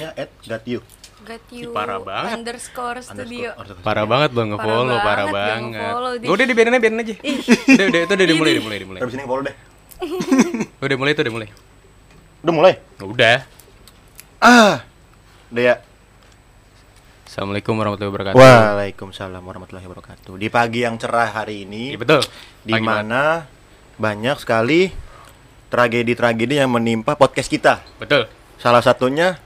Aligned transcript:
Twitternya 0.00 0.10
@gatiu. 0.46 0.80
Got 1.18 1.44
you 1.50 1.74
parah 1.74 1.98
banget. 1.98 2.30
underscore 2.32 3.02
studio. 3.02 3.50
Underscore- 3.52 3.82
Parah 3.82 4.06
banget 4.06 4.30
lo 4.32 4.42
nge-follow, 4.46 4.96
Parah 4.96 5.26
banget 5.26 5.76
banget. 5.76 6.24
Udah 6.24 6.44
dibiarin 6.46 6.72
aja, 6.72 6.80
biarin 6.80 7.00
aja. 7.00 7.14
udah, 7.18 7.84
udah, 7.84 8.00
itu 8.00 8.12
udah 8.14 8.26
dimulai, 8.26 8.52
dimulai, 8.54 8.78
dimulai. 8.78 9.00
Terus 9.02 9.12
sini 9.12 9.24
follow 9.24 9.42
deh. 9.42 9.56
Udah 10.78 10.94
mulai 10.94 11.10
itu 11.10 11.20
udah 11.20 11.34
mulai. 11.34 11.48
Udah 12.38 12.54
mulai. 12.54 12.74
Udah. 13.02 13.38
Ah. 14.38 14.86
Udah 15.50 15.62
ya. 15.64 15.76
Assalamualaikum 17.26 17.74
warahmatullahi 17.74 18.12
wabarakatuh. 18.14 18.38
Waalaikumsalam 18.38 19.42
warahmatullahi 19.42 19.84
wabarakatuh. 19.84 20.32
Di 20.38 20.48
pagi 20.48 20.80
yang 20.80 20.96
cerah 20.96 21.34
hari 21.34 21.66
ini, 21.66 21.92
Iya 21.92 21.98
betul. 21.98 22.22
di 22.62 22.72
Pagi 22.72 22.80
banget. 22.80 22.94
mana 23.04 23.22
banyak 23.94 24.36
sekali 24.38 24.94
tragedi-tragedi 25.68 26.56
yang 26.56 26.70
menimpa 26.70 27.14
podcast 27.14 27.50
kita. 27.50 27.82
Betul. 27.98 28.30
Salah 28.56 28.80
satunya 28.80 29.36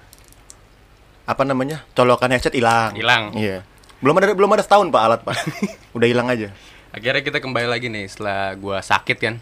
apa 1.32 1.42
namanya? 1.48 1.82
Colokan 1.96 2.30
headset 2.30 2.52
hilang. 2.52 2.92
Hilang. 2.92 3.32
Iya. 3.32 3.64
Belum 4.04 4.14
ada 4.18 4.34
belum 4.34 4.50
ada 4.52 4.62
setahun 4.62 4.92
Pak 4.92 5.02
alat 5.02 5.20
Pak. 5.24 5.36
Udah 5.96 6.06
hilang 6.06 6.28
aja. 6.28 6.52
Akhirnya 6.92 7.24
kita 7.24 7.38
kembali 7.40 7.68
lagi 7.70 7.88
nih 7.88 8.04
setelah 8.10 8.52
gua 8.60 8.84
sakit 8.84 9.16
kan. 9.16 9.34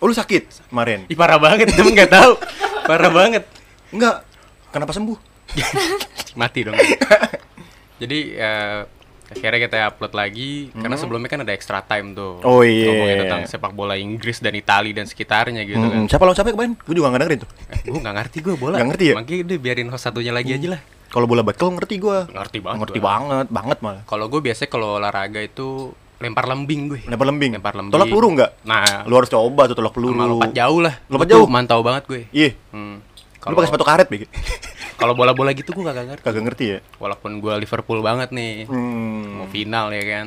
Oh 0.00 0.08
lu 0.08 0.14
sakit 0.16 0.72
kemarin? 0.72 1.04
Ih 1.08 1.16
parah 1.16 1.36
banget, 1.36 1.72
temen 1.72 1.92
nggak 1.92 2.12
tahu. 2.12 2.32
Parah 2.88 3.12
banget. 3.12 3.44
Enggak. 3.92 4.24
Kenapa 4.72 4.92
sembuh? 4.96 5.18
Mati 6.40 6.60
dong. 6.64 6.76
Jadi 8.00 8.18
eh, 8.32 8.80
akhirnya 9.30 9.60
kita 9.62 9.76
upload 9.94 10.12
lagi 10.16 10.74
karena 10.74 10.96
sebelumnya 10.98 11.28
kan 11.30 11.40
ada 11.44 11.52
extra 11.54 11.78
time 11.84 12.16
tuh. 12.16 12.42
Oh, 12.42 12.66
iya. 12.66 12.90
Ngomongin 12.90 13.16
tentang 13.26 13.42
sepak 13.46 13.72
bola 13.76 13.94
Inggris 13.94 14.42
dan 14.42 14.56
Italia 14.56 14.90
dan 14.90 15.06
sekitarnya 15.06 15.62
gitu 15.68 15.78
kan. 15.78 16.02
Mm-mm. 16.02 16.10
Siapa 16.10 16.22
lawan 16.26 16.34
siapa 16.34 16.50
kemarin? 16.50 16.74
Gue 16.80 16.94
juga 16.98 17.12
gak 17.14 17.20
dengerin 17.22 17.38
tuh. 17.44 17.50
gue 17.86 18.00
nggak 18.00 18.16
ngerti 18.16 18.36
gue 18.42 18.54
bola. 18.58 18.76
Nggak 18.80 18.88
ngerti 18.94 19.04
ya? 19.04 19.14
Makanya 19.14 19.40
udah 19.46 19.58
biarin 19.62 19.88
host 19.92 20.04
satunya 20.08 20.32
lagi 20.34 20.50
aja 20.56 20.68
lah. 20.74 20.80
Kalau 21.10 21.26
bola 21.26 21.42
bekel 21.42 21.74
ngerti 21.74 21.98
gue. 21.98 22.18
Ngerti 22.30 22.58
banget. 22.62 22.78
Ngerti 22.86 22.98
gua. 23.02 23.06
banget, 23.10 23.46
banget 23.50 23.78
malah. 23.82 24.02
Kalau 24.06 24.30
gue 24.30 24.40
biasanya 24.40 24.70
kalau 24.70 24.88
olahraga 25.02 25.42
itu 25.42 25.90
lempar 26.22 26.46
lembing 26.46 26.80
gue. 26.86 27.00
Lempar 27.10 27.26
lembing. 27.26 27.50
Lempar 27.58 27.74
lembing. 27.74 27.90
Tolak 27.90 28.06
peluru 28.06 28.28
enggak? 28.30 28.50
Nah, 28.62 29.02
Lu 29.10 29.18
harus 29.18 29.26
coba 29.26 29.66
tuh 29.66 29.74
tolak 29.74 29.90
peluru. 29.90 30.14
lompat 30.14 30.54
jauh 30.54 30.78
lah. 30.78 30.94
Lompat 31.10 31.28
jauh? 31.28 31.46
Mantau 31.50 31.82
banget 31.82 32.06
gue. 32.06 32.22
Iya. 32.30 32.50
Hmm. 32.70 33.02
Lu 33.42 33.54
pakai 33.58 33.68
sepatu 33.72 33.82
karet, 33.82 34.06
Bik. 34.06 34.30
Kalau 35.00 35.16
bola-bola 35.16 35.50
gitu 35.56 35.72
gue 35.72 35.82
kagak 35.82 36.06
ngerti. 36.14 36.24
Kagak 36.28 36.42
ngerti 36.46 36.64
ya. 36.76 36.78
Walaupun 37.00 37.40
gue 37.42 37.54
Liverpool 37.58 38.04
banget 38.04 38.30
nih. 38.30 38.68
Hmm. 38.70 39.42
Mau 39.42 39.48
final 39.50 39.90
ya 39.90 40.04
kan. 40.06 40.26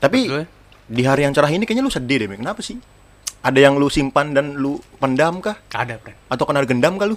Tapi 0.00 0.18
Betul. 0.26 0.42
di 0.90 1.02
hari 1.04 1.22
yang 1.22 1.36
cerah 1.36 1.52
ini 1.52 1.68
kayaknya 1.68 1.84
lu 1.86 1.92
sedih 1.92 2.24
deh, 2.24 2.26
Bik. 2.26 2.40
Kenapa 2.42 2.64
sih? 2.64 2.80
Ada 3.46 3.60
yang 3.62 3.78
lu 3.78 3.86
simpan 3.86 4.34
dan 4.34 4.58
lu 4.58 4.80
pendam 4.98 5.38
kah? 5.38 5.54
Ada, 5.70 6.00
Pren. 6.00 6.16
Atau 6.26 6.48
kena 6.50 6.64
gendam 6.66 6.98
kah 6.98 7.06
lu? 7.06 7.16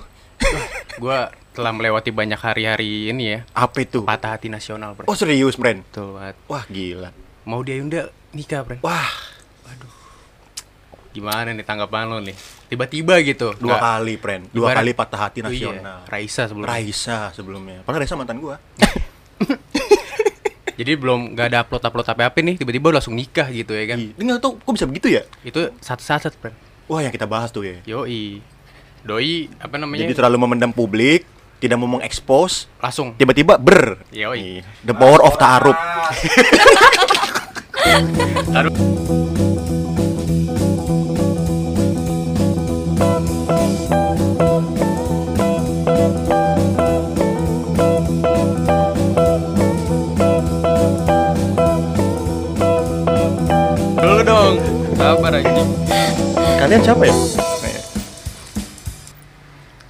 gue 1.00 1.18
telah 1.54 1.70
melewati 1.70 2.10
banyak 2.10 2.36
hari-hari 2.36 3.08
ini 3.08 3.24
ya. 3.30 3.40
Apa 3.54 3.82
itu? 3.82 4.02
Patah 4.02 4.36
hati 4.36 4.50
nasional, 4.50 4.94
Pren. 4.94 5.06
Oh 5.06 5.14
serius, 5.14 5.54
Bren? 5.54 5.82
Betul 5.84 6.18
banget. 6.18 6.36
Wah, 6.46 6.66
gila. 6.68 7.10
Mau 7.46 7.62
dia 7.62 7.78
Yunda 7.78 8.02
nikah, 8.32 8.62
Pren. 8.62 8.82
Wah, 8.82 9.10
Gimana 11.14 11.54
nih 11.54 11.62
tanggapan 11.62 12.10
lo 12.10 12.18
nih? 12.18 12.34
Tiba-tiba 12.66 13.22
gitu. 13.22 13.54
dua 13.56 13.78
nggak- 13.78 13.86
kali, 13.86 14.14
Bren. 14.18 14.42
Dua 14.50 14.74
Ibarat- 14.74 14.78
kali 14.82 14.92
patah 14.98 15.20
hati 15.22 15.40
Oh 15.40 15.54
iya, 15.54 15.70
nasional. 15.70 15.98
Raisa 16.10 16.44
sebelum. 16.50 16.66
Raisa 16.66 17.18
sebelumnya. 17.32 17.78
Padahal 17.86 18.02
Raisa 18.02 18.18
mantan 18.18 18.42
gua. 18.42 18.58
Jadi 20.74 20.92
belum 20.98 21.38
nggak 21.38 21.48
ada 21.48 21.60
upload 21.62 21.86
upload 21.86 22.08
apa 22.08 22.34
apa 22.34 22.38
nih, 22.42 22.58
tiba-tiba 22.58 22.90
langsung 22.90 23.14
nikah 23.14 23.46
gitu 23.54 23.78
ya 23.78 23.94
kan? 23.94 24.02
Nggak 24.10 24.42
tahu 24.42 24.58
kok 24.58 24.74
bisa 24.74 24.90
begitu 24.90 25.08
ya? 25.14 25.22
Itu 25.46 25.70
satu-satu, 25.78 26.34
Pren. 26.34 26.58
Wah, 26.90 27.06
yang 27.06 27.14
kita 27.14 27.30
bahas 27.30 27.54
tuh 27.54 27.62
ya. 27.62 27.78
Yoi. 27.86 28.42
Doi 29.06 29.54
apa 29.62 29.78
namanya? 29.78 30.02
Jadi 30.02 30.18
terlalu 30.18 30.38
memendam 30.42 30.74
publik, 30.74 31.30
tidak 31.64 31.80
mau 31.80 31.88
mengekspos, 31.88 32.68
langsung. 32.84 33.16
tiba-tiba 33.16 33.56
ber. 33.56 34.04
Yoi. 34.12 34.60
The 34.84 34.92
power 34.92 35.24
of 35.24 35.40
ta'aruf. 35.40 35.80
Dulu 54.04 54.22
dong. 54.28 54.60
Sabar 55.00 55.32
anjing. 55.32 55.70
Kalian 56.60 56.84
siapa 56.84 57.08
ya? 57.08 57.53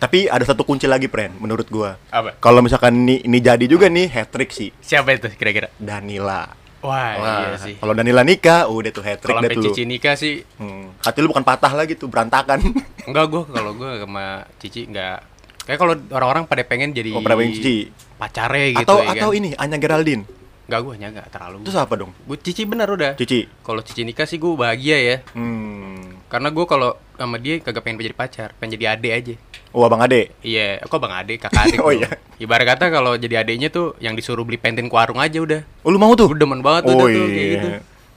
Tapi 0.04 0.28
ada 0.28 0.44
satu 0.44 0.62
kunci 0.62 0.84
lagi, 0.84 1.08
Pren, 1.08 1.32
menurut 1.34 1.64
gua. 1.66 1.96
Apa? 2.10 2.36
Kalau 2.38 2.60
misalkan 2.60 2.92
ini, 2.98 3.24
ini 3.24 3.40
jadi 3.40 3.64
juga 3.64 3.88
nih 3.88 4.12
hat 4.12 4.28
trick 4.30 4.52
sih, 4.52 4.76
Siapa 4.78 5.16
itu 5.16 5.32
kira-kira? 5.32 5.72
Danila. 5.80 6.52
Wah, 6.84 7.16
Wah, 7.16 7.40
iya 7.48 7.56
sih. 7.58 7.80
kalau 7.80 7.96
Danila 7.96 8.20
nikah, 8.22 8.68
udah 8.68 8.92
tuh 8.92 9.00
hat 9.00 9.24
trick 9.24 9.32
Kalau 9.32 9.48
tuh. 9.48 9.64
Cici 9.66 9.88
nikah 9.88 10.20
sih 10.20 10.44
Hmm. 10.60 10.92
Hati 11.00 11.24
lu 11.24 11.32
bukan 11.32 11.40
patah 11.42 11.72
lagi 11.72 11.96
tuh, 11.96 12.12
berantakan. 12.12 12.60
enggak 13.08 13.26
gua 13.26 13.48
kalau 13.48 13.72
gua 13.72 13.96
sama 13.98 14.24
Cici 14.60 14.84
enggak 14.84 15.24
kayak 15.64 15.80
kalau 15.80 15.96
orang-orang 16.12 16.44
pada 16.44 16.60
pengen 16.62 16.92
jadi 16.92 17.16
Oh, 17.16 17.24
pada 17.24 17.40
pengen 17.40 17.56
Cici. 17.56 17.88
pacare 18.20 18.72
gitu 18.74 18.84
atau 18.84 19.00
ya 19.00 19.16
atau 19.16 19.30
kan. 19.32 19.40
ini 19.40 19.56
Anya 19.56 19.80
Geraldine. 19.80 20.28
Enggak 20.64 20.80
gua 20.82 20.94
nya 20.96 21.08
enggak 21.10 21.28
terlalu. 21.30 21.64
Terus 21.64 21.78
apa 21.78 21.94
dong? 21.96 22.12
Gue 22.22 22.36
Cici 22.38 22.64
bener 22.64 22.84
udah. 22.86 23.16
Cici. 23.16 23.48
Kalau 23.58 23.80
Cici 23.80 24.04
nikah 24.04 24.28
sih 24.28 24.36
gue 24.36 24.52
bahagia 24.54 24.98
ya. 25.00 25.16
Hmm. 25.32 26.13
Karena 26.34 26.50
gue 26.50 26.66
kalau 26.66 26.98
sama 27.14 27.38
dia 27.38 27.62
kagak 27.62 27.86
pengen 27.86 28.02
jadi 28.02 28.18
pacar, 28.18 28.50
pengen 28.58 28.74
jadi 28.74 28.98
ade 28.98 29.10
aja. 29.14 29.34
Oh, 29.70 29.86
Abang 29.86 30.02
Ade. 30.02 30.34
Iya, 30.42 30.82
kok 30.82 30.98
bang 30.98 31.14
ade, 31.14 31.38
kakak 31.38 31.66
adik. 31.66 31.78
Oh, 31.82 31.90
tuh. 31.90 32.02
iya. 32.02 32.10
Ibarat 32.38 32.66
kata 32.68 32.90
kalau 32.90 33.14
jadi 33.14 33.42
adenya 33.42 33.70
tuh 33.70 33.94
yang 33.98 34.14
disuruh 34.14 34.42
beli 34.42 34.58
pentin 34.58 34.86
ke 34.86 34.94
warung 34.94 35.18
aja 35.18 35.38
udah. 35.38 35.62
Oh, 35.86 35.90
lu 35.90 35.98
mau 35.98 36.14
tuh? 36.14 36.30
Gue 36.30 36.38
demen 36.38 36.62
banget 36.62 36.90
tuh, 36.90 36.94
Oh, 36.94 37.06
tuh, 37.06 37.08
tuh, 37.08 37.26
kayak 37.26 37.38
iya. 37.38 37.54
gitu. 37.54 37.68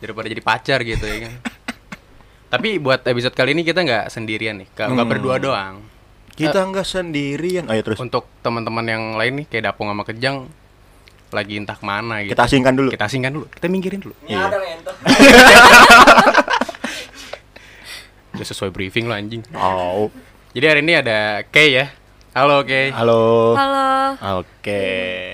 Daripada 0.00 0.26
jadi 0.28 0.40
pacar 0.40 0.78
gitu 0.80 1.04
ya 1.04 1.16
kan. 1.28 1.32
Tapi 2.52 2.76
buat 2.76 3.00
episode 3.02 3.32
kali 3.32 3.52
ini 3.52 3.62
kita 3.64 3.80
nggak 3.84 4.04
sendirian 4.08 4.56
nih, 4.60 4.68
nggak 4.70 4.86
Hmm. 4.88 5.04
berdua 5.04 5.36
doang. 5.36 5.74
Kita 6.32 6.62
nggak 6.62 6.84
sendirian. 6.84 7.64
Ayo 7.68 7.80
terus. 7.80 7.96
Untuk 7.96 8.28
teman-teman 8.40 8.84
yang 8.84 9.02
lain 9.16 9.32
nih 9.40 9.46
kayak 9.46 9.72
Dapung 9.72 9.88
sama 9.88 10.04
Kejang 10.04 10.48
lagi 11.32 11.56
entah 11.56 11.74
ke 11.74 11.84
mana 11.84 12.20
gitu. 12.20 12.32
Kita 12.32 12.44
asingkan 12.44 12.72
dulu. 12.72 12.88
Kita 12.92 13.04
asingkan 13.08 13.32
dulu, 13.32 13.44
kita 13.50 13.66
minggirin 13.68 14.00
dulu. 14.00 14.14
Iya. 14.24 14.48
Udah 18.36 18.46
sesuai 18.46 18.68
briefing 18.68 19.08
lo 19.08 19.16
anjing. 19.16 19.40
Oh. 19.52 20.12
Jadi 20.52 20.64
hari 20.66 20.80
ini 20.80 20.92
ada 20.94 21.40
Kay 21.46 21.68
ya. 21.74 21.86
Halo 22.36 22.60
Kay. 22.62 22.92
Halo. 22.92 23.56
Halo. 23.56 23.88
Oke. 24.38 24.84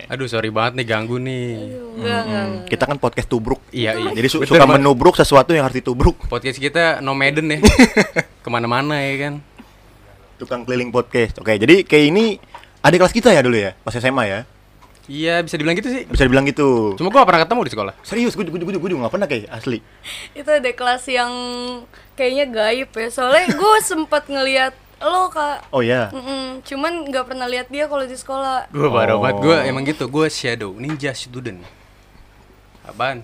Aduh 0.07 0.27
sorry 0.27 0.49
banget 0.49 0.79
nih 0.79 0.87
ganggu 0.87 1.19
nih. 1.19 1.75
Enggak, 1.99 2.23
enggak. 2.23 2.45
Hmm, 2.47 2.59
Kita 2.71 2.85
kan 2.87 2.97
podcast 2.97 3.27
tubruk. 3.27 3.59
Iya 3.71 3.99
iya. 3.99 4.11
Jadi 4.15 4.29
su- 4.31 4.39
Betul, 4.39 4.55
suka 4.55 4.67
menubruk 4.69 5.15
sesuatu 5.15 5.51
yang 5.51 5.67
harus 5.67 5.75
ditubruk. 5.77 6.15
Podcast 6.27 6.59
kita 6.59 7.03
nomaden 7.03 7.51
ya. 7.51 7.59
Ke 8.47 8.49
mana-mana 8.49 9.03
ya 9.03 9.15
kan. 9.19 9.35
Tukang 10.39 10.63
keliling 10.63 10.95
podcast. 10.95 11.39
Oke, 11.39 11.59
jadi 11.59 11.83
kayak 11.83 12.05
ini 12.07 12.39
adik 12.81 13.03
kelas 13.03 13.15
kita 13.15 13.31
ya 13.31 13.43
dulu 13.43 13.55
ya, 13.55 13.75
pas 13.79 13.95
SMA 13.95 14.25
ya. 14.27 14.41
Iya 15.05 15.43
bisa 15.43 15.59
dibilang 15.59 15.75
gitu 15.75 15.91
sih. 15.91 16.03
Bisa 16.07 16.23
dibilang 16.23 16.47
gitu. 16.47 16.95
Cuma 16.95 17.11
gua 17.11 17.23
gak 17.23 17.29
pernah 17.35 17.43
ketemu 17.43 17.61
di 17.67 17.73
sekolah. 17.75 17.93
Serius, 18.01 18.33
gue 18.33 18.47
juga 18.47 18.63
gue 18.63 18.89
juga 18.89 19.01
gak 19.05 19.13
pernah 19.13 19.27
kayak 19.27 19.51
asli. 19.51 19.79
Itu 20.31 20.47
ada 20.47 20.71
kelas 20.71 21.03
yang 21.07 21.31
kayaknya 22.15 22.45
gaib 22.49 22.89
ya. 22.89 23.07
Soalnya 23.11 23.53
gue 23.59 23.75
sempat 23.83 24.23
ngeliat 24.27 24.73
lo 25.03 25.27
kak. 25.29 25.67
Oh 25.75 25.83
ya. 25.83 26.15
Mm-mm, 26.15 26.63
cuman 26.63 27.11
nggak 27.11 27.27
pernah 27.27 27.47
lihat 27.51 27.67
dia 27.67 27.91
kalau 27.91 28.03
di 28.03 28.15
sekolah. 28.15 28.71
Gue 28.71 28.87
baru 28.87 29.19
Oh. 29.19 29.21
banget. 29.21 29.37
Gue 29.43 29.57
emang 29.67 29.83
gitu. 29.83 30.07
Gue 30.07 30.27
shadow 30.27 30.71
ninja 30.75 31.11
student. 31.11 31.59
Apaan? 32.83 33.23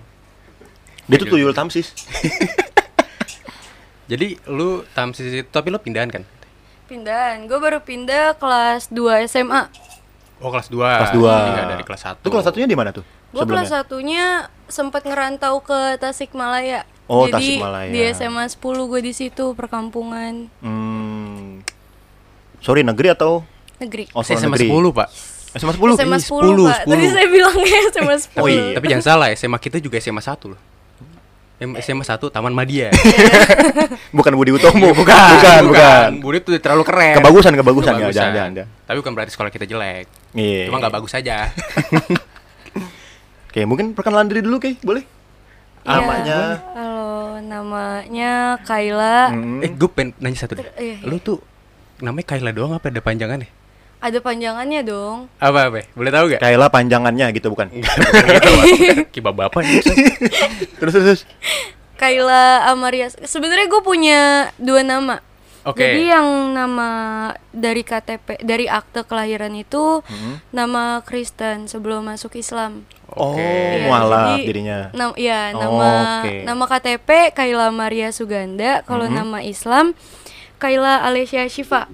Dia 1.07 1.17
tuh 1.17 1.31
tuyul 1.31 1.55
tamsis. 1.55 1.95
Jadi 4.11 4.35
lu 4.49 4.81
tamsis 4.91 5.29
itu 5.29 5.47
tapi 5.47 5.69
lu 5.69 5.77
pindahan 5.77 6.09
kan? 6.09 6.23
Pindahan. 6.89 7.45
Gue 7.45 7.57
baru 7.57 7.79
pindah 7.79 8.35
kelas 8.35 8.89
2 8.89 9.25
SMA. 9.25 9.69
Oh 10.39 10.49
kelas 10.49 10.67
2 10.67 10.79
Kelas 10.79 11.11
dua. 11.11 11.35
dari 11.67 11.83
kelas 11.83 12.01
1 12.15 12.23
Itu 12.23 12.29
kelas 12.29 12.45
satunya 12.47 12.63
di 12.63 12.73
mana 12.73 12.89
tuh? 12.89 13.03
Gue 13.29 13.43
kelas 13.43 13.67
Sebelumnya? 13.67 13.69
satunya 13.69 14.25
sempat 14.65 15.03
ngerantau 15.03 15.59
ke 15.59 15.99
Tasikmalaya. 15.99 16.87
Oh, 17.05 17.25
Jadi 17.25 17.59
Tasikmalaya. 17.59 17.91
di 17.91 17.99
SMA 18.09 18.43
10 18.47 18.57
gue 18.87 18.99
di 19.01 19.13
situ 19.13 19.45
perkampungan 19.53 20.47
Hmm. 20.59 21.59
Sorry, 22.59 22.81
negeri 22.81 23.11
atau 23.11 23.43
negeri. 23.77 24.07
Oh, 24.11 24.21
SMA 24.21 24.55
negeri. 24.55 24.67
10 24.67 24.91
pak 24.91 25.09
SMA 25.51 25.73
10. 25.73 25.97
SMA 25.97 26.15
Ih, 26.15 26.23
10, 26.23 26.61
Pak. 26.63 26.79
10. 26.85 26.91
Tadi 26.93 27.05
saya 27.09 27.27
bilangnya 27.27 27.79
SMA 27.89 28.15
10. 28.15 28.37
Oh, 28.37 28.47
iya. 28.47 28.63
Tapi 28.77 28.85
jangan 28.87 29.03
salah 29.03 29.27
SMA 29.33 29.57
kita 29.57 29.77
juga 29.77 29.97
SMA 29.97 30.21
1 30.21 30.45
loh 30.45 30.59
SMA 31.59 32.07
1 32.07 32.31
Taman 32.31 32.55
Madia 32.55 32.87
Bukan 34.15 34.31
Budi 34.31 34.55
Utomo. 34.55 34.93
bukan, 34.99 35.27
bukan, 35.35 35.61
bukan. 35.67 36.09
Budi 36.23 36.37
tuh 36.39 36.55
terlalu 36.55 36.87
keren 36.87 37.19
Kebagusan, 37.19 37.51
kebagusan 37.51 37.93
ya, 37.93 37.99
Kebagusan. 37.99 38.15
jangan, 38.15 38.33
jangan, 38.33 38.51
jangan. 38.55 38.69
Tapi 38.87 38.97
bukan 39.03 39.11
berarti 39.11 39.31
sekolah 39.35 39.51
kita 39.51 39.65
jelek 39.67 40.07
Iya. 40.37 40.69
Cuma 40.69 40.77
nggak 40.77 40.93
bagus 40.93 41.17
aja 41.17 41.45
Oke, 43.49 43.65
mungkin 43.65 43.97
perkenalan 43.97 44.29
diri 44.29 44.45
dulu, 44.45 44.61
Kay. 44.61 44.77
Boleh? 44.85 45.01
Iya. 45.81 45.89
Namanya. 45.89 46.39
Halo, 46.77 47.41
namanya 47.41 48.61
Kaila. 48.61 49.33
Hmm. 49.33 49.65
Eh 49.65 49.73
gue 49.73 49.89
pengen 49.89 50.13
nanya 50.21 50.37
satu 50.37 50.53
deh 50.53 50.69
Iya, 50.77 51.01
iya. 51.01 51.01
Lu 51.01 51.17
tuh 51.17 51.41
namanya 51.97 52.29
Kaila 52.29 52.53
doang 52.53 52.77
apa 52.77 52.93
ada 52.93 53.01
panjangannya? 53.01 53.49
Ada 53.99 54.23
panjangannya 54.23 54.79
dong. 54.87 55.27
Apa 55.43 55.67
apa? 55.67 55.83
Boleh 55.91 56.11
tahu 56.13 56.25
gak? 56.31 56.39
Kayla 56.39 56.71
panjangannya 56.71 57.35
gitu 57.35 57.51
bukan? 57.51 57.67
Kiba 59.13 59.35
bapak 59.35 59.59
nih. 59.59 59.83
terus 60.79 60.93
terus. 60.95 61.03
terus. 61.03 61.21
Kayla 61.99 62.71
Amaria. 62.71 63.11
Sebenarnya 63.11 63.67
gue 63.67 63.81
punya 63.83 64.19
dua 64.55 64.87
nama. 64.87 65.19
Oke. 65.69 65.85
Jadi 65.85 66.03
yang 66.07 66.27
nama 66.49 66.89
dari 67.49 67.81
KTP 67.81 68.41
dari 68.41 68.65
akte 68.65 69.05
kelahiran 69.05 69.53
itu 69.53 70.01
Hmm. 70.01 70.41
nama 70.49 70.99
Kristen 70.99 71.65
sebelum 71.65 72.01
masuk 72.03 72.33
Islam. 72.33 72.89
Oh, 73.09 73.33
Oke. 73.33 73.41
Iya, 73.41 73.85
mualaf 73.85 74.19
jadi 74.35 74.43
jadinya. 74.43 74.79
Nam, 74.91 75.11
iya, 75.15 75.49
Oh, 75.51 75.61
nama 75.61 75.89
oke. 76.21 76.33
nama 76.43 76.63
KTP 76.65 77.09
Kayla 77.31 77.69
Maria 77.69 78.09
Suganda, 78.09 78.81
kalau 78.83 79.05
Mhm. 79.05 79.15
nama 79.15 79.39
Islam 79.39 79.93
Kayla 80.57 81.01
Alessia 81.01 81.45
Shiva. 81.45 81.85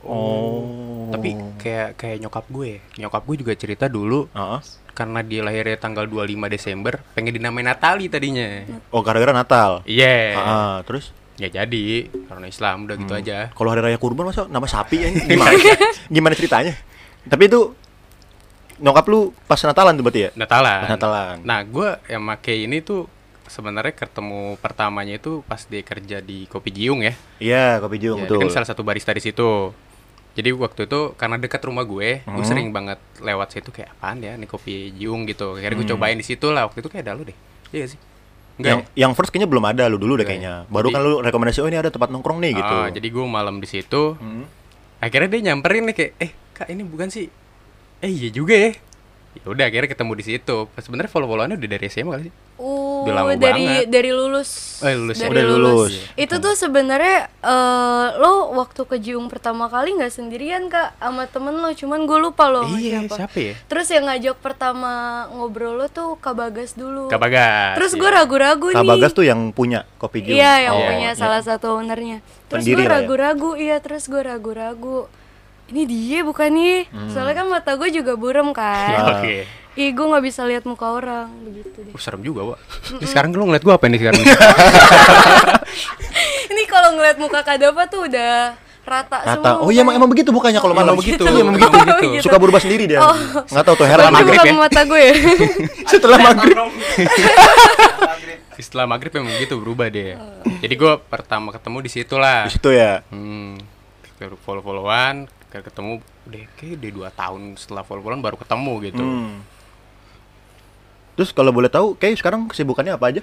Oh. 0.00 1.08
Tapi 1.10 1.34
kayak 1.56 1.96
kayak 1.96 2.16
nyokap 2.20 2.44
gue. 2.48 2.80
Nyokap 2.96 3.22
gue 3.22 3.36
juga 3.36 3.52
cerita 3.54 3.84
dulu 3.84 4.30
Heeh. 4.30 4.60
karena 4.90 5.20
dia 5.20 5.40
lahirnya 5.40 5.76
tanggal 5.76 6.04
25 6.04 6.46
Desember, 6.46 7.00
pengen 7.12 7.34
dinamain 7.34 7.66
Natali 7.66 8.06
tadinya. 8.06 8.64
Oh, 8.88 9.00
gara-gara 9.00 9.30
Natal. 9.30 9.82
Iya. 9.84 10.34
Heeh, 10.34 10.72
terus 10.84 11.12
Ya 11.40 11.48
jadi 11.48 11.86
karena 12.26 12.46
Islam 12.46 12.84
udah 12.84 12.96
gitu 12.96 13.10
Hmm. 13.10 13.22
aja. 13.22 13.48
kalau 13.50 13.72
hari 13.72 13.80
raya 13.80 13.96
kurban 13.96 14.28
masa 14.28 14.44
nama 14.44 14.68
sapi 14.68 14.96
ya 14.98 15.08
gimana? 15.30 15.56
gimana 16.06 16.34
ceritanya? 16.36 16.76
Tapi 17.22 17.48
itu 17.48 17.72
nyokap 18.78 19.04
lu 19.06 19.32
pas 19.44 19.56
Natalan 19.58 19.92
tuh 19.94 20.04
berarti 20.04 20.20
ya? 20.20 20.30
Natalan. 20.34 20.80
Pas 20.82 20.90
Natalan. 20.90 21.36
Nah, 21.42 21.60
gue 21.62 21.88
yang 22.06 22.22
make 22.22 22.54
ini 22.54 22.80
tuh 22.80 23.08
sebenarnya 23.46 23.92
ketemu 23.94 24.56
pertamanya 24.56 25.14
itu 25.14 25.40
pas 25.42 25.60
dia 25.62 25.80
kerja 25.80 26.20
di 26.20 26.44
Kopi 26.44 26.70
Jiung 26.70 27.00
ya. 27.00 27.12
Iya, 27.38 27.76
kopi 27.78 27.98
jung 27.98 28.18
Ya, 28.18 28.24
betul. 28.24 28.40
kan 28.42 28.52
salah 28.54 28.68
satu 28.68 28.80
barista 28.80 29.10
di 29.10 29.18
situ. 29.18 29.72
Jadi 30.30 30.54
waktu 30.54 30.86
itu 30.86 31.12
karena 31.14 31.34
dekat 31.36 31.58
rumah 31.60 31.82
gue, 31.82 32.20
gue 32.20 32.30
Hmm. 32.36 32.46
sering 32.46 32.70
banget 32.70 32.96
lewat 33.18 33.50
situ 33.50 33.68
kayak 33.70 33.90
apaan 33.92 34.20
ya 34.20 34.32
nih 34.34 34.46
kopi 34.46 34.94
Jiung 34.94 35.26
gitu. 35.26 35.56
Akhirnya 35.56 35.74
gue 35.74 35.84
Hmm. 35.84 35.94
cobain 35.96 36.14
di 36.14 36.22
situ 36.22 36.48
lah. 36.48 36.64
Waktu 36.64 36.78
itu 36.78 36.88
kayak 36.88 37.02
ada 37.02 37.12
lu 37.12 37.24
deh. 37.24 37.36
Iya 37.70 37.90
sih? 37.90 37.98
Enggak 38.60 38.70
yang 38.70 38.80
yang 38.94 39.12
first 39.12 39.32
kayaknya 39.32 39.48
belum 39.48 39.64
ada 39.64 39.88
lu 39.88 39.96
dulu 39.96 40.14
deh 40.14 40.22
Enggak 40.22 40.36
kayaknya. 40.36 40.54
ya? 40.62 40.70
Baru 40.70 40.86
Jadi- 40.86 40.94
kan 40.94 41.00
lu 41.02 41.12
rekomendasi 41.20 41.58
oh 41.60 41.68
ini 41.68 41.78
ada 41.78 41.88
tempat 41.88 42.08
nongkrong 42.08 42.38
nih 42.38 42.52
gitu. 42.54 42.74
Ah, 42.76 42.88
jadi 42.88 43.08
gue 43.08 43.24
malam 43.24 43.56
di 43.58 43.66
situ. 43.66 44.14
Hmm. 44.14 44.44
Akhirnya 45.00 45.28
dia 45.30 45.40
nyamperin 45.48 45.88
nih 45.88 45.96
kayak, 45.96 46.12
eh 46.18 46.30
kak 46.52 46.68
ini 46.68 46.84
bukan 46.84 47.08
sih? 47.08 47.26
Eh 47.98 48.10
iya 48.10 48.28
juga 48.28 48.52
ya. 48.52 48.76
Ya 49.30 49.46
udah 49.46 49.64
akhirnya 49.70 49.86
ketemu 49.86 50.12
di 50.18 50.24
situ. 50.26 50.56
Pas 50.74 50.82
Sebenarnya 50.82 51.06
follow-followannya 51.06 51.54
udah 51.54 51.70
dari 51.70 51.86
SMA 51.86 52.10
kali 52.10 52.22
sih. 52.26 52.34
Uh, 52.60 53.06
Udah 53.08 53.14
lama 53.14 53.32
dari 53.38 53.64
banget. 53.64 53.86
dari 53.88 54.10
lulus. 54.12 54.82
Oh, 54.82 54.90
lulus 54.90 55.16
ya? 55.16 55.30
Dari 55.30 55.32
Udah 55.32 55.44
lulus. 55.48 55.92
Itu 56.12 56.34
tuh 56.36 56.52
sebenarnya 56.52 57.30
eh, 57.40 58.06
lo 58.20 58.52
waktu 58.52 58.84
ke 58.84 59.00
Jiung 59.00 59.32
pertama 59.32 59.70
kali 59.72 59.96
nggak 59.96 60.12
sendirian 60.12 60.68
kak 60.68 60.92
sama 61.00 61.24
temen 61.24 61.56
lo, 61.56 61.72
cuman 61.72 62.04
gue 62.04 62.18
lupa 62.20 62.52
lo 62.52 62.68
iya, 62.76 63.00
siapa. 63.06 63.16
siapa 63.16 63.38
ya? 63.40 63.54
Terus 63.64 63.86
yang 63.88 64.04
ngajak 64.12 64.36
pertama 64.44 64.92
ngobrol 65.32 65.80
lo 65.80 65.86
tuh 65.88 66.20
Kak 66.20 66.36
Bagas 66.36 66.76
dulu. 66.76 67.08
Kak 67.08 67.22
Bagas. 67.22 67.80
Terus 67.80 67.92
iya. 67.96 68.00
gue 68.02 68.10
ragu-ragu 68.12 68.66
Kak 68.74 68.82
nih. 68.84 68.90
Bagas 68.92 69.12
tuh 69.16 69.24
yang 69.24 69.40
punya 69.56 69.88
kopi 69.96 70.20
jung. 70.20 70.36
Iya, 70.36 70.68
yang 70.68 70.74
Oh, 70.76 70.84
punya 70.84 71.10
iya. 71.14 71.16
salah 71.16 71.40
satu 71.40 71.80
ownernya. 71.80 72.20
Terus 72.52 72.66
gue 72.68 72.84
ya. 72.84 72.92
ragu-ragu, 72.92 73.56
iya 73.56 73.80
terus 73.80 74.04
gue 74.04 74.20
ragu-ragu. 74.20 75.08
Ini 75.70 75.82
dia 75.86 76.18
bukan 76.26 76.50
nih? 76.50 76.78
Hmm. 76.90 77.10
Soalnya 77.14 77.34
kan 77.42 77.46
mata 77.46 77.78
gue 77.78 77.88
juga 77.94 78.18
burem 78.18 78.50
kan. 78.50 79.06
Oke. 79.22 79.46
Ih, 79.78 79.94
gue 79.94 80.02
nggak 80.02 80.24
bisa 80.26 80.42
lihat 80.50 80.66
muka 80.66 80.90
orang 80.90 81.30
begitu 81.46 81.86
deh. 81.86 81.94
Uh, 81.94 82.02
serem 82.02 82.26
juga, 82.26 82.42
Wak. 82.42 82.58
Ini 82.98 83.06
sekarang 83.06 83.30
lu 83.30 83.46
ngeliat 83.46 83.62
gua 83.62 83.78
apa 83.78 83.86
ini 83.86 84.02
sekarang? 84.02 84.18
Ini 86.50 86.62
kalau 86.66 86.98
ngeliat 86.98 87.16
muka 87.22 87.40
Kak 87.46 87.56
Dava 87.62 87.86
tuh 87.86 88.10
udah 88.10 88.58
rata, 88.82 89.22
Rata. 89.22 89.30
semua. 89.38 89.62
Oh 89.62 89.70
iya 89.70 89.86
emang, 89.86 89.94
emang 89.94 90.10
begitu 90.10 90.34
bukannya 90.34 90.58
kalau 90.58 90.74
malam 90.74 90.98
Emang 90.98 91.00
begitu. 91.06 91.22
Iya, 91.22 91.46
emang 91.46 91.54
begitu. 91.54 91.70
Emang 91.70 91.86
begitu. 91.86 92.06
Gitu. 92.18 92.24
Suka 92.26 92.36
berubah 92.42 92.60
sendiri 92.60 92.84
dia. 92.90 92.98
Oh. 92.98 93.14
Nggak 93.46 93.62
tahu 93.62 93.74
tuh 93.78 93.86
Setelah 93.86 93.90
heran 93.94 94.04
Tapi 94.10 94.16
maghrib 94.18 94.34
bukan 94.34 94.50
ya? 94.50 94.58
mata 94.58 94.80
gue 94.82 95.00
ya. 95.00 95.14
setelah 95.86 96.18
maghrib. 96.18 96.56
Setelah 98.60 98.84
maghrib 98.90 99.12
emang 99.14 99.34
gitu 99.38 99.54
berubah 99.62 99.86
dia. 99.86 100.18
Jadi 100.60 100.74
gua 100.74 100.98
pertama 100.98 101.54
ketemu 101.54 101.78
di 101.80 101.90
situ 101.94 102.14
lah. 102.18 102.50
Di 102.50 102.58
situ 102.58 102.74
ya. 102.74 103.06
Hmm. 103.08 103.54
Follow-followan, 104.20 105.30
kayak 105.50 105.66
ketemu 105.66 105.92
udah 106.24 106.42
kayak 106.54 106.72
udah 106.78 106.90
dua 106.92 107.08
tahun 107.10 107.40
setelah 107.54 107.82
follow-followan 107.82 108.22
baru 108.22 108.36
ketemu 108.38 108.72
gitu. 108.82 109.02
Hmm. 109.02 109.42
Terus 111.14 111.30
kalau 111.30 111.50
boleh 111.50 111.68
tahu, 111.68 111.92
kayak 111.94 112.16
sekarang 112.16 112.48
kesibukannya 112.48 112.94
apa 112.94 113.06
aja? 113.10 113.22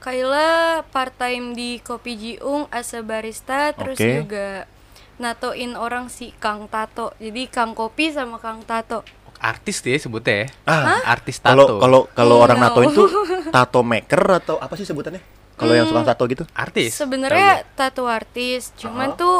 Kayla 0.00 0.48
part 0.84 1.14
time 1.14 1.54
di 1.54 1.78
Kopi 1.78 2.12
Jiung 2.14 2.68
as 2.68 2.92
a 2.92 3.00
barista 3.00 3.72
terus 3.72 3.96
Oke. 3.96 4.20
juga 4.20 4.68
natoin 5.16 5.78
orang 5.78 6.10
si 6.10 6.34
Kang 6.36 6.66
Tato. 6.66 7.14
Jadi 7.16 7.46
Kang 7.46 7.72
Kopi 7.72 8.10
sama 8.10 8.36
Kang 8.36 8.60
Tato. 8.60 9.00
Artis 9.38 9.80
dia 9.80 9.96
sebutnya 9.96 10.44
ya. 10.44 10.46
Ah, 10.64 11.04
Artis 11.06 11.36
tato. 11.38 11.76
Kalau 11.76 11.76
kalau 11.78 12.00
kalau 12.10 12.36
Hmm, 12.36 12.44
orang 12.44 12.58
no. 12.58 12.64
nato 12.64 12.80
itu 12.82 13.02
tato 13.50 13.80
maker 13.80 14.22
atau 14.40 14.56
apa 14.56 14.72
sih 14.74 14.84
sebutannya? 14.84 15.20
Kalau 15.54 15.70
yang 15.70 15.86
suka 15.86 16.02
tato 16.02 16.24
gitu? 16.26 16.42
artis. 16.50 16.98
Sebenarnya 16.98 17.62
tato 17.72 18.10
artis, 18.10 18.74
cuman 18.74 19.14
Ah. 19.14 19.16
tuh 19.16 19.38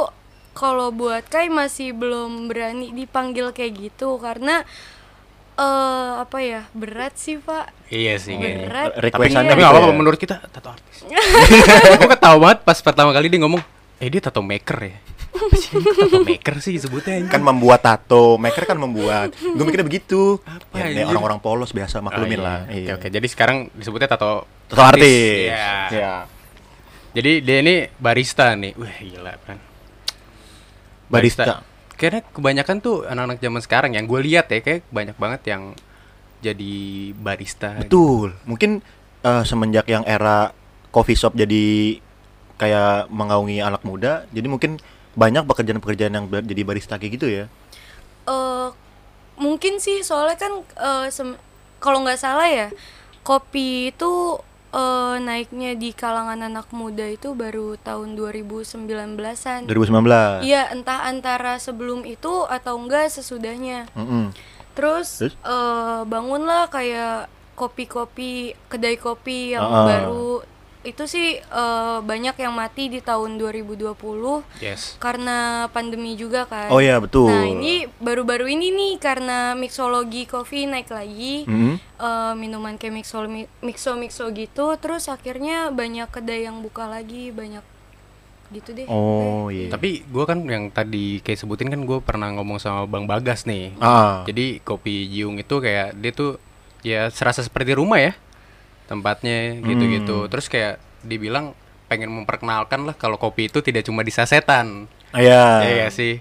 kalau 0.55 0.89
buat 0.89 1.27
Kai 1.27 1.47
masih 1.47 1.91
belum 1.91 2.47
berani 2.47 2.91
dipanggil 2.91 3.51
kayak 3.51 3.73
gitu 3.77 4.17
karena 4.17 4.62
eh 5.55 6.12
apa 6.19 6.39
ya 6.39 6.67
berat 6.71 7.15
sih 7.15 7.39
pak 7.39 7.71
Iya 7.87 8.19
sih 8.19 8.35
berat 8.35 8.91
Tapi, 8.91 9.06
Requestannya 9.06 9.51
tapi 9.51 9.61
nggak 9.61 9.71
apa-apa 9.71 9.91
ya? 9.91 9.95
menurut 9.95 10.17
kita 10.17 10.37
tato 10.49 10.69
artis. 10.69 11.06
gue 11.99 12.09
ketawa 12.09 12.37
banget 12.41 12.59
pas 12.62 12.79
pertama 12.81 13.11
kali 13.11 13.27
dia 13.29 13.39
ngomong, 13.39 13.62
eh 13.99 14.09
dia 14.09 14.19
tato 14.19 14.43
maker 14.43 14.79
ya. 14.81 14.99
Tato 15.35 16.19
maker 16.21 16.55
sih 16.59 16.75
sebutnya? 16.75 17.23
Kan 17.27 17.39
membuat 17.41 17.83
tato, 17.83 18.35
maker 18.35 18.65
kan 18.65 18.75
membuat. 18.75 19.31
Gue 19.35 19.62
mikirnya 19.62 19.83
begitu. 19.85 20.43
Apa 20.43 20.75
Ya, 20.75 20.87
ini 20.89 21.03
orang-orang 21.05 21.39
polos 21.39 21.71
biasa 21.71 21.99
maklumin 21.99 22.39
Oh, 22.39 22.43
iya. 22.43 22.47
lah. 22.47 22.59
Oke 22.65 22.75
Iya. 22.77 22.93
oke. 22.95 23.07
Jadi 23.11 23.27
sekarang 23.29 23.57
disebutnya 23.71 24.07
tato 24.09 24.47
Tato 24.67 24.83
artis. 24.83 25.50
Iya. 25.50 25.71
Iya. 25.91 26.15
Jadi 27.15 27.33
dia 27.41 27.57
ini 27.61 27.75
barista 27.95 28.55
nih. 28.55 28.75
Wah, 28.75 28.91
gila 28.97 29.35
kan. 29.39 29.59
Barista. 31.09 31.62
Kayaknya 31.95 32.23
kebanyakan 32.35 32.77
tuh 32.83 33.06
anak-anak 33.06 33.39
zaman 33.39 33.61
sekarang 33.62 33.91
yang 33.95 34.05
gue 34.11 34.21
lihat 34.25 34.51
ya 34.51 34.59
kayak 34.59 34.83
banyak 34.91 35.15
banget 35.15 35.41
yang 35.47 35.62
jadi 36.43 36.75
barista. 37.15 37.79
Betul. 37.79 38.35
Mungkin 38.45 38.83
eh, 39.23 39.45
semenjak 39.47 39.87
yang 39.87 40.03
era 40.05 40.51
coffee 40.91 41.17
shop 41.17 41.39
jadi 41.39 41.99
kayak 42.55 43.11
mengaungi 43.11 43.59
anak 43.59 43.83
muda, 43.83 44.27
jadi 44.31 44.47
mungkin 44.47 44.79
banyak 45.19 45.43
pekerjaan-pekerjaan 45.47 46.15
yang 46.15 46.27
ber- 46.31 46.47
jadi 46.47 46.62
barista 46.62 46.99
kayak 46.99 47.12
gitu 47.19 47.27
ya. 47.31 47.45
Eh, 48.27 48.69
mungkin 49.39 49.83
sih 49.83 50.03
soalnya 50.07 50.39
kan 50.39 50.53
sem- 51.11 51.39
kalau 51.83 52.02
nggak 52.07 52.19
salah 52.19 52.47
ya 52.47 52.69
kopi 53.26 53.90
itu 53.90 54.38
eh, 54.75 55.16
naiknya 55.19 55.73
di 55.73 55.95
kalangan 55.95 56.43
anak 56.43 56.66
muda 56.71 57.07
itu 57.07 57.31
baru 57.33 57.78
tahun 57.78 58.19
2019-an 58.19 59.64
2019. 59.64 60.43
Iya, 60.43 60.69
entah 60.69 61.07
antara 61.07 61.57
sebelum 61.57 62.02
itu 62.02 62.43
atau 62.45 62.75
enggak 62.76 63.09
sesudahnya. 63.09 63.87
Mm-mm. 63.95 64.35
Terus, 64.75 65.23
Terus? 65.23 65.35
eh, 65.38 66.02
bangunlah 66.04 66.66
kayak 66.66 67.31
kopi-kopi, 67.54 68.59
kedai 68.66 68.99
kopi 68.99 69.54
yang 69.54 69.62
Ah. 69.62 69.87
baru. 69.87 70.43
Itu 70.85 71.09
sih 71.09 71.41
eh, 71.41 71.99
banyak 72.00 72.37
yang 72.37 72.53
mati 72.53 72.87
di 72.87 73.00
tahun 73.00 73.41
2020 73.41 73.97
Yes. 74.61 74.95
karena 74.97 75.67
pandemi 75.69 76.12
juga 76.14 76.45
kan. 76.45 76.69
Oh 76.69 76.79
iya 76.79 77.00
betul. 77.00 77.26
Nah, 77.26 77.49
ini 77.49 77.88
baru-baru 77.99 78.47
ini 78.47 78.69
nih 78.69 78.93
karena 78.99 79.53
mixologi 79.55 80.25
kopi 80.25 80.69
naik 80.69 80.93
lagi. 80.93 81.45
Mm-mm. 81.45 81.81
eh, 81.81 82.33
minuman 82.37 82.76
kayak 82.76 82.95
mixo 82.95 83.25
mixo 83.59 83.97
mixo 83.97 84.29
gitu, 84.31 84.76
terus 84.76 85.09
akhirnya 85.09 85.73
banyak 85.73 86.07
kedai 86.07 86.45
yang 86.45 86.61
buka 86.61 86.85
lagi, 86.85 87.33
banyak 87.33 87.64
gitu 88.53 88.71
deh. 88.71 88.87
Oh 88.87 89.49
iya. 89.49 89.73
Tapi 89.73 90.05
gue 90.05 90.25
kan 90.25 90.38
yang 90.45 90.69
tadi 90.69 91.19
kayak 91.19 91.41
sebutin 91.41 91.73
kan 91.73 91.81
gue 91.81 91.99
pernah 92.05 92.29
ngomong 92.31 92.61
sama 92.61 92.85
Bang 92.85 93.09
Bagas 93.09 93.49
nih. 93.49 93.73
ah. 93.81 94.23
Jadi 94.29 94.61
kopi 94.61 95.09
Jiung 95.09 95.41
itu 95.41 95.59
kayak 95.59 95.97
dia 95.97 96.12
tuh 96.12 96.37
ya 96.85 97.09
serasa 97.09 97.41
seperti 97.41 97.73
rumah 97.73 97.97
ya 97.97 98.12
tempatnya 98.85 99.59
gitu-gitu. 99.59 100.25
Hmm. 100.25 100.31
Terus 100.31 100.47
kayak 100.47 100.75
dibilang 101.00 101.53
pengen 101.85 102.09
memperkenalkan 102.11 102.85
lah 102.85 102.95
kalau 102.95 103.17
kopi 103.17 103.47
itu 103.47 103.61
tidak 103.61 103.83
cuma 103.83 104.00
di 104.00 104.11
sasetan. 104.11 104.88
Iya. 105.11 105.62
Iya 105.62 105.87
sih. 105.88 106.19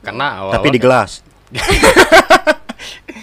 Karena 0.00 0.40
awal 0.40 0.54
Tapi 0.54 0.68
di 0.70 0.80
gelas. 0.80 1.20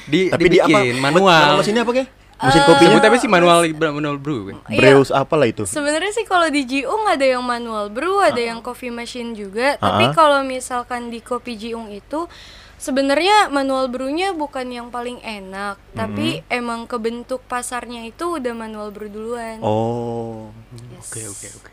di 0.06 0.30
Tapi 0.30 0.48
di 0.48 0.58
apa? 0.60 0.68
dibikin 0.70 0.98
manual. 1.00 1.58
Mesinnya 1.58 1.84
apa 1.84 1.94
kek? 1.94 2.08
Mesin 2.38 2.62
Eh, 2.62 2.66
kopinya? 2.70 3.02
Apa 3.02 3.18
sih 3.18 3.26
manual 3.26 3.60
manual 3.90 4.18
brew? 4.22 4.54
kan? 4.54 4.58
Iya. 4.70 4.78
Brews 4.94 5.10
apa 5.10 5.34
lah 5.34 5.48
itu? 5.50 5.66
Sebenarnya 5.66 6.14
sih 6.14 6.22
kalau 6.22 6.46
di 6.48 6.62
Jiung 6.64 7.10
ada 7.10 7.26
yang 7.26 7.42
manual 7.42 7.90
brew, 7.90 8.22
ada 8.22 8.38
yang 8.38 8.62
coffee 8.62 8.94
machine 8.94 9.34
juga. 9.34 9.74
Tapi 9.76 10.06
Ah. 10.06 10.14
kalau 10.14 10.46
misalkan 10.46 11.10
di 11.10 11.18
kopi 11.18 11.58
Jiung 11.58 11.90
itu 11.90 12.30
sebenarnya 12.78 13.50
manual 13.50 13.90
brewnya 13.90 14.32
bukan 14.34 14.70
yang 14.70 14.88
paling 14.94 15.18
enak, 15.22 15.82
tapi 15.98 16.46
emang 16.48 16.86
kebentuk 16.86 17.42
pasarnya 17.50 18.06
itu 18.06 18.38
udah 18.38 18.54
manual 18.54 18.94
brew 18.94 19.10
duluan. 19.10 19.58
Oh. 19.66 20.54
Oke 21.02 21.26
oke 21.26 21.48
oke. 21.58 21.72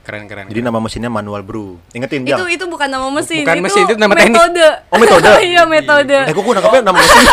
Keren 0.00 0.24
keren. 0.26 0.48
Jadi 0.48 0.60
nama 0.64 0.80
mesinnya 0.80 1.12
manual 1.12 1.44
brew. 1.44 1.76
Ingetin 1.92 2.24
itu 2.24 2.44
itu 2.48 2.64
bukan 2.64 2.88
nama 2.88 3.06
mesin 3.12 3.44
Bukan 3.44 3.56
itu 3.60 3.64
mesin, 3.68 3.82
itu 3.84 3.94
nama 4.00 4.12
teknik. 4.16 4.32
metode 4.32 4.68
Oh, 4.88 4.98
metode? 4.98 5.30
iya 5.52 5.62
metode 5.68 6.18
Eh, 6.24 6.32
kok 6.32 6.42
gue 6.42 6.54
nangkapnya 6.56 6.82
nama 6.88 6.98
mesin? 6.98 7.24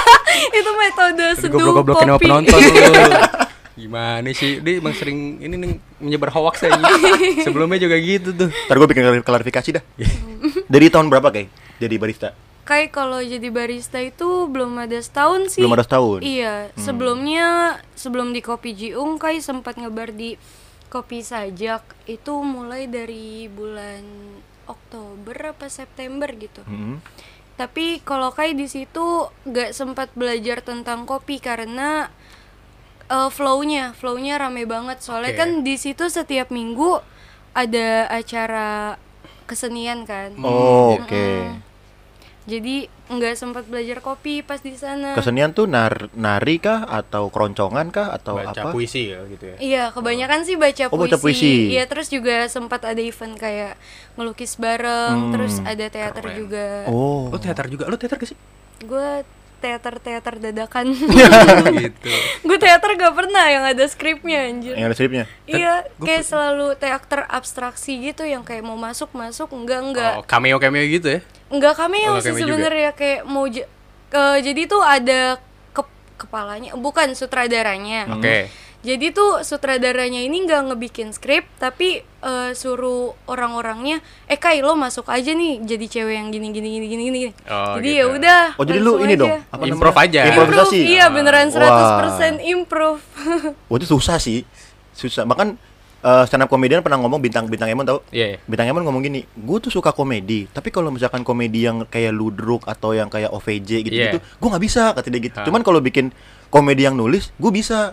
itu 0.58 0.70
metode 0.74 1.26
seduh 1.38 1.70
kopi 1.70 1.92
penonton. 2.26 2.60
Gimana 3.80 4.28
sih? 4.30 4.60
Dia 4.60 4.76
emang 4.76 4.92
sering 4.92 5.40
ini 5.40 5.54
nih 5.54 5.72
menyebar 5.98 6.28
hoax 6.30 6.62
aja. 6.62 6.76
Sebelumnya 7.40 7.78
juga 7.78 7.96
gitu 7.96 8.30
tuh. 8.30 8.48
Ntar 8.68 8.76
gue 8.76 8.86
bikin 8.86 9.04
klarifikasi 9.20 9.68
dah. 9.72 9.84
Dari 10.66 10.86
tahun 10.86 11.08
berapa 11.08 11.28
kayak 11.28 11.48
jadi 11.78 11.96
barista? 11.96 12.30
kayak 12.60 12.94
kalau 12.94 13.18
jadi 13.18 13.50
barista 13.50 13.98
itu 13.98 14.46
belum 14.46 14.78
ada 14.78 14.94
setahun 14.96 15.50
sih 15.50 15.58
Belum 15.58 15.74
ada 15.74 15.82
setahun? 15.82 16.22
iya 16.22 16.70
sebelumnya 16.76 17.46
sebelum 17.92 18.30
di 18.30 18.38
kopi 18.38 18.70
Jiung 18.72 19.18
kai 19.18 19.42
sempat 19.42 19.74
ngebar 19.74 20.14
di 20.14 20.38
kopi 20.86 21.18
sajak 21.18 21.82
itu 22.06 22.30
mulai 22.38 22.86
dari 22.86 23.50
bulan 23.50 24.06
Oktober 24.66 25.34
apa 25.50 25.66
September 25.66 26.30
gitu 26.30 26.62
Hmm. 26.62 27.02
tapi 27.56 27.98
kalau 28.00 28.30
kai 28.30 28.54
di 28.54 28.64
situ 28.64 29.02
gak 29.42 29.74
sempat 29.74 30.14
belajar 30.14 30.62
tentang 30.62 31.02
kopi 31.04 31.42
karena 31.42 32.06
eh, 33.10 33.28
flow-nya 33.28 33.92
flow-nya 33.92 34.38
rame 34.38 34.64
banget 34.64 34.98
soalnya 35.00 35.34
Oke. 35.34 35.40
kan 35.40 35.50
di 35.60 35.74
situ 35.74 36.06
setiap 36.06 36.48
minggu 36.48 37.02
ada 37.50 38.06
acara 38.06 38.94
kesenian 39.44 40.06
kan 40.06 40.30
Oh, 40.38 40.94
iya. 40.94 41.02
oke. 41.02 41.26
jadi 42.46 42.76
nggak 43.08 43.34
sempat 43.34 43.66
belajar 43.66 43.98
kopi 43.98 44.38
pas 44.40 44.58
di 44.58 44.72
sana 44.72 45.14
Kesenian 45.14 45.50
tuh 45.50 45.66
nar 45.66 46.06
nari 46.14 46.56
kah 46.56 46.82
atau 46.84 47.26
keroncongan 47.26 47.90
kah 47.90 48.10
atau 48.12 48.38
Baca 48.38 48.54
apa? 48.56 48.70
puisi 48.70 49.10
ya 49.10 49.18
gitu 49.26 49.44
ya. 49.44 49.56
Iya, 49.58 49.84
kebanyakan 49.90 50.46
sih 50.46 50.54
baca 50.54 50.86
Oh, 50.86 50.94
puisi. 50.94 51.02
baca 51.04 51.16
puisi. 51.18 51.54
Iya, 51.68 51.84
terus 51.84 52.06
juga 52.06 52.46
sempat 52.46 52.82
ada 52.84 52.98
event 52.98 53.34
kayak 53.34 53.74
ngelukis 54.14 54.54
bareng, 54.54 55.26
Hmm. 55.26 55.32
terus 55.34 55.58
ada 55.60 55.84
teater 55.84 56.22
Keren. 56.22 56.38
juga. 56.38 56.66
Oh. 56.86 57.26
Lo 57.28 57.36
teater 57.36 57.66
juga? 57.66 57.90
Lo 57.90 57.98
teater 57.98 58.14
gak 58.16 58.30
sih? 58.30 58.38
Gue 58.80 59.26
teater-teater 59.60 60.34
dadakan. 60.40 60.90
gitu. 61.84 62.10
gue 62.42 62.58
teater 62.58 62.90
gak 62.96 63.12
pernah 63.12 63.44
yang 63.46 63.64
ada 63.64 63.84
skripnya 63.84 64.48
anjir. 64.48 64.74
Yang 64.74 64.86
ada 64.86 64.96
stripnya. 64.96 65.24
Iya, 65.44 65.72
kayak 65.96 66.24
selalu 66.24 66.74
teater 66.74 67.28
abstraksi 67.28 68.00
gitu 68.00 68.24
yang 68.24 68.40
kayak 68.40 68.60
mau 68.60 68.74
masuk 68.74 69.12
masuk 69.12 69.52
enggak 69.52 69.80
enggak. 69.82 70.12
Oh, 70.16 70.24
cameo 70.24 70.56
cameo 70.56 70.82
gitu 70.82 71.06
ya? 71.06 71.20
Enggak 71.46 71.76
cameo 71.76 72.10
Oh, 72.10 72.18
sih 72.18 72.32
sebenarnya 72.32 72.90
kayak 72.92 73.20
mau 73.22 73.44
j- 73.44 73.68
ke- 74.08 74.40
jadi 74.40 74.62
tuh 74.64 74.80
ada 74.80 75.36
ke- 75.70 75.92
kepalanya 76.16 76.72
bukan 76.74 77.12
sutradaranya. 77.12 78.08
Oke. 78.10 78.48
Jadi 78.80 79.12
tuh 79.12 79.44
sutradaranya 79.44 80.24
ini 80.24 80.48
nggak 80.48 80.72
ngebikin 80.72 81.12
skrip, 81.12 81.44
tapi 81.60 82.00
eh, 82.00 82.50
suruh 82.56 83.12
orang-orangnya, 83.28 84.00
eh 84.24 84.40
Kai 84.40 84.64
lo 84.64 84.72
masuk 84.72 85.04
aja 85.12 85.36
nih 85.36 85.60
jadi 85.60 85.84
cewek 85.84 86.14
yang 86.16 86.32
gini 86.32 86.48
gini 86.48 86.68
gini 86.80 86.86
gini 86.88 87.02
gini. 87.12 87.20
Oh, 87.44 87.76
jadi 87.76 87.90
gitu. 87.92 88.00
ya 88.00 88.04
udah. 88.08 88.42
Oh, 88.56 88.64
jadi 88.64 88.80
lu 88.80 88.92
ini 89.04 89.14
aja. 89.14 89.20
dong. 89.20 89.36
Apa 89.52 89.62
Improv 89.68 89.92
namanya? 89.92 90.08
aja. 90.08 90.20
Improvisasi. 90.32 90.78
Improve, 90.80 90.94
iya 90.96 91.04
beneran 91.12 91.46
100% 91.52 92.40
improve. 92.40 93.00
Wah, 93.68 93.76
itu 93.76 93.84
susah 93.84 94.16
sih. 94.16 94.48
Susah. 94.96 95.28
Bahkan 95.28 95.60
eh, 96.00 96.24
stand 96.24 96.44
up 96.44 96.48
comedian 96.48 96.80
pernah 96.80 96.96
ngomong 97.04 97.20
bintang-bintang 97.20 97.68
Emon 97.68 97.84
tau? 97.84 98.00
Iya, 98.08 98.36
iya. 98.36 98.38
Bintang 98.48 98.64
Emon 98.64 98.80
ngomong 98.88 99.04
gini, 99.04 99.28
gue 99.28 99.58
tuh 99.60 99.68
suka 99.68 99.92
komedi, 99.92 100.48
tapi 100.48 100.72
kalau 100.72 100.88
misalkan 100.88 101.20
komedi 101.20 101.68
yang 101.68 101.84
kayak 101.84 102.16
ludruk 102.16 102.64
atau 102.64 102.96
yang 102.96 103.12
kayak 103.12 103.28
OVJ 103.28 103.84
gitu-gitu, 103.84 104.16
Iya. 104.16 104.24
gue 104.40 104.48
nggak 104.48 104.64
bisa 104.64 104.96
kata 104.96 105.08
dia 105.12 105.20
gitu. 105.20 105.36
Ah. 105.36 105.44
Cuman 105.44 105.60
kalau 105.60 105.84
bikin 105.84 106.08
komedi 106.48 106.88
yang 106.88 106.96
nulis, 106.96 107.28
gue 107.36 107.52
bisa. 107.52 107.92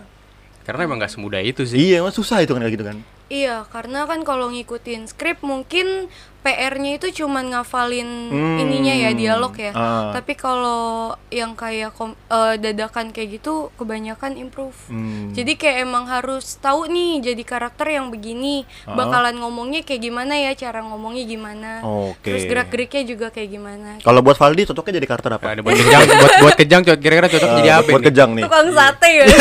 Karena 0.68 0.84
emang 0.84 1.00
gak 1.00 1.08
semudah 1.10 1.40
itu 1.40 1.64
sih. 1.64 1.80
Iya, 1.82 2.04
emang 2.04 2.12
susah 2.12 2.38
itu 2.38 2.52
kan 2.52 2.60
kayak 2.60 2.76
gitu 2.76 2.84
kan. 2.84 2.98
iya, 3.28 3.60
karena 3.66 4.04
kan 4.04 4.20
kalau 4.22 4.48
ngikutin 4.48 5.04
skrip 5.06 5.40
mungkin 5.42 6.08
PR-nya 6.38 6.96
itu 6.96 7.12
cuman 7.14 7.50
ngafalin 7.50 8.08
Hmm, 8.26 8.56
ininya 8.58 8.94
ya 8.94 9.12
dialog 9.12 9.52
ya. 9.52 9.68
ah. 9.70 10.12
Tapi 10.14 10.32
kalau 10.32 11.12
yang 11.28 11.52
kayak 11.52 11.92
kom- 11.92 12.16
eh, 12.16 12.56
dadakan 12.56 13.08
kayak 13.10 13.36
gitu 13.36 13.68
kebanyakan 13.74 14.32
improve. 14.34 14.72
Hmm. 14.86 15.28
Jadi 15.30 15.56
kayak 15.56 15.78
emang 15.82 16.04
harus 16.06 16.56
tahu 16.56 16.84
nih 16.86 17.20
jadi 17.22 17.42
karakter 17.42 17.90
yang 17.90 18.08
begini, 18.08 18.64
Ah. 18.82 18.96
bakalan 18.96 19.36
ngomongnya 19.36 19.80
kayak 19.82 20.00
gimana 20.02 20.32
ya, 20.38 20.52
cara 20.54 20.80
ngomongnya 20.80 21.24
gimana. 21.26 21.70
Oke. 21.82 22.24
Terus 22.26 22.44
gerak-geriknya 22.44 23.02
juga 23.06 23.26
kayak 23.28 23.48
gimana. 23.50 23.90
Kalau 24.00 24.20
buat 24.22 24.36
Valdi 24.36 24.64
cocoknya 24.64 24.96
jadi 24.96 25.06
karakter 25.06 25.30
apa? 25.34 25.44
Ada 25.50 25.60
buat 25.60 25.76
kejang, 25.76 26.00
buat 26.14 26.32
buat 26.42 26.56
kejang 26.56 26.80
cocok 26.82 26.96
kira-kira 26.98 27.28
cocok 27.30 27.44
Eh, 27.46 27.56
jadi 27.58 27.70
apa 27.74 27.84
buat 27.86 28.00
nih? 28.00 28.08
kejang 28.08 28.30
nih. 28.32 28.44
Tukang 28.44 28.68
sate 28.70 29.08
ya. 29.12 29.24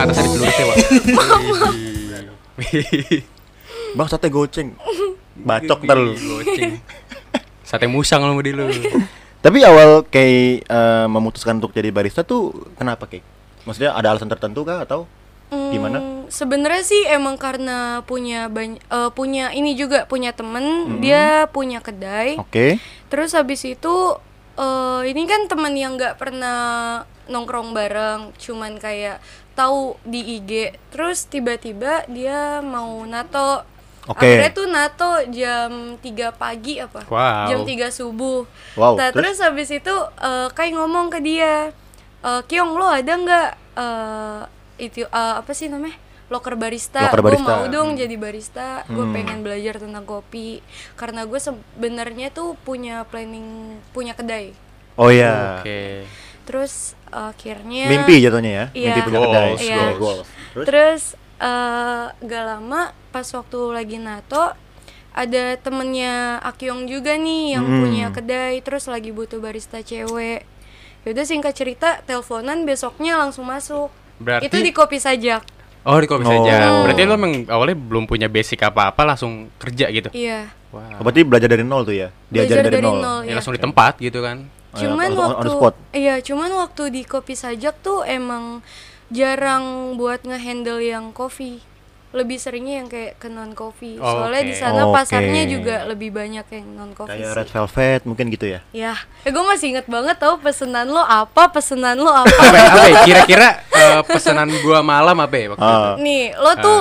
Sate 0.00 0.16
atasnya 0.16 0.32
dicelurutin, 0.32 0.64
Pak. 0.64 0.76
Bang 4.00 4.08
sate 4.08 4.32
goceng. 4.32 4.72
Bacok. 5.36 5.84
Goceng. 5.84 6.80
Sate 7.60 7.84
musang 7.84 8.24
lu 8.24 8.40
di 8.40 8.56
lu. 8.56 8.64
Tapi 9.44 9.60
awal 9.60 10.08
kayak 10.08 10.64
eh, 10.64 11.06
memutuskan 11.08 11.60
untuk 11.60 11.76
jadi 11.76 11.92
barista 11.92 12.24
tuh 12.24 12.72
kenapa 12.80 13.04
kayak? 13.04 13.24
Maksudnya 13.68 13.92
ada 13.92 14.16
alasan 14.16 14.32
tertentu 14.32 14.64
kah 14.64 14.88
atau 14.88 15.04
gimana? 15.52 16.00
Hmm, 16.00 16.32
Sebenarnya 16.32 16.80
sih 16.80 17.04
emang 17.04 17.36
karena 17.36 18.00
punya 18.08 18.48
banyak 18.48 18.80
punya 19.12 19.52
ini 19.52 19.76
juga 19.76 20.08
punya 20.08 20.32
temen 20.32 20.96
dia 21.04 21.44
punya 21.52 21.84
kedai. 21.84 22.40
Oke. 22.40 22.80
Terus 23.12 23.36
habis 23.36 23.68
itu 23.68 24.16
eh 24.56 25.02
ini 25.12 25.28
kan 25.28 25.44
teman 25.44 25.76
yang 25.76 26.00
nggak 26.00 26.16
pernah 26.16 26.58
nongkrong 27.30 27.70
bareng, 27.72 28.34
cuman 28.36 28.76
kayak 28.82 29.22
tahu 29.60 29.80
di 30.02 30.20
IG. 30.34 30.52
Terus 30.88 31.24
tiba-tiba 31.24 32.08
dia 32.08 32.38
mau 32.60 33.04
nato. 33.04 33.68
Oke. 34.06 34.24
Akhirnya 34.24 34.50
tuh 34.50 34.66
nato 34.66 35.12
jam 35.28 35.70
3 35.96 36.32
pagi 36.32 36.80
apa? 36.80 37.04
Wow. 37.06 37.46
Jam 37.46 37.60
3 37.62 37.92
subuh. 37.92 38.48
Wow, 38.74 38.96
Nah, 38.96 39.12
terus? 39.12 39.36
terus? 39.36 39.44
habis 39.44 39.68
itu 39.70 39.94
eh 40.18 40.48
kayak 40.50 40.72
ngomong 40.74 41.06
ke 41.08 41.20
dia, 41.20 41.70
"Eh, 42.20 42.42
Kyong 42.42 42.74
lo 42.74 42.88
ada 42.88 43.12
nggak 43.14 43.48
eh 43.76 44.40
itu 44.80 45.04
eh, 45.04 45.34
apa 45.36 45.52
sih 45.52 45.68
namanya? 45.68 46.00
Loker 46.26 46.54
barista. 46.54 47.06
Loker 47.06 47.20
Gue 47.20 47.26
barista. 47.28 47.50
mau 47.50 47.64
dong 47.66 47.88
jadi 47.94 48.14
barista. 48.14 48.68
Gue 48.86 49.02
Hmm. 49.02 49.12
pengen 49.12 49.38
belajar 49.42 49.76
tentang 49.76 50.02
kopi 50.04 50.62
karena 50.94 51.26
gue 51.26 51.36
sebenarnya 51.36 52.30
tuh 52.30 52.54
punya 52.60 53.02
planning 53.04 53.46
punya 53.90 54.14
kedai. 54.14 54.54
Oh 54.94 55.10
iya. 55.10 55.58
Oke. 55.58 56.06
Terus 56.46 56.94
akhirnya 57.10 57.84
Mimpi 57.86 58.14
jatuhnya 58.18 58.50
ya. 58.50 58.66
Iya. 58.72 58.86
Mimpi 58.88 59.00
punya 59.04 59.18
Goals, 59.18 59.30
kedai. 59.30 59.50
Iya. 59.60 59.76
Goals, 59.76 59.98
goals. 59.98 60.26
Terus? 60.50 60.66
Terus 60.66 61.02
eh, 61.40 62.04
gak 62.20 62.44
lama 62.44 62.80
pas 63.08 63.26
waktu 63.26 63.58
lagi 63.70 63.96
nato 63.96 64.52
ada 65.10 65.44
temennya 65.56 66.38
Akyong 66.40 66.86
juga 66.86 67.16
nih 67.16 67.54
yang 67.54 67.64
Hmm. 67.64 67.80
punya 67.80 68.06
kedai 68.10 68.60
terus 68.60 68.86
lagi 68.86 69.10
butuh 69.10 69.38
barista 69.38 69.80
cewek. 69.80 70.46
Yaudah 71.02 71.24
singkat 71.24 71.52
cerita 71.52 71.98
teleponan 72.00 72.62
besoknya 72.62 73.16
langsung 73.16 73.44
masuk. 73.44 73.88
Berarti- 74.16 74.46
itu 74.46 74.56
di 74.60 74.70
kopi 74.70 74.96
sajak. 74.96 75.42
Oh, 75.80 75.96
di 75.96 76.04
kopi 76.04 76.22
Oh. 76.22 76.30
saja. 76.30 76.84
Berarti 76.84 77.02
lu 77.02 77.16
emang 77.16 77.32
awalnya 77.48 77.72
belum 77.74 78.04
punya 78.04 78.28
basic 78.28 78.60
apa-apa 78.60 79.02
langsung 79.02 79.48
kerja 79.56 79.88
gitu. 79.88 80.12
Iya. 80.12 80.52
Wah. 80.70 81.00
Oh, 81.00 81.02
berarti 81.02 81.24
belajar 81.24 81.48
dari 81.48 81.64
nol 81.64 81.82
tuh 81.82 81.96
ya? 81.96 82.12
Diajarin 82.28 82.62
Belajar 82.62 82.64
dari, 82.70 82.84
nol. 82.84 83.00
Ya, 83.00 83.12
iya. 83.24 83.34
langsung 83.34 83.50
di 83.50 83.58
tempat 83.58 83.96
gitu 83.96 84.20
kan. 84.20 84.44
Oh, 84.70 84.78
ya, 84.78 84.86
Cuman 84.86 85.08
on- 85.10 85.18
on 85.18 85.26
waktu 85.34 85.50
iya, 85.92 86.14
cuman 86.18 86.50
waktu 86.56 86.82
di 86.90 87.02
kopi 87.02 87.34
sajak 87.34 87.74
tuh 87.80 88.02
emang 88.02 88.62
jarang 89.10 89.96
buat 89.96 90.22
ngehandle 90.22 90.78
yang 90.80 91.10
kopi. 91.10 91.58
Lebih 92.10 92.42
seringnya 92.42 92.82
yang 92.82 92.88
kayak 92.90 93.18
ke 93.18 93.30
non 93.30 93.54
kopi. 93.54 93.94
Oh, 93.96 94.02
Soalnya 94.02 94.42
di 94.42 94.50
oke. 94.50 94.58
sana 94.58 94.82
Oke. 94.82 94.94
pasarnya 94.98 95.46
juga 95.46 95.86
lebih 95.86 96.10
banyak 96.10 96.42
yang 96.42 96.66
non 96.74 96.90
kopi. 96.90 97.14
Kayak 97.14 97.34
red 97.36 97.48
velvet 97.48 98.00
mungkin 98.02 98.26
gitu 98.30 98.46
ya? 98.46 98.60
Ya, 98.70 98.94
eh, 99.22 99.30
gue 99.30 99.44
masih 99.46 99.70
inget 99.70 99.86
banget 99.86 100.18
tau 100.18 100.34
pesenan 100.34 100.90
lo 100.90 100.98
apa, 100.98 101.50
pesenan 101.50 101.94
lo 101.94 102.10
apa. 102.10 102.26
Apa, 102.26 102.58
apa 102.66 102.86
ya? 102.90 102.98
Kira-kira 103.06 103.48
eh, 103.70 104.00
pesanan 104.04 104.50
gua 104.58 104.82
malam 104.82 105.14
apa 105.16 105.34
ya 105.34 105.46
waktu 105.54 105.62
itu? 105.62 105.78
Ah. 105.86 105.94
Nih, 106.02 106.34
lo 106.34 106.52
tuh 106.58 106.80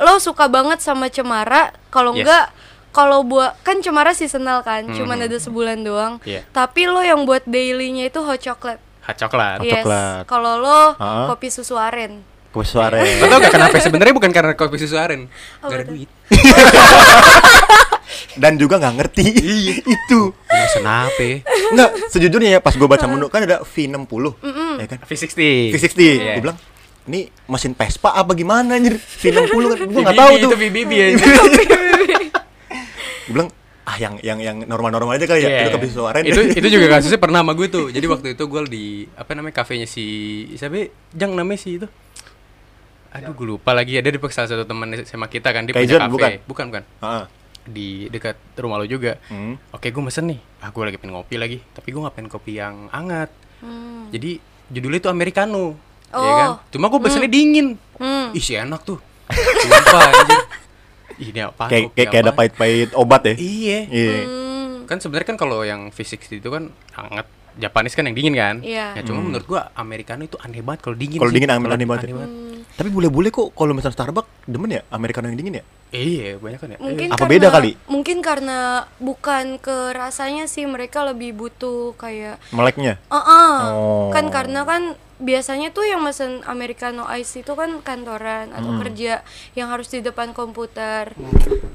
lo 0.00 0.16
suka 0.16 0.48
banget 0.48 0.80
sama 0.80 1.08
cemara. 1.08 1.76
Kalau 1.88 2.16
Yes. 2.16 2.24
enggak, 2.24 2.44
kalau 2.90 3.22
buat 3.22 3.54
kan 3.62 3.78
cemara 3.78 4.10
seasonal 4.10 4.60
kan, 4.60 4.86
cuman 4.88 5.18
ada 5.20 5.36
sebulan 5.36 5.80
doang. 5.80 6.18
Iya. 6.22 6.42
Tapi 6.50 6.84
lo 6.84 7.00
yang 7.00 7.22
buat 7.22 7.42
dailynya 7.44 8.06
itu 8.06 8.18
hot 8.18 8.38
chocolate. 8.38 8.82
Hot. 9.06 9.16
Hot 9.16 9.62
yes. 9.62 9.86
Kalau 10.26 10.58
lo 10.58 10.94
Ah. 10.96 11.26
kopi 11.26 11.48
susu 11.48 11.74
aren. 11.74 12.22
Kue 12.50 12.66
suara. 12.66 12.98
Lo 12.98 13.26
tau 13.26 13.38
gak 13.38 13.54
kenapa 13.54 13.78
sebenarnya 13.78 14.10
bukan 14.10 14.30
karena 14.30 14.52
kopi 14.54 14.74
susu 14.76 14.98
aren. 14.98 15.30
Gak 15.30 15.62
Apa 15.62 15.70
ada 15.72 15.84
duit. 15.86 16.10
Dan 18.34 18.58
juga 18.58 18.78
nggak 18.78 18.94
ngerti. 18.96 19.26
itu. 19.94 20.20
Jadi 20.30 20.58
Mesen 20.60 20.86
apa? 20.86 21.28
Enggak, 21.70 21.90
sejujurnya 22.10 22.50
ya 22.50 22.60
pas 22.60 22.74
gue 22.74 22.84
baca 22.84 23.06
menu 23.06 23.26
kan 23.26 23.42
ada 23.42 23.62
V60 23.62 24.10
ya 24.76 24.86
kan 24.86 24.98
V60. 25.02 25.38
V60 25.70 25.98
Iya. 26.00 26.34
gue 26.34 26.42
bilang 26.42 26.58
ini 27.06 27.26
mesin 27.46 27.72
Vespa 27.74 28.10
apa 28.12 28.34
gimana 28.34 28.76
anjir 28.76 28.98
V60 28.98 29.50
kan 29.50 29.78
gue 29.80 30.00
nggak 30.00 30.18
tahu 30.18 30.32
tuh 30.36 30.50
Itu 30.50 30.58
VBB 30.58 30.92
aja. 30.92 31.14
gue 33.30 33.36
bilang 33.36 33.50
ah 33.80 33.96
yang 33.96 34.18
yang 34.20 34.38
yang 34.38 34.56
normal-normal 34.64 35.14
aja 35.14 35.24
kali 35.24 35.40
ya 35.40 35.48
Iya. 35.48 35.62
itu 35.68 35.78
ke 35.78 35.88
suara 35.88 36.18
itu 36.20 36.40
itu 36.52 36.68
juga 36.68 36.86
kasusnya 36.90 37.16
pernah 37.16 37.40
sama 37.40 37.54
gue 37.54 37.66
tuh 37.66 37.86
jadi 37.88 38.06
waktu 38.06 38.34
itu 38.34 38.44
gue 38.44 38.60
di 38.66 38.84
apa 39.12 39.30
namanya 39.32 39.54
kafenya 39.56 39.86
si 39.86 40.04
siapa 40.52 40.84
jang 41.10 41.32
namanya 41.32 41.58
si 41.58 41.78
itu 41.78 41.86
aduh 43.10 43.32
gue 43.32 43.46
lupa 43.48 43.70
lagi 43.72 43.94
ya 43.94 44.00
dia 44.00 44.10
di 44.10 44.20
salah 44.24 44.46
satu 44.48 44.62
teman 44.64 44.94
sama 45.02 45.26
kita 45.26 45.50
kan 45.50 45.64
dia 45.64 45.74
punya 45.74 45.86
kafe 45.96 46.06
bukan? 46.08 46.30
bukan 46.44 46.66
bukan 46.68 46.82
Heeh. 47.00 47.24
di 47.64 47.88
dekat 48.06 48.36
rumah 48.56 48.78
lo 48.78 48.86
juga 48.86 49.18
Hmm. 49.26 49.58
oke 49.70 49.86
gue 49.86 50.02
mesen 50.02 50.30
nih 50.30 50.38
ah 50.60 50.70
gue 50.70 50.82
lagi 50.84 50.96
pengen 50.96 51.14
ngopi 51.14 51.34
lagi 51.34 51.58
tapi 51.70 51.90
gue 51.90 51.98
nggak 51.98 52.14
pengen 52.14 52.30
kopi 52.30 52.52
yang 52.56 52.86
hangat 52.88 53.30
Hmm. 53.60 54.08
jadi 54.08 54.38
judulnya 54.68 55.00
itu 55.00 55.08
americano 55.08 55.74
ya 56.08 56.16
Oh. 56.16 56.36
kan 56.36 56.48
cuma 56.70 56.86
gue 56.86 57.00
pesennya 57.00 57.26
dingin 57.26 57.74
Hmm. 57.96 58.30
ih 58.30 58.40
sih 58.40 58.54
enak 58.56 58.82
tuh 58.82 58.98
Sumpah. 59.30 60.10
Ini 61.20 61.40
apa? 61.46 61.68
Kayak 61.68 61.92
kayak 61.92 62.08
kayak 62.08 62.22
ada 62.22 62.32
pahit-pahit 62.32 62.90
obat 62.96 63.22
ya? 63.22 63.34
Iya. 63.36 63.78
Iya. 63.86 64.16
Hmm. 64.20 64.48
kan 64.88 64.98
sebenarnya 64.98 65.28
kan 65.30 65.38
kalau 65.38 65.62
yang 65.62 65.94
V60 65.94 66.40
itu 66.40 66.48
kan 66.48 66.72
hangat. 66.96 67.26
Japanese 67.50 67.92
kan 67.92 68.06
yang 68.06 68.14
dingin 68.14 68.34
kan? 68.34 68.56
Iya. 68.62 68.94
ya 68.94 69.02
cuma 69.02 69.20
menurut 69.20 69.44
gua 69.44 69.74
americano 69.74 70.22
itu 70.22 70.38
aneh 70.38 70.62
banget 70.62 70.80
kalau 70.80 70.96
dingin 70.96 71.18
Kalau 71.18 71.30
dingin 71.30 71.50
aneh- 71.50 71.66
aneh 71.66 71.84
banget. 71.84 72.08
Ya. 72.08 72.14
Hmm. 72.16 72.62
tapi 72.72 72.88
bule-bule 72.88 73.28
kok 73.28 73.52
kalau 73.52 73.74
misalnya 73.74 73.98
Starbucks 73.98 74.46
demen 74.46 74.70
ya 74.70 74.82
americano 74.88 75.28
yang 75.28 75.36
dingin 75.36 75.60
ya 75.60 75.64
iya 75.90 76.34
banyak 76.36 76.58
kan 76.58 76.70
ya 76.70 76.78
Mungkin 76.78 77.08
Apa 77.08 77.18
karena, 77.20 77.32
beda 77.32 77.48
kali? 77.50 77.70
Mungkin 77.86 78.18
karena 78.20 78.58
bukan 78.96 79.58
ke 79.58 79.90
rasanya 79.90 80.46
sih 80.46 80.64
mereka 80.64 81.02
lebih 81.02 81.34
butuh 81.34 81.92
kayak 81.94 82.38
meleknya 82.50 82.98
Heeh. 83.06 83.54
Oh. 83.68 84.08
Kan 84.10 84.30
karena 84.30 84.62
kan 84.62 84.82
biasanya 85.20 85.68
tuh 85.68 85.84
yang 85.84 86.00
mesen 86.00 86.40
americano 86.44 87.04
ice 87.10 87.36
itu 87.36 87.52
kan 87.52 87.82
kantoran 87.82 88.50
atau 88.50 88.72
Hmm. 88.72 88.80
kerja 88.80 89.20
yang 89.52 89.68
harus 89.68 89.86
di 89.86 90.00
depan 90.00 90.32
komputer. 90.32 91.12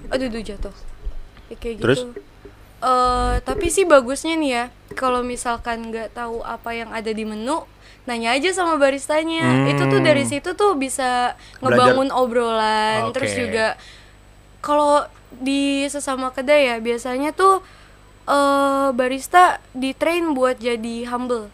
Aduh, 0.10 0.28
duh 0.28 0.42
jatuh. 0.42 0.74
Ya, 1.46 1.56
kayak 1.56 1.78
Terus? 1.78 2.00
gitu. 2.02 2.26
Eh, 2.82 3.36
tapi 3.42 3.70
sih 3.70 3.86
bagusnya 3.86 4.34
nih 4.34 4.52
ya, 4.52 4.66
kalau 4.94 5.22
misalkan 5.22 5.90
nggak 5.90 6.14
tahu 6.14 6.42
apa 6.42 6.74
yang 6.74 6.90
ada 6.90 7.10
di 7.10 7.22
menu, 7.22 7.62
nanya 8.04 8.34
aja 8.34 8.50
sama 8.52 8.78
baristanya. 8.78 9.70
Itu 9.70 9.90
tuh 9.90 10.02
dari 10.02 10.22
Hmm. 10.22 10.32
situ 10.32 10.50
tuh 10.54 10.74
bisa 10.74 11.34
Belajar. 11.58 11.86
ngebangun 11.94 12.10
obrolan, 12.12 13.10
terus 13.10 13.30
Oke. 13.32 13.40
juga 13.40 13.78
kalau 14.66 15.06
di 15.30 15.86
sesama 15.86 16.34
kedai 16.34 16.66
ya 16.66 16.76
biasanya 16.80 17.30
tuh 17.32 17.62
eh 18.26 18.90
barista 18.92 19.62
di 19.70 19.94
train 19.94 20.34
buat 20.34 20.58
jadi 20.58 21.06
humble. 21.06 21.46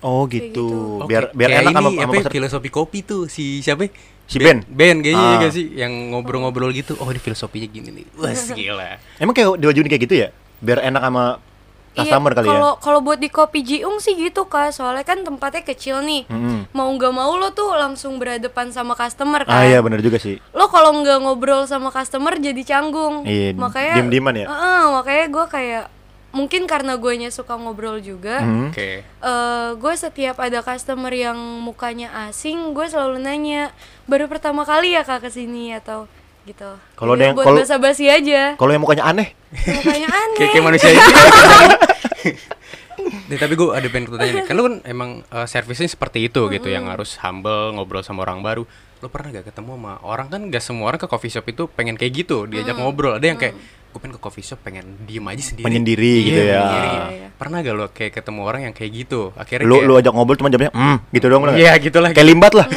oh 0.00 0.24
gitu 0.24 0.48
gitu. 0.48 0.66
Oke, 1.00 1.08
biar 1.08 1.24
biar 1.32 1.48
kayak 1.50 1.62
enak 1.62 1.70
ini, 1.70 1.76
sama 1.76 1.88
apa 1.88 1.92
sama 1.92 2.00
ya, 2.00 2.16
peserta. 2.20 2.32
filosofi 2.32 2.68
kopi 2.68 2.98
tuh 3.00 3.22
si 3.26 3.60
siapa 3.60 3.84
ya? 3.84 3.90
Si 4.24 4.36
Ben? 4.36 4.64
Ben 4.64 5.00
kayaknya 5.00 5.20
Ah. 5.20 5.32
ya 5.36 5.42
gak 5.42 5.52
sih 5.52 5.66
yang 5.74 5.92
ngobrol-ngobrol 6.10 6.72
gitu 6.72 6.96
oh 6.96 7.08
ini 7.08 7.20
filosofinya 7.20 7.68
gini 7.68 7.88
nih 7.92 8.06
wah 8.16 8.32
gila 8.56 8.88
emang 9.16 9.34
kayak 9.34 9.60
diwajuin 9.60 9.84
kayak 9.86 10.02
gitu 10.02 10.14
ya 10.16 10.28
biar 10.60 10.80
enak 10.82 11.02
sama 11.02 11.24
customer 11.94 12.30
iya, 12.34 12.36
kali 12.42 12.46
ya 12.46 12.52
kalau 12.52 12.72
kalau 12.82 12.98
buat 13.00 13.22
di 13.22 13.30
kopi 13.30 13.62
Jiung 13.62 14.02
sih 14.02 14.18
gitu 14.18 14.50
kak, 14.50 14.74
soalnya 14.74 15.06
kan 15.06 15.22
tempatnya 15.22 15.62
kecil 15.62 16.02
nih. 16.02 16.26
Mm-mm. 16.26 16.68
Mau 16.74 16.90
nggak 16.90 17.12
mau 17.14 17.38
lo 17.38 17.54
tuh 17.54 17.70
langsung 17.78 18.18
berhadapan 18.18 18.74
sama 18.74 18.98
customer 18.98 19.46
ah 19.46 19.62
kan. 19.62 19.70
iya 19.70 19.78
benar 19.78 20.02
juga 20.02 20.18
sih 20.18 20.42
Lo 20.50 20.66
kalau 20.66 20.90
nggak 21.00 21.22
ngobrol 21.22 21.64
sama 21.70 21.94
customer 21.94 22.34
jadi 22.36 22.62
canggung. 22.66 23.22
Iya, 23.22 23.54
makanya 23.54 23.94
diem-dieman 24.02 24.34
ya? 24.34 24.46
Heeh, 24.50 24.82
makanya 24.90 25.24
gue 25.30 25.46
kayak 25.46 25.84
mungkin 26.34 26.66
karena 26.66 26.98
guanya 26.98 27.30
suka 27.30 27.54
ngobrol 27.54 28.02
juga. 28.02 28.42
Hmm. 28.42 28.74
oke 28.74 28.90
eh 29.06 29.68
gue 29.78 29.94
setiap 29.94 30.42
ada 30.42 30.60
customer 30.66 31.14
yang 31.14 31.38
mukanya 31.62 32.10
asing, 32.26 32.74
gue 32.74 32.86
selalu 32.90 33.22
nanya 33.22 33.70
baru 34.10 34.26
pertama 34.26 34.66
kali 34.66 34.98
ya 34.98 35.06
kak 35.06 35.22
ke 35.22 35.30
sini 35.30 35.70
atau 35.78 36.10
gitu. 36.44 36.70
Kalau 36.94 37.12
ada 37.12 37.24
yang- 37.24 37.34
buat 37.34 37.44
kalau- 37.44 37.60
basa-basi 37.60 38.04
aja. 38.06 38.54
kalau 38.54 38.70
yang 38.70 38.80
mukanya 38.80 39.04
aneh 39.06 39.32
Mukanya 39.50 40.08
aneh. 40.20 40.36
kayak 40.36 40.50
kayak 40.52 40.64
manusia 40.64 40.88
ini 40.88 41.00
Nih, 43.24 43.36
tapi 43.36 43.52
gue 43.54 43.68
ada 43.68 43.84
pengen 43.86 44.12
tanya 44.12 44.32
nih, 44.34 44.44
kan 44.44 44.54
lu 44.54 44.62
kan 44.62 44.74
emang 44.84 45.10
eh, 45.22 45.46
servisnya 45.46 45.84
seperti 45.86 46.24
itu 46.24 46.44
gitu, 46.46 46.68
yang 46.68 46.86
harus 46.86 47.16
humble, 47.18 47.72
ngobrol 47.72 48.00
sama 48.00 48.20
orang 48.22 48.40
baru. 48.40 48.62
Lo 48.98 49.08
pernah 49.08 49.32
gak 49.32 49.48
ketemu 49.50 49.74
sama 49.74 49.92
orang 50.02 50.26
kan 50.26 50.40
gak 50.46 50.60
semua 50.60 50.86
orang 50.86 50.96
ke 50.98 51.06
coffee 51.06 51.28
shop 51.30 51.44
itu 51.46 51.64
pengen 51.66 51.96
kayak 51.96 52.12
gitu, 52.18 52.44
diajak 52.44 52.76
ngobrol. 52.76 53.16
Ada 53.16 53.26
yang 53.26 53.38
kayak 53.38 53.54
gue 53.90 53.98
pengen 53.98 54.14
ke 54.14 54.22
coffee 54.22 54.42
shop 54.42 54.60
pengen 54.60 54.84
diem 55.02 55.24
aja 55.24 55.42
sendiri. 55.42 55.64
Menyendiri 55.64 56.12
Iya, 56.14 56.20
gitu 56.22 56.40
ya. 56.42 56.52
menyendiri. 56.54 56.88
Iya, 56.88 57.04
iya. 57.10 57.28
Pernah 57.34 57.56
gak 57.58 57.74
lo 57.74 57.86
kayak 57.90 58.12
ketemu 58.14 58.40
orang 58.42 58.60
yang 58.62 58.74
kayak 58.74 58.90
gitu? 58.94 59.20
Akhirnya 59.34 59.64
lu 59.64 59.74
kayak, 59.74 59.86
lu 59.86 59.94
ajak 59.98 60.12
ngobrol 60.12 60.36
cuma 60.36 60.48
jawabnya 60.48 60.72
hmm 60.72 60.96
gitu 61.10 61.26
doang? 61.26 61.42
Iya, 61.50 61.72
gitu 61.78 61.98
lah. 61.98 62.10
kayak 62.10 62.28
limbat 62.28 62.52
lah 62.52 62.66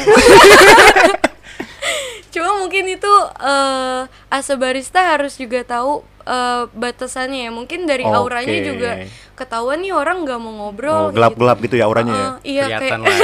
Cuma 2.38 2.50
mungkin 2.56 2.86
itu 2.86 3.12
eh 3.36 4.00
asa 4.28 4.54
barista 4.54 5.10
harus 5.10 5.34
juga 5.34 5.60
tahu 5.60 6.00
eh, 6.22 6.62
batasannya 6.70 7.40
ya. 7.44 7.50
Mungkin 7.50 7.84
dari 7.84 8.06
auranya 8.06 8.54
Oke. 8.54 8.64
juga 8.64 8.90
ketahuan 9.34 9.78
nih 9.78 9.90
orang 9.92 10.22
nggak 10.22 10.38
mau 10.38 10.52
ngobrol. 10.52 10.98
oh, 11.00 11.10
gelap-gelap 11.10 11.58
gitu 11.60 11.74
ya 11.74 11.84
auranya 11.84 12.10
ya 12.10 12.18
Heeh, 12.18 12.34
iya 12.44 12.64
Kelihatan 12.68 12.98
kayak 13.00 13.02
lah. 13.06 13.18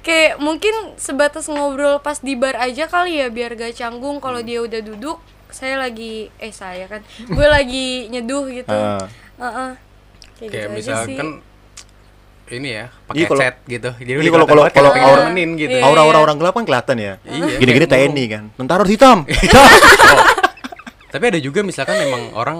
kayak 0.00 0.32
mungkin 0.38 0.74
sebatas 0.96 1.46
ngobrol 1.46 1.98
pas 1.98 2.18
di 2.18 2.34
bar 2.34 2.54
aja 2.56 2.86
kali 2.86 3.18
ya 3.18 3.28
biar 3.28 3.54
gak 3.54 3.74
canggung 3.74 4.18
kalau 4.18 4.38
Hmm. 4.38 4.48
dia 4.48 4.58
udah 4.60 4.80
duduk 4.80 5.18
saya 5.48 5.78
lagi 5.78 6.34
eh 6.36 6.50
saya 6.50 6.86
kan 6.86 7.00
gue 7.22 7.46
lagi 7.48 8.10
nyeduh 8.10 8.44
gitu 8.48 8.66
Ah. 8.68 9.06
Heeh. 9.38 9.70
kayak 10.36 10.50
kayak 10.50 10.50
gitu 10.50 10.66
aja 10.68 10.94
sih 11.02 11.14
misalkan 11.14 11.30
ini 12.48 12.68
ya, 12.72 12.84
pakai 13.04 13.18
Iya, 13.18 13.26
kalau- 13.26 13.40
chat 13.42 13.54
gitu. 13.64 13.90
Jadi 13.98 14.10
Iya, 14.12 14.30
kalau- 14.30 14.46
kalau- 14.46 14.64
kalau 14.70 14.90
pengen 14.94 15.08
aura- 15.08 15.30
gitu. 15.56 15.70
Iya. 15.72 15.82
aura-aura 15.82 16.18
orang 16.20 16.36
gelap 16.36 16.54
kan 16.54 16.64
kelihatan 16.64 16.96
ya 16.96 17.12
Iya, 17.22 17.58
gini-gini 17.58 17.86
kayak 17.86 18.10
TNI 18.10 18.24
kan 18.28 18.44
tentara 18.54 18.78
harus 18.80 18.92
hitam 18.94 19.18
Oh. 19.26 20.22
Tapi 21.06 21.24
ada 21.26 21.38
juga 21.40 21.60
misalkan 21.60 21.96
emang 21.98 22.30
orang 22.34 22.58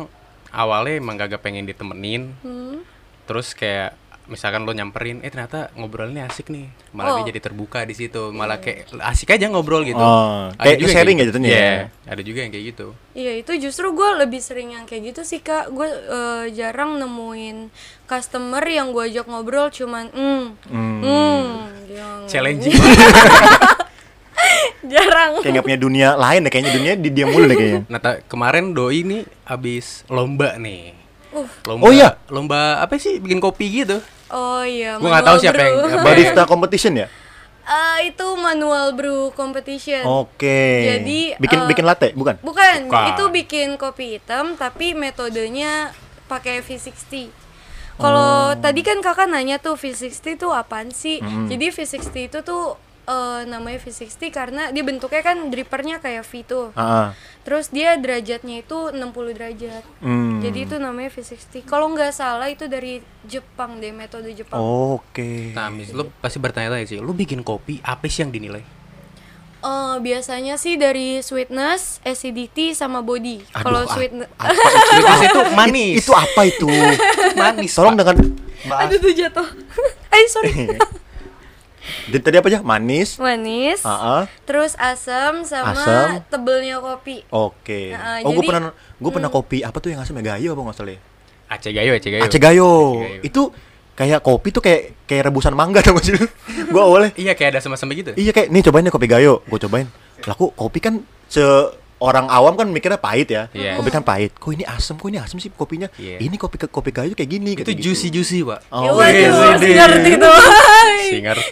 awalnya 0.48 0.96
emang 0.96 1.14
gak 1.16 1.38
pengen 1.38 1.68
ditemenin. 1.68 2.32
Hmm. 2.40 2.80
Terus 3.26 3.52
kayak 3.52 3.92
misalkan 4.26 4.62
lo 4.62 4.70
nyamperin, 4.70 5.20
eh 5.20 5.28
ternyata 5.28 5.70
ngobrolnya 5.72 6.26
asik 6.26 6.48
nih. 6.48 6.66
Malah 6.90 7.10
Oh. 7.10 7.16
dia 7.18 7.30
jadi 7.30 7.40
terbuka 7.40 7.82
di 7.82 7.92
situ. 7.92 8.30
Malah 8.30 8.58
kayak 8.58 8.90
asik 9.00 9.30
aja 9.30 9.46
ngobrol 9.46 9.82
gitu. 9.82 9.96
Oh, 9.96 10.50
Ada 10.50 10.60
kayak 10.60 10.76
juga 10.76 10.84
yang 10.84 10.96
sharing 10.96 11.16
ya 11.16 11.24
jatuhnya 11.24 11.48
Iya, 11.48 11.62
ya? 11.62 11.78
ada 12.06 12.22
juga 12.22 12.38
yang 12.40 12.50
kayak 12.50 12.64
gitu. 12.68 12.86
Iya 13.12 13.32
itu 13.36 13.52
justru 13.60 13.86
gue 13.88 14.10
lebih 14.18 14.38
sering 14.38 14.68
yang 14.72 14.84
kayak 14.84 15.02
gitu 15.08 15.22
sih 15.22 15.38
kak 15.38 15.70
Gue 15.70 15.86
eh, 15.86 16.44
jarang 16.52 16.96
nemuin 16.96 17.70
customer 18.04 18.62
yang 18.62 18.90
gue 18.90 19.02
ajak 19.04 19.26
ngobrol 19.26 19.66
cuman 19.68 20.08
hmm, 20.08 20.44
Hmm. 20.66 20.98
hmm, 21.00 21.46
yang- 21.88 22.26
Challenging 22.26 22.74
banget. 22.74 22.98
Jarang 24.86 25.40
kayak 25.40 25.52
nggak 25.52 25.66
punya 25.66 25.80
dunia 25.80 26.08
lain 26.14 26.40
deh 26.40 26.52
kayaknya 26.52 26.72
dunia 26.72 26.92
di 26.94 27.08
dia 27.10 27.26
mulu 27.26 27.44
deh 27.44 27.56
kayaknya 27.56 27.82
Nah, 27.88 27.98
ta- 27.98 28.20
kemarin 28.22 28.70
doi 28.70 29.02
nih 29.02 29.22
abis 29.42 30.06
lomba 30.06 30.54
nih. 30.56 30.94
Uh. 31.32 31.48
Lomba, 31.66 31.82
Oh, 31.82 31.90
iya? 31.90 32.14
Lomba 32.28 32.78
apa 32.78 32.94
sih 32.96 33.18
bikin 33.18 33.38
kopi 33.38 33.82
gitu? 33.82 33.98
Oh 34.28 34.60
iya 34.60 34.96
Gua 34.96 35.08
nggak 35.08 35.22
tahu 35.22 35.32
manual 35.32 35.44
siapa 35.44 35.60
yang- 35.60 35.76
brew. 35.80 36.02
barista 36.02 36.42
competition 36.44 36.94
ya 36.96 37.08
Eh, 37.66 37.98
Itu 38.08 38.34
manual 38.36 38.94
brew 38.94 39.30
competition 39.32 40.02
oke 40.02 40.62
Jadi, 40.86 41.34
bikin 41.34 41.58
eh, 41.60 41.66
bikin 41.66 41.82
latte 41.82 42.08
bukan 42.12 42.38
Bukan, 42.40 42.86
Bukan. 42.86 43.06
itu 43.10 43.24
bikin 43.28 43.68
kopi 43.74 44.16
hitam 44.16 44.54
tapi 44.54 44.92
metodenya 44.92 45.90
pakai 46.26 46.58
V60. 46.58 47.30
Kalau 47.96 48.54
tadi 48.56 48.80
kan 48.80 49.00
kakak 49.00 49.26
nanya 49.26 49.56
tuh 49.56 49.74
V60 49.74 50.12
tuh 50.36 50.52
apaan 50.52 50.90
sih? 50.90 51.16
Jadi 51.22 51.70
V60 51.70 52.06
itu 52.24 52.38
tuh 52.40 52.76
eh, 53.06 53.40
namanya 53.46 53.78
V60 53.80 54.20
karena 54.34 54.62
dia 54.74 54.82
bentuknya 54.82 55.22
kan 55.22 55.48
drippernya 55.48 56.02
kayak 56.02 56.26
V 56.26 56.32
tuh. 56.42 56.66
Ah. 56.74 57.14
Terus 57.46 57.70
dia 57.70 57.94
derajatnya 57.94 58.66
itu 58.66 58.90
60 58.90 59.38
derajat. 59.38 59.82
Hmm. 60.02 60.42
Jadi 60.42 60.58
itu 60.66 60.76
namanya 60.82 61.10
V60. 61.14 61.64
Kalau 61.64 61.90
nggak 61.94 62.12
salah 62.12 62.50
itu 62.50 62.66
dari 62.66 63.00
Jepang 63.26 63.78
deh, 63.78 63.90
metode 63.94 64.30
Jepang. 64.34 64.58
oke 64.58 65.54
Nah, 65.54 65.70
mis, 65.70 65.90
lu 65.94 66.06
pasti 66.18 66.38
bertanya-tanya 66.42 66.86
sih, 66.86 66.98
lu 66.98 67.14
bikin 67.14 67.42
kopi 67.42 67.78
apa 67.82 68.06
sih 68.10 68.26
yang 68.26 68.34
dinilai? 68.34 68.76
Eh, 69.66 69.96
biasanya 69.98 70.54
sih 70.60 70.78
dari 70.78 71.18
sweetness, 71.24 71.98
acidity 72.06 72.70
sama 72.76 73.02
body. 73.02 73.42
Kalau 73.50 73.82
ah, 73.82 73.90
sweetness 73.90 74.28
apa 74.38 74.52
itu? 74.70 74.86
Sweetness 74.86 75.22
itu 75.26 75.40
manis. 75.56 75.94
itu 75.98 76.12
apa 76.14 76.40
itu 76.46 76.68
manis. 77.40 77.70
tolong 77.74 77.96
dengan 77.98 78.16
Aduh 78.66 78.98
tuh 78.98 79.10
jatuh. 79.14 79.46
Ay 80.14 80.22
sorry. 80.30 80.52
Jadi 82.06 82.22
tadi 82.22 82.36
apa 82.36 82.46
aja 82.46 82.60
manis 82.60 83.18
Manis. 83.18 83.82
Ah, 83.82 83.90
ah. 83.92 84.22
Terus 84.42 84.72
asam 84.74 85.42
sama 85.42 85.74
Asam. 85.74 86.22
tebelnya 86.26 86.78
kopi. 86.78 87.26
oke 87.26 87.80
Nah, 87.90 88.22
oh 88.22 88.30
gue 88.30 88.44
pernah 88.44 88.62
gue 88.72 89.10
pernah 89.10 89.28
kopi 89.28 89.60
apa 89.60 89.76
tuh 89.76 89.90
yang 89.90 90.00
asam 90.00 90.14
ya 90.16 90.32
gayo 90.32 90.52
apa 90.52 90.62
nggak 90.62 90.76
salah 90.76 90.92
ya 90.92 91.00
Aceh 91.46 91.70
Gayo, 91.70 91.94
Aceh 91.94 92.10
Gayo. 92.10 92.22
Aceh 92.22 92.40
Gayo. 92.40 92.70
Itu 93.22 93.54
kayak 93.94 94.18
kopi 94.20 94.50
tuh 94.50 94.58
kayak 94.60 95.06
kayak 95.06 95.22
rebusan 95.26 95.54
mangga 95.54 95.78
tau 95.86 95.94
gak 95.94 96.04
sih? 96.04 96.18
gua 96.68 96.84
awalnya 96.84 97.14
Iya, 97.14 97.32
kayak 97.32 97.54
ada 97.54 97.60
sama-sama 97.62 97.94
gitu. 97.94 98.10
iya 98.14 98.34
kayak 98.34 98.50
nih 98.50 98.66
cobain 98.66 98.82
deh 98.82 98.90
kopi 98.90 99.06
Gayo. 99.06 99.46
Gua 99.46 99.56
cobain. 99.56 99.86
Laku 100.22 100.50
kopi 100.52 100.78
kan 100.78 100.94
se 101.26 101.42
orang 101.98 102.26
awam 102.26 102.54
kan 102.54 102.66
mikirnya 102.66 102.96
pahit 102.96 103.28
ya. 103.28 103.48
Iya. 103.50 103.74
Kopi 103.74 103.88
kan 103.88 104.02
pahit. 104.02 104.32
Kok 104.32 104.52
ini 104.52 104.64
asem? 104.64 104.94
Kok 104.94 105.08
ini 105.08 105.18
asem 105.18 105.36
sih 105.36 105.48
kopinya? 105.48 105.88
Iya. 105.94 106.18
Ini 106.18 106.36
kopi 106.36 106.56
kopi 106.62 106.90
kayu 106.90 107.12
kayak 107.12 107.30
gini. 107.30 107.52
Itu 107.52 107.62
kata 107.62 107.72
gitu. 107.72 107.82
juicy 107.86 108.08
juicy 108.10 108.38
pak. 108.42 108.60
Oh, 108.68 108.82
Ya 108.82 108.90
iya, 108.90 108.92
waduh, 108.92 109.12
iya, 109.14 109.56
si 109.56 109.66
iya. 109.66 109.76
ngerti 109.82 110.12
tuh. 110.16 110.36
Si 111.02 111.16
ngerti. 111.18 111.50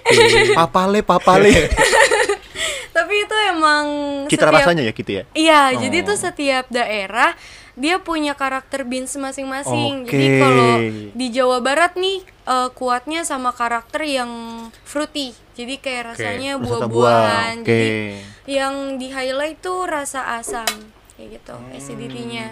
Papale, 0.54 1.00
papale. 1.00 1.52
Tapi 2.94 3.14
itu 3.20 3.36
emang 3.48 3.84
Cita 4.26 4.46
setiap- 4.46 4.54
rasanya 4.56 4.82
ya 4.82 4.92
gitu 4.92 5.10
ya. 5.12 5.22
Iya, 5.32 5.60
Oh. 5.68 5.80
jadi 5.82 5.98
tuh 6.04 6.16
setiap 6.16 6.64
daerah 6.68 7.34
dia 7.74 7.98
punya 7.98 8.32
karakter 8.32 8.86
beans 8.86 9.10
masing-masing. 9.14 10.06
Jadi 10.06 10.26
Oke. 10.28 10.40
kalau 10.40 10.72
di 11.10 11.26
Jawa 11.28 11.58
Barat 11.58 11.98
nih 11.98 12.22
eh, 12.24 12.68
kuatnya 12.70 13.22
sama 13.22 13.50
karakter 13.50 14.04
yang 14.04 14.30
fruity. 14.82 15.34
Jadi 15.54 15.78
kayak 15.78 16.14
rasanya 16.14 16.54
Rasa 16.54 16.62
buah. 16.62 16.78
buah-buahan. 16.86 17.56
Oke. 17.62 17.70
Jadi 17.70 17.90
yang 18.46 18.74
di 18.96 19.08
highlight 19.08 19.58
tuh 19.58 19.86
rasa 19.86 20.36
asam 20.36 20.66
kayak 21.14 21.38
gitu, 21.38 21.54
Hmm. 21.54 21.70
acidity-nya. 21.72 22.46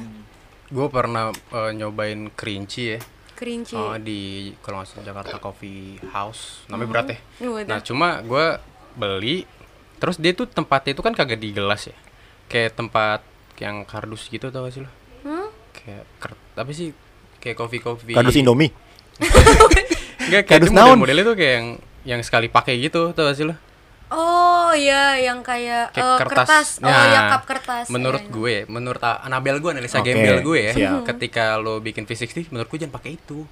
Gue 0.69 0.87
pernah 0.89 1.31
eh, 1.31 1.71
nyobain 1.73 2.31
kerinci 2.33 2.83
ya. 2.89 3.01
Kerinci. 3.35 3.75
Oh, 3.75 3.99
di 3.99 4.55
kalau 4.59 4.81
nggak 4.81 4.89
salah 4.89 5.05
Jakarta 5.05 5.37
Coffee 5.37 5.99
House. 6.09 6.63
Namanya 6.67 6.89
berat 6.89 7.07
ya. 7.11 7.19
Waduh. 7.43 7.67
Nah, 7.67 7.79
cuma 7.83 8.09
gue 8.23 8.47
beli 8.95 9.47
terus 9.99 10.19
dia 10.19 10.31
tuh 10.31 10.47
tempatnya 10.47 10.95
itu 10.95 11.03
kan 11.03 11.11
kagak 11.13 11.39
di 11.39 11.51
gelas 11.51 11.87
ya. 11.87 11.97
Kayak 12.47 12.75
tempat 12.75 13.21
yang 13.59 13.83
kardus 13.83 14.27
gitu 14.27 14.49
tau 14.49 14.63
gak 14.63 14.73
sih 14.73 14.83
lo? 14.83 14.91
Hmm? 15.83 15.85
Kayak 15.85 16.03
ker 16.19 16.33
apa 16.55 16.71
sih? 16.71 16.89
Kayak 17.39 17.57
kopi-kopi. 17.59 18.13
Kardus 18.15 18.39
Indomie. 18.39 18.71
Enggak, 20.23 20.43
kayak 20.47 20.63
Kardus 20.63 20.71
itu 20.71 20.77
naon? 20.79 20.95
model-modelnya 20.95 21.25
tuh 21.27 21.37
kayak 21.37 21.55
yang 21.59 21.69
yang 22.03 22.21
sekali 22.23 22.47
pakai 22.47 22.79
gitu 22.79 23.11
tau 23.11 23.27
gak 23.27 23.37
sih 23.37 23.47
lo? 23.47 23.55
Oh 24.13 24.71
iya, 24.77 25.17
yang 25.17 25.41
kayak, 25.41 25.97
Kayak 25.97 26.05
eh, 26.05 26.19
kertas. 26.21 26.69
Oh 26.79 26.85
Nah, 26.85 27.05
ya 27.09 27.21
kap 27.33 27.43
kertas. 27.49 27.87
Menurut 27.89 28.21
Iya, 28.21 28.29
iya. 28.29 28.37
gue, 28.37 28.55
menurut 28.69 29.01
ah, 29.01 29.25
Anabel 29.25 29.57
gue, 29.57 29.71
analisa 29.73 30.05
Oke, 30.05 30.13
gembel 30.13 30.45
gue 30.45 30.59
ya, 30.69 30.73
siap. 30.77 31.09
ketika 31.17 31.57
lo 31.57 31.81
bikin 31.81 32.05
V60, 32.05 32.53
menurut 32.53 32.69
gue 32.69 32.79
jangan 32.85 32.93
pakai 32.93 33.17
itu. 33.17 33.49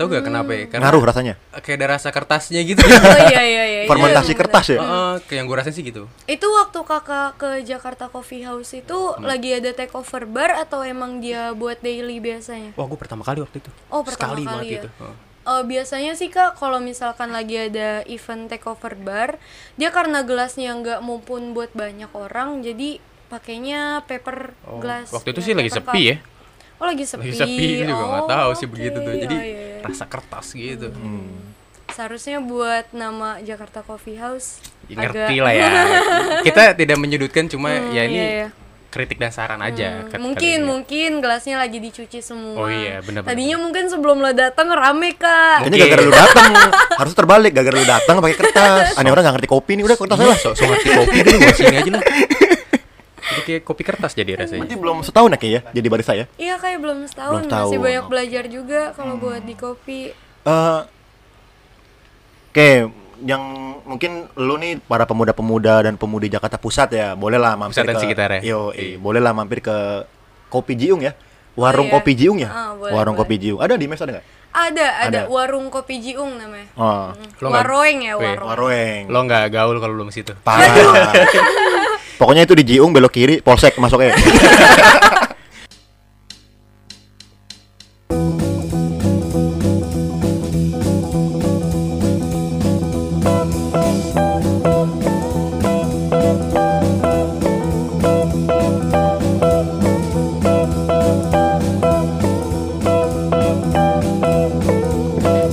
Tahu 0.00 0.08
gak 0.08 0.24
kenapa 0.24 0.48
ya? 0.50 0.64
Karena 0.64 0.82
Ngaruh 0.82 1.02
rasanya. 1.04 1.34
kayak 1.52 1.76
ada 1.76 1.86
rasa 1.92 2.08
kertasnya 2.08 2.60
gitu. 2.62 2.80
Oh 2.80 3.18
iya 3.28 3.42
iya 3.44 3.64
iya. 3.66 3.80
itu 3.84 3.90
Fermentasi 3.92 4.32
bener. 4.32 4.40
kertas 4.40 4.66
ya. 4.66 4.78
Heeh, 4.80 5.12
kayak 5.22 5.36
yang 5.36 5.44
gue 5.44 5.56
rasain 5.56 5.74
sih 5.74 5.84
gitu. 5.84 6.02
Itu 6.24 6.46
waktu 6.50 6.80
kakak 6.80 7.28
ke 7.36 7.50
Jakarta 7.62 8.08
Coffee 8.08 8.40
House 8.40 8.72
itu 8.72 8.96
Hmm. 8.96 9.20
lagi 9.22 9.52
ada 9.52 9.68
takeover 9.70 10.24
bar 10.24 10.56
atau 10.56 10.80
emang 10.82 11.20
dia 11.20 11.52
buat 11.52 11.76
daily 11.78 12.16
biasanya? 12.18 12.72
Wah, 12.74 12.86
gue 12.86 12.96
pertama 12.96 13.20
kali 13.20 13.38
waktu 13.38 13.60
itu. 13.60 13.68
Oh, 13.86 14.00
pertama 14.00 14.32
Sekali 14.32 14.42
kali 14.42 14.48
banget 14.48 14.64
ya? 14.64 14.74
gitu. 14.78 14.88
Heeh. 14.98 15.16
Eh, 15.42 15.62
biasanya 15.66 16.12
sih 16.14 16.28
kak 16.28 16.56
kalau 16.56 16.78
misalkan 16.78 17.28
lagi 17.28 17.56
ada 17.58 18.00
event 18.06 18.48
takeover 18.48 18.92
bar, 18.94 19.36
dia 19.74 19.88
karena 19.88 20.20
gelasnya 20.22 20.72
nggak 20.74 21.00
mumpun 21.00 21.52
buat 21.52 21.72
banyak 21.72 22.08
orang, 22.10 22.60
jadi 22.60 23.00
pakainya 23.28 24.00
paper 24.04 24.52
Oh, 24.64 24.78
glass. 24.78 25.08
waktu 25.10 25.30
itu 25.30 25.40
ya, 25.40 25.46
sih 25.46 25.54
lagi 25.54 25.70
sepi 25.70 25.84
cup. 26.02 26.08
ya. 26.08 26.16
Oh 26.80 26.86
lagi 26.86 27.04
sepi. 27.04 27.22
Lagi 27.26 27.36
sepi 27.36 27.64
gue 27.76 27.86
juga 27.86 28.04
nggak 28.06 28.26
tahu 28.26 28.50
sih 28.52 28.64
oke. 28.64 28.72
begitu 28.72 28.98
tuh. 28.98 29.12
Jadi 29.14 29.36
Oh, 29.36 29.42
iya, 29.42 29.60
iya. 29.76 29.82
rasa 29.82 30.04
kertas 30.04 30.46
gitu. 30.50 30.88
Hmm. 30.90 31.52
seharusnya 31.90 32.38
buat 32.40 32.86
nama 32.92 33.36
Jakarta 33.40 33.82
Coffee 33.82 34.14
House. 34.14 34.62
Ya, 34.86 34.94
agak- 35.02 35.26
ngerti 35.26 35.36
lah 35.38 35.52
ya. 35.52 35.68
Kita 36.46 36.62
tidak 36.72 36.96
menyudutkan 36.96 37.44
cuma 37.46 37.68
Hmm, 37.68 37.90
ya 37.90 38.02
ini 38.04 38.14
iya, 38.14 38.26
iya. 38.30 38.48
kritik 38.88 39.18
dan 39.18 39.28
saran 39.28 39.58
aja. 39.58 39.98
Hmm, 39.98 40.08
kat- 40.08 40.18
mungkin 40.18 40.58
mungkin 40.64 41.10
gelasnya 41.18 41.58
lagi 41.58 41.76
dicuci 41.76 42.18
semua. 42.20 42.54
Oh 42.56 42.66
iya, 42.66 42.98
benar-benar. 43.00 43.34
Tadinya 43.34 43.56
mungkin 43.58 43.84
sebelum 43.86 44.16
lo 44.16 44.30
datang 44.30 44.70
rame 44.70 45.12
kak. 45.12 45.60
Kayaknya 45.60 45.76
Oke. 45.76 45.82
gara-gara 45.84 46.02
lu 46.02 46.14
datang. 46.16 46.50
Harus 46.96 47.12
terbalik 47.12 47.50
gara-gara 47.52 47.76
lu 47.76 47.84
datang 47.84 48.14
pakai 48.18 48.36
kertas. 48.38 48.86
Aneh 48.98 49.10
orang 49.10 49.22
gak 49.24 49.34
ngerti 49.36 49.50
kopi 49.50 49.72
nih 49.74 49.84
udah 49.84 49.96
kertasnya 49.96 50.24
Iya, 50.24 50.30
lah. 50.30 50.38
sok 50.40 50.54
sok 50.54 50.66
ngerti 50.70 50.88
kopi 50.94 51.16
dulu 51.20 51.36
gua 51.36 51.52
sini 51.52 51.76
aja 51.76 51.90
lah. 51.92 52.02
Jadi 53.30 53.40
kayak 53.46 53.62
kopi 53.62 53.82
kertas 53.86 54.12
jadi 54.12 54.34
rasanya. 54.36 54.66
Berarti 54.66 54.76
belum 54.76 54.98
setahun 55.06 55.30
ya 55.30 55.38
kayak 55.38 55.52
ya 55.54 55.60
jadi 55.70 55.86
barista 55.88 56.12
ya. 56.12 56.26
Iya 56.34 56.54
kayak 56.58 56.78
belum 56.82 56.98
setahun, 57.06 57.30
Belum 57.30 57.42
masih 57.42 57.50
setahun. 57.50 57.72
Hmm. 57.74 57.84
banyak 57.86 58.06
belajar 58.10 58.44
juga 58.50 58.80
kalau 58.92 59.14
buat 59.16 59.42
di 59.42 59.54
kopi. 59.54 60.00
Eh, 60.40 60.80
Oke, 62.50 62.90
yang 63.22 63.42
mungkin 63.86 64.26
lu 64.34 64.58
nih 64.58 64.82
para 64.82 65.06
pemuda-pemuda 65.06 65.86
dan 65.86 65.94
pemudi 65.94 66.26
Jakarta 66.26 66.58
Pusat 66.58 66.88
ya, 66.90 67.08
bolehlah 67.14 67.54
mampir 67.54 67.78
Pusat 67.78 67.86
dan 67.86 67.94
ke 67.94 68.02
sekitarnya. 68.02 68.40
Yo, 68.42 68.74
Iya. 68.74 68.98
bolehlah 68.98 69.30
mampir 69.30 69.62
ke 69.62 70.02
Kopi 70.50 70.74
Jiung 70.74 70.98
ya. 70.98 71.14
Warung 71.54 71.86
iya. 71.86 71.94
Kopi 71.94 72.12
Jiung 72.18 72.42
ya. 72.42 72.50
Ah, 72.50 72.74
boleh, 72.74 72.90
Warung 72.90 73.14
boleh. 73.14 73.26
Kopi 73.30 73.36
Jiung. 73.38 73.62
Ada 73.62 73.78
di 73.78 73.86
mes 73.86 74.02
ada 74.02 74.18
nggak? 74.18 74.26
Ada, 74.50 74.86
ada, 75.06 75.06
Ada. 75.06 75.20
warung 75.30 75.70
kopi 75.70 76.02
Jiung 76.02 76.34
namanya. 76.34 76.66
Oh, 76.74 77.14
Lo 77.38 77.54
Waroeng 77.54 78.02
ya, 78.02 78.18
Weh, 78.18 78.34
warung. 78.34 78.48
Waroeng. 78.50 79.02
Lo 79.06 79.18
nggak 79.22 79.46
gaul 79.54 79.78
kalau 79.78 79.94
belum 79.94 80.10
situ. 80.10 80.34
Parah. 80.42 80.74
Pokoknya 82.20 82.44
itu 82.44 82.52
di 82.52 82.64
Jiung 82.68 82.92
belok 82.92 83.16
kiri, 83.16 83.40
polsek 83.40 83.80
masuknya. 83.80 84.12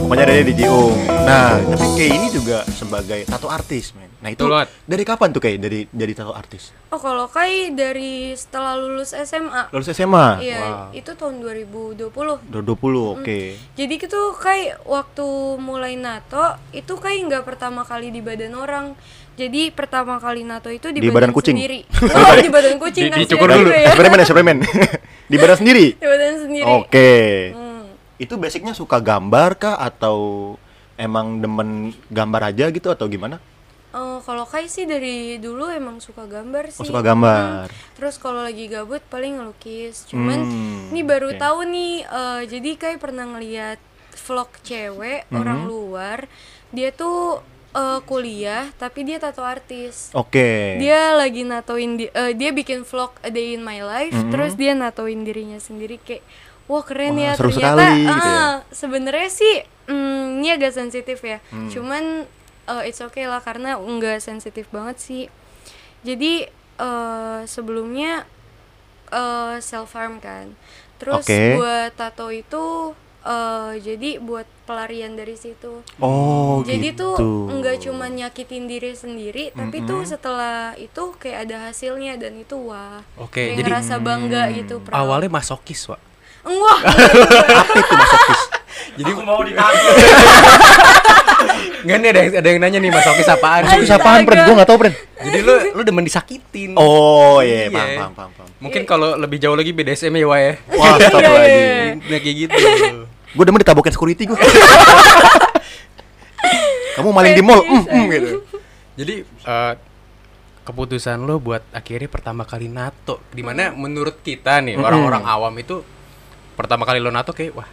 Pokoknya 0.04 0.24
ada 0.28 0.44
di 0.44 0.52
Jiung. 0.52 1.00
Nah, 1.24 1.64
tapi 1.64 1.88
kayak 1.96 2.12
ini 2.12 2.28
juga 2.36 2.68
sebagai 2.76 3.24
tato 3.24 3.48
artis, 3.48 3.96
men. 3.96 4.17
Nah 4.28 4.36
itu 4.36 4.44
dari 4.84 5.08
kapan 5.08 5.32
tuh 5.32 5.40
kayak 5.40 5.56
dari 5.58 5.80
jadi 5.88 6.12
tato 6.12 6.36
artis? 6.36 6.76
Oh 6.92 7.00
kalau 7.00 7.32
Kai 7.32 7.72
dari 7.72 8.36
setelah 8.36 8.76
lulus 8.76 9.16
SMA. 9.16 9.72
Lulus 9.72 9.88
SMA. 9.88 10.44
Iya, 10.44 10.60
Wow. 10.60 10.88
itu 10.92 11.12
tahun 11.16 11.40
2020. 11.40 12.44
Udah 12.44 12.60
20, 12.62 13.16
oke. 13.16 13.40
Jadi 13.72 13.94
itu 13.96 14.22
Kai 14.36 14.76
waktu 14.84 15.28
mulai 15.56 15.96
NATO 15.96 16.44
itu 16.76 16.92
Kai 17.00 17.24
nggak 17.24 17.48
pertama 17.48 17.88
kali 17.88 18.12
di 18.12 18.20
badan 18.20 18.52
orang. 18.52 19.00
Jadi 19.38 19.72
pertama 19.72 20.20
kali 20.20 20.44
NATO 20.44 20.68
itu 20.68 20.92
di, 20.92 21.00
Di 21.00 21.08
badan 21.08 21.32
kucing? 21.32 21.56
sendiri. 21.56 21.88
Oh, 22.20 22.36
di 22.36 22.52
badan 22.52 22.76
kucing 22.76 23.08
Di- 23.08 23.12
kasihan 23.14 23.24
dicukur 23.24 23.48
dulu. 23.48 23.70
ya. 23.72 23.96
Suplemen 23.96 24.18
ya, 24.18 24.26
suplemen. 24.28 24.58
di 25.24 25.36
badan 25.40 25.56
sendiri. 25.56 25.86
Di 25.96 26.04
badan 26.04 26.36
sendiri. 26.44 26.68
Oke. 26.68 27.12
Hmm. 27.56 27.84
Itu 28.18 28.36
basicnya 28.36 28.76
suka 28.76 29.00
gambar 29.00 29.56
kah 29.56 29.80
atau 29.80 30.18
emang 30.98 31.40
demen 31.40 31.70
gambar 32.10 32.52
aja 32.52 32.68
gitu 32.68 32.92
atau 32.92 33.08
gimana? 33.08 33.40
Oh, 33.98 34.22
kalau 34.22 34.46
Kai 34.46 34.66
sih 34.66 34.86
dari 34.86 35.16
dulu 35.38 35.68
emang 35.68 35.98
suka 35.98 36.24
gambar 36.24 36.70
sih. 36.70 36.80
Oh, 36.80 36.88
suka 36.88 37.02
gambar. 37.04 37.66
Hmm. 37.66 37.94
Terus 37.94 38.16
kalau 38.16 38.40
lagi 38.40 38.68
gabut 38.68 39.02
paling 39.04 39.36
ngelukis. 39.36 40.06
Cuman 40.06 40.40
Hmm, 40.40 40.92
ini 40.92 41.02
baru 41.02 41.32
oke. 41.32 41.40
tahu 41.40 41.66
nih 41.66 41.94
eh, 42.04 42.42
jadi 42.46 42.70
Kai 42.76 42.96
pernah 42.96 43.26
ngeliat 43.26 43.82
vlog 44.20 44.54
cewek 44.62 45.26
Mhm. 45.26 45.36
orang 45.36 45.60
luar. 45.66 46.20
Dia 46.70 46.92
tuh 46.92 47.42
eh, 47.70 48.00
kuliah 48.04 48.70
tapi 48.76 49.02
dia 49.02 49.18
tato 49.18 49.42
artis. 49.42 50.10
Oke. 50.12 50.78
Dia 50.78 51.14
lagi 51.14 51.42
natoin 51.44 51.94
di, 51.96 52.06
eh, 52.08 52.34
dia 52.34 52.50
bikin 52.52 52.82
vlog 52.82 53.14
A 53.20 53.30
Day 53.30 53.54
in 53.54 53.62
My 53.62 53.80
Life 53.80 54.14
Mhm. 54.16 54.30
terus 54.30 54.54
dia 54.54 54.74
natoin 54.74 55.22
dirinya 55.22 55.58
sendiri 55.58 55.98
kayak 56.00 56.26
wah 56.66 56.82
keren 56.82 57.16
Wah, 57.16 57.24
ya 57.24 57.32
seru 57.34 57.50
ternyata 57.50 57.78
sekali 57.80 58.02
gitu 58.04 58.28
ya. 58.28 58.46
sebenarnya 58.72 59.30
sih 59.32 59.56
mm, 59.86 60.24
ini 60.38 60.50
agak 60.50 60.74
sensitif 60.74 61.22
ya 61.22 61.38
Hmm. 61.48 61.70
cuman 61.70 62.04
eh, 62.68 62.84
it's 62.86 63.00
okay 63.00 63.26
lah 63.26 63.40
karena 63.40 63.76
nggak 63.76 64.20
sensitif 64.20 64.68
banget 64.70 64.98
sih 64.98 65.24
jadi 66.02 66.48
eh, 66.78 67.40
sebelumnya 67.46 68.28
eh, 69.10 69.56
self 69.60 69.94
harm 69.94 70.20
kan 70.20 70.54
terus 70.98 71.24
Oke. 71.24 71.56
buat 71.56 71.94
tato 71.94 72.28
itu 72.28 72.92
eh, 73.24 73.74
jadi 73.78 74.18
buat 74.18 74.46
pelarian 74.64 75.14
dari 75.14 75.34
situ 75.34 75.80
Oh, 75.98 76.60
jadi 76.62 76.92
gitu. 76.92 77.16
tuh 77.16 77.24
nggak 77.50 77.80
cuma 77.82 78.06
nyakitin 78.06 78.68
diri 78.68 78.92
sendiri, 78.92 79.56
tapi 79.56 79.80
tuh 79.82 80.04
Mm-mm. 80.04 80.10
setelah 80.10 80.76
itu 80.76 81.16
kayak 81.16 81.48
ada 81.48 81.72
hasilnya 81.72 82.20
dan 82.20 82.36
itu 82.36 82.60
wah. 82.60 83.00
Oke, 83.16 83.48
kayak 83.48 83.64
jadi 83.64 83.70
ngerasa 83.72 83.96
bangga 83.98 84.44
gitu. 84.52 84.84
proud. 84.84 84.92
awalnya 84.94 85.32
masokis, 85.32 85.88
Wak. 85.88 86.02
Wah, 86.44 86.80
Apa 87.64 87.74
itu 87.74 87.94
masokis? 87.96 88.42
Jadi 89.00 89.12
mau 89.18 89.40
ditanya. 89.48 89.92
Enggak 91.84 91.98
nih 92.02 92.10
ada 92.10 92.20
yang, 92.20 92.32
ada 92.36 92.48
yang 92.48 92.60
nanya 92.62 92.80
nih 92.82 92.92
masokis 92.92 93.28
apaan? 93.30 93.62
Masokis 93.66 93.90
Astaga. 93.90 94.04
apaan, 94.04 94.20
Pren? 94.26 94.38
Gua 94.44 94.56
nggak 94.60 94.70
tahu, 94.70 94.78
Pren. 94.82 94.94
Jadi 94.98 95.40
lu 95.42 95.54
lu 95.78 95.82
demen 95.86 96.04
disakitin. 96.04 96.70
Oh, 96.76 97.40
iya, 97.40 97.68
Iya. 97.68 97.74
paham, 97.74 97.90
paham, 97.96 98.12
paham, 98.14 98.32
paham. 98.36 98.48
Mungkin 98.58 98.82
kalau 98.84 99.16
lebih 99.16 99.38
jauh 99.38 99.56
lagi 99.56 99.72
BDSM 99.72 100.14
ya, 100.14 100.26
ya. 100.28 100.54
Wah, 100.74 100.98
astagfirullahaladzim. 100.98 101.96
Nah, 102.02 102.20
kayak 102.20 102.36
gitu. 102.36 102.58
Gue 103.34 103.44
demen 103.46 103.60
ditabokin 103.62 103.94
security 103.94 104.24
gue. 104.26 104.40
Kamu 106.98 107.14
maling 107.14 107.34
di 107.38 107.44
mall, 107.46 107.62
mm, 107.62 107.84
mm, 107.86 108.06
gitu. 108.10 108.30
Jadi 108.98 109.16
eh, 109.22 109.74
keputusan 110.66 111.24
lo 111.24 111.40
buat 111.40 111.64
akhirnya 111.72 112.12
pertama 112.12 112.44
kali 112.44 112.68
nato 112.68 113.24
di 113.32 113.40
mana 113.40 113.72
menurut 113.72 114.20
kita 114.20 114.60
nih 114.60 114.76
orang-orang 114.76 115.24
awam 115.24 115.56
itu 115.56 115.80
pertama 116.60 116.84
kali 116.84 117.00
lo 117.00 117.08
nato 117.08 117.32
kayak 117.32 117.56
wah 117.56 117.70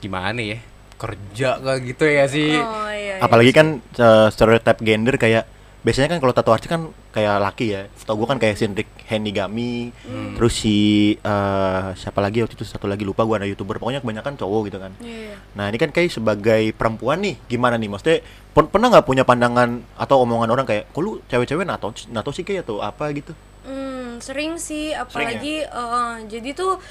gimana 0.00 0.40
ya 0.40 0.58
kerja 0.96 1.60
kayak 1.60 1.80
gitu 1.84 2.04
ya 2.08 2.24
sih 2.24 2.56
oh 2.56 2.87
iya. 2.87 2.87
iya. 2.87 2.87
Apalagi 3.20 3.52
kan 3.52 3.66
uh, 3.98 4.28
stereotype 4.30 4.80
gender 4.82 5.14
kayak 5.14 5.44
biasanya 5.78 6.10
kan 6.10 6.18
kalau 6.18 6.34
tato 6.34 6.50
artis 6.50 6.66
kan 6.66 6.90
kayak 7.14 7.38
laki 7.38 7.70
ya. 7.70 7.86
Tau 8.02 8.18
gue 8.18 8.26
kan 8.26 8.36
kayak 8.36 8.58
Sindrik 8.58 8.90
Henigami, 9.06 9.94
terus 10.34 10.58
si 10.58 10.76
eh, 11.16 11.86
siapa 11.94 12.18
lagi 12.18 12.42
waktu 12.42 12.58
itu 12.58 12.66
satu 12.66 12.90
lagi 12.90 13.06
lupa 13.06 13.22
gue 13.22 13.36
ada 13.40 13.48
youtuber. 13.48 13.78
Pokoknya 13.78 14.02
kebanyakan 14.02 14.34
cowok 14.36 14.60
gitu 14.68 14.78
kan. 14.82 14.92
Iya. 14.98 15.38
Nah 15.54 15.70
ini 15.70 15.78
kan 15.78 15.94
kayak 15.94 16.10
sebagai 16.10 16.74
perempuan 16.74 17.22
nih 17.22 17.38
gimana 17.46 17.78
nih 17.78 17.88
maksudnya 17.88 18.18
pen- 18.52 18.68
pernah 18.68 18.90
nggak 18.90 19.06
punya 19.06 19.22
pandangan 19.22 19.80
atau 19.94 20.26
omongan 20.26 20.50
orang 20.50 20.66
kayak 20.66 20.90
kok 20.90 21.00
lu 21.00 21.22
cewek-cewek 21.30 21.64
nato 21.64 21.94
nato 22.10 22.30
sih 22.34 22.42
kayak 22.42 22.66
atau 22.66 22.82
apa 22.82 23.08
gitu 23.14 23.32
Hmm, 23.68 24.16
sering 24.24 24.56
sih, 24.56 24.96
ya? 24.96 25.04
apalagi 25.04 25.62
eh, 25.62 26.14
jadi 26.26 26.58
tuh 26.58 26.82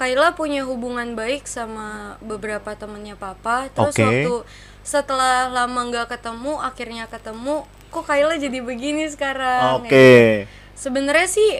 Kayla 0.00 0.32
punya 0.32 0.64
hubungan 0.64 1.12
baik 1.12 1.44
sama 1.44 2.16
beberapa 2.24 2.72
temennya 2.72 3.20
papa. 3.20 3.68
Terus 3.68 3.92
Oke. 3.92 4.00
waktu 4.00 4.34
setelah 4.82 5.48
lama 5.48 5.80
nggak 5.88 6.08
ketemu, 6.10 6.52
akhirnya 6.58 7.04
ketemu, 7.06 7.62
kok 7.90 8.04
Kayla 8.06 8.34
jadi 8.36 8.58
begini 8.60 9.06
sekarang? 9.10 9.84
oke 9.84 9.90
Ya. 9.90 10.46
Sebenarnya 10.74 11.28
sih 11.28 11.50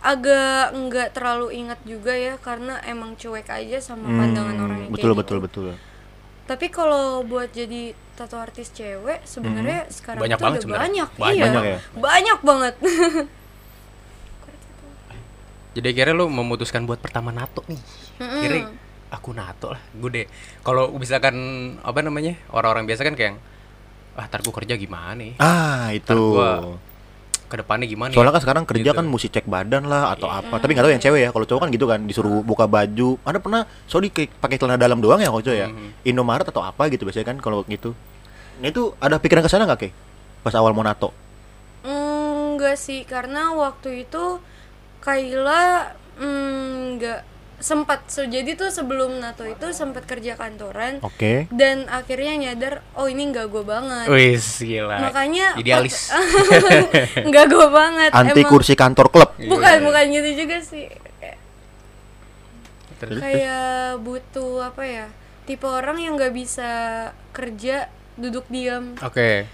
agak 0.00 0.72
nggak 0.72 1.08
terlalu 1.12 1.52
ingat 1.60 1.80
juga 1.84 2.14
ya, 2.16 2.38
karena 2.40 2.78
emang 2.86 3.18
cuek 3.18 3.48
aja 3.50 3.78
sama 3.82 4.06
pandangan 4.08 4.56
orang 4.56 4.78
yang 4.86 4.90
Hmm, 4.90 4.96
betul 4.96 5.10
kayak 5.12 5.20
betul 5.20 5.38
gitu. 5.38 5.44
betul 5.44 5.66
Tapi 6.46 6.66
kalau 6.70 7.26
buat 7.26 7.50
jadi 7.50 7.90
tato 8.14 8.38
artis 8.38 8.70
cewek, 8.70 9.26
sebenarnya 9.26 9.90
sekarang 9.90 10.22
Banyak 10.24 10.38
tuh 10.38 10.44
banget 10.46 10.60
udah 10.62 10.78
banyak, 10.78 11.08
Banyak. 11.18 11.34
iya, 11.36 11.44
Banyak 11.44 11.64
ya? 11.66 11.78
banyak 11.92 12.38
banget. 12.40 12.74
Jadi 15.76 15.86
akhirnya 15.92 16.14
lu 16.16 16.26
memutuskan 16.32 16.88
buat 16.88 16.96
pertama 16.96 17.28
nato 17.28 17.60
nih. 17.68 17.76
Mm-mm. 18.16 18.40
Kira 18.40 18.56
aku 19.16 19.32
nato 19.32 19.72
lah, 19.72 19.80
gue 19.90 20.10
deh. 20.12 20.26
Kalau 20.60 20.92
misalkan 20.92 21.34
apa 21.80 21.98
namanya 21.98 22.36
orang-orang 22.48 22.84
biasa 22.84 23.02
kan 23.02 23.12
kayak, 23.12 23.40
ah 24.14 24.24
ntar 24.24 24.40
gue 24.40 24.54
kerja 24.54 24.74
gimana 24.74 25.12
nih? 25.14 25.32
ah 25.38 25.88
itu 25.90 26.04
Ntar 26.06 26.16
gua 26.16 26.50
Ke 27.46 27.56
depannya 27.56 27.86
gimana? 27.86 28.10
soalnya 28.10 28.28
ya? 28.28 28.34
kan 28.34 28.42
sekarang 28.42 28.64
kerja 28.64 28.82
Gitu. 28.84 28.92
kan 28.92 29.06
mesti 29.06 29.28
cek 29.30 29.46
badan 29.46 29.86
lah 29.86 30.10
atau 30.10 30.26
apa 30.26 30.56
tapi 30.56 30.74
nggak 30.74 30.82
tahu 30.82 30.92
yang 30.92 31.00
cewek 31.00 31.20
ya 31.20 31.30
kalau 31.30 31.44
cowok 31.44 31.60
kan 31.62 31.70
gitu 31.70 31.86
kan 31.86 32.00
disuruh 32.02 32.42
buka 32.42 32.66
baju 32.66 33.22
ada 33.22 33.38
pernah 33.38 33.60
sorry 33.84 34.08
kayak 34.08 34.34
pakai 34.36 34.56
celana 34.56 34.74
dalam 34.74 34.98
doang 34.98 35.18
ya 35.18 35.28
kalau 35.28 35.40
cowok 35.40 35.54
ya 35.56 35.68
Mhm. 35.68 35.88
Indomaret 36.04 36.42
atau 36.42 36.58
apa 36.60 36.88
gitu 36.88 37.06
biasanya 37.06 37.22
kan 37.24 37.38
kalau 37.38 37.62
gitu 37.64 37.94
nah 38.56 38.66
itu 38.66 38.90
ada 38.98 39.16
pikiran 39.16 39.40
ke 39.40 39.48
sana 39.48 39.62
nggak 39.64 39.78
ke 39.78 39.88
pas 40.40 40.54
awal 40.54 40.72
mau 40.72 40.82
nato 40.82 41.14
Mm, 41.82 42.58
Enggak 42.58 42.76
sih, 42.76 43.04
karena 43.04 43.52
waktu 43.52 44.02
itu 44.02 44.40
Kayla 44.98 45.92
mm, 46.18 46.98
nggak 46.98 47.20
sempat. 47.58 48.04
So, 48.06 48.22
jadi 48.22 48.52
tuh 48.52 48.68
sebelum 48.68 49.16
NATO 49.16 49.42
itu 49.42 49.70
sempat 49.70 50.04
kerja 50.04 50.34
kantoran 50.34 51.00
oke 51.00 51.48
dan 51.48 51.86
akhirnya 51.86 52.36
nyadar, 52.36 52.84
oh 52.92 53.04
ini 53.04 53.26
nggak 53.26 53.46
gue 53.46 53.62
banget. 53.62 54.06
Wih, 54.06 54.36
gila. 54.36 54.96
Makanya 55.02 55.56
idealis. 55.56 56.12
nggak 57.28 57.46
gue 57.46 57.66
banget. 57.68 58.10
anti 58.12 58.40
emang. 58.40 58.50
kursi 58.50 58.74
kantor 58.74 59.06
klub 59.08 59.30
Bukan, 59.38 59.76
bukan 59.82 60.04
gitu 60.10 60.30
juga 60.38 60.56
sih. 60.58 60.86
Kayak- 61.16 61.40
Terus- 62.96 63.20
Kayak 63.20 63.68
butuh 64.00 64.52
apa 64.64 64.82
ya? 64.82 65.06
Tipe 65.44 65.64
orang 65.64 65.96
yang 65.96 66.16
nggak 66.16 66.32
bisa 66.32 66.70
kerja 67.30 67.86
duduk 68.14 68.48
diam. 68.48 68.96
Oke. 68.98 69.44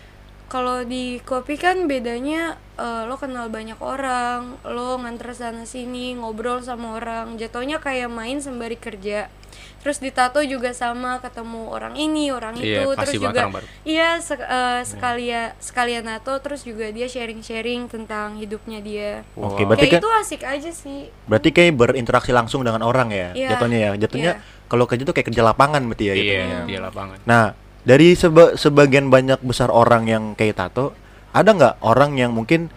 Kalau 0.53 0.85
di 0.85 1.17
kopi 1.19 1.57
kan 1.57 1.89
bedanya 1.89 2.43
eh, 2.75 3.03
lo 3.03 3.17
kenal 3.17 3.49
banyak 3.49 3.81
orang, 3.81 4.61
lo 4.63 5.01
nganter 5.01 5.33
sana 5.33 5.65
sini, 5.65 6.13
ngobrol 6.13 6.61
sama 6.61 6.93
orang, 6.93 7.35
jatuhnya 7.35 7.81
kayak 7.81 8.13
main 8.13 8.37
sembari 8.37 8.77
kerja. 8.77 9.33
Terus 9.81 9.99
di 9.99 10.09
tato 10.09 10.39
juga 10.45 10.71
sama, 10.73 11.19
ketemu 11.19 11.69
orang 11.69 11.97
ini, 11.97 12.31
orang 12.31 12.55
Iya, 12.55 12.85
itu, 12.85 12.89
terus 12.95 13.15
juga 13.15 13.35
orang 13.43 13.55
baru. 13.55 13.67
iya 13.83 14.17
sek- 14.19 14.45
eh, 14.45 14.81
sekalian 14.85 15.57
sekalian 15.59 16.05
nato, 16.05 16.37
terus 16.39 16.63
juga 16.63 16.87
dia 16.89 17.05
sharing-sharing 17.07 17.89
tentang 17.89 18.37
hidupnya 18.37 18.79
dia. 18.79 19.11
Oke, 19.35 19.65
berarti 19.65 19.89
Kayak 19.89 19.93
kan 19.95 20.01
itu 20.01 20.11
asik 20.21 20.43
aja 20.45 20.71
sih. 20.71 21.01
berarti 21.27 21.49
kayak 21.51 21.75
berinteraksi 21.75 22.31
langsung 22.31 22.61
dengan 22.61 22.81
orang 22.83 23.09
ya 23.09 23.33
Iya, 23.33 23.49
jatuhnya 23.51 23.79
ya 23.81 23.91
jatuhnya 23.99 24.33
iya. 24.37 24.45
kalau 24.67 24.85
kerja 24.85 25.03
tuh 25.03 25.13
kayak 25.13 25.29
kerja 25.29 25.43
lapangan 25.43 25.81
berarti 25.83 26.05
ya 26.05 26.15
Iya, 26.15 26.21
jatuhnya. 26.23 26.59
dia 26.65 26.81
lapangan. 26.81 27.19
Nah, 27.25 27.45
dari 27.83 28.13
seba- 28.13 28.55
sebagian 28.55 29.07
banyak 29.07 29.41
besar 29.41 29.69
orang 29.69 30.07
yang 30.07 30.23
kayak 30.33 30.57
tato, 30.57 30.95
ada 31.31 31.49
nggak 31.49 31.75
orang 31.81 32.15
yang 32.15 32.31
mungkin 32.31 32.71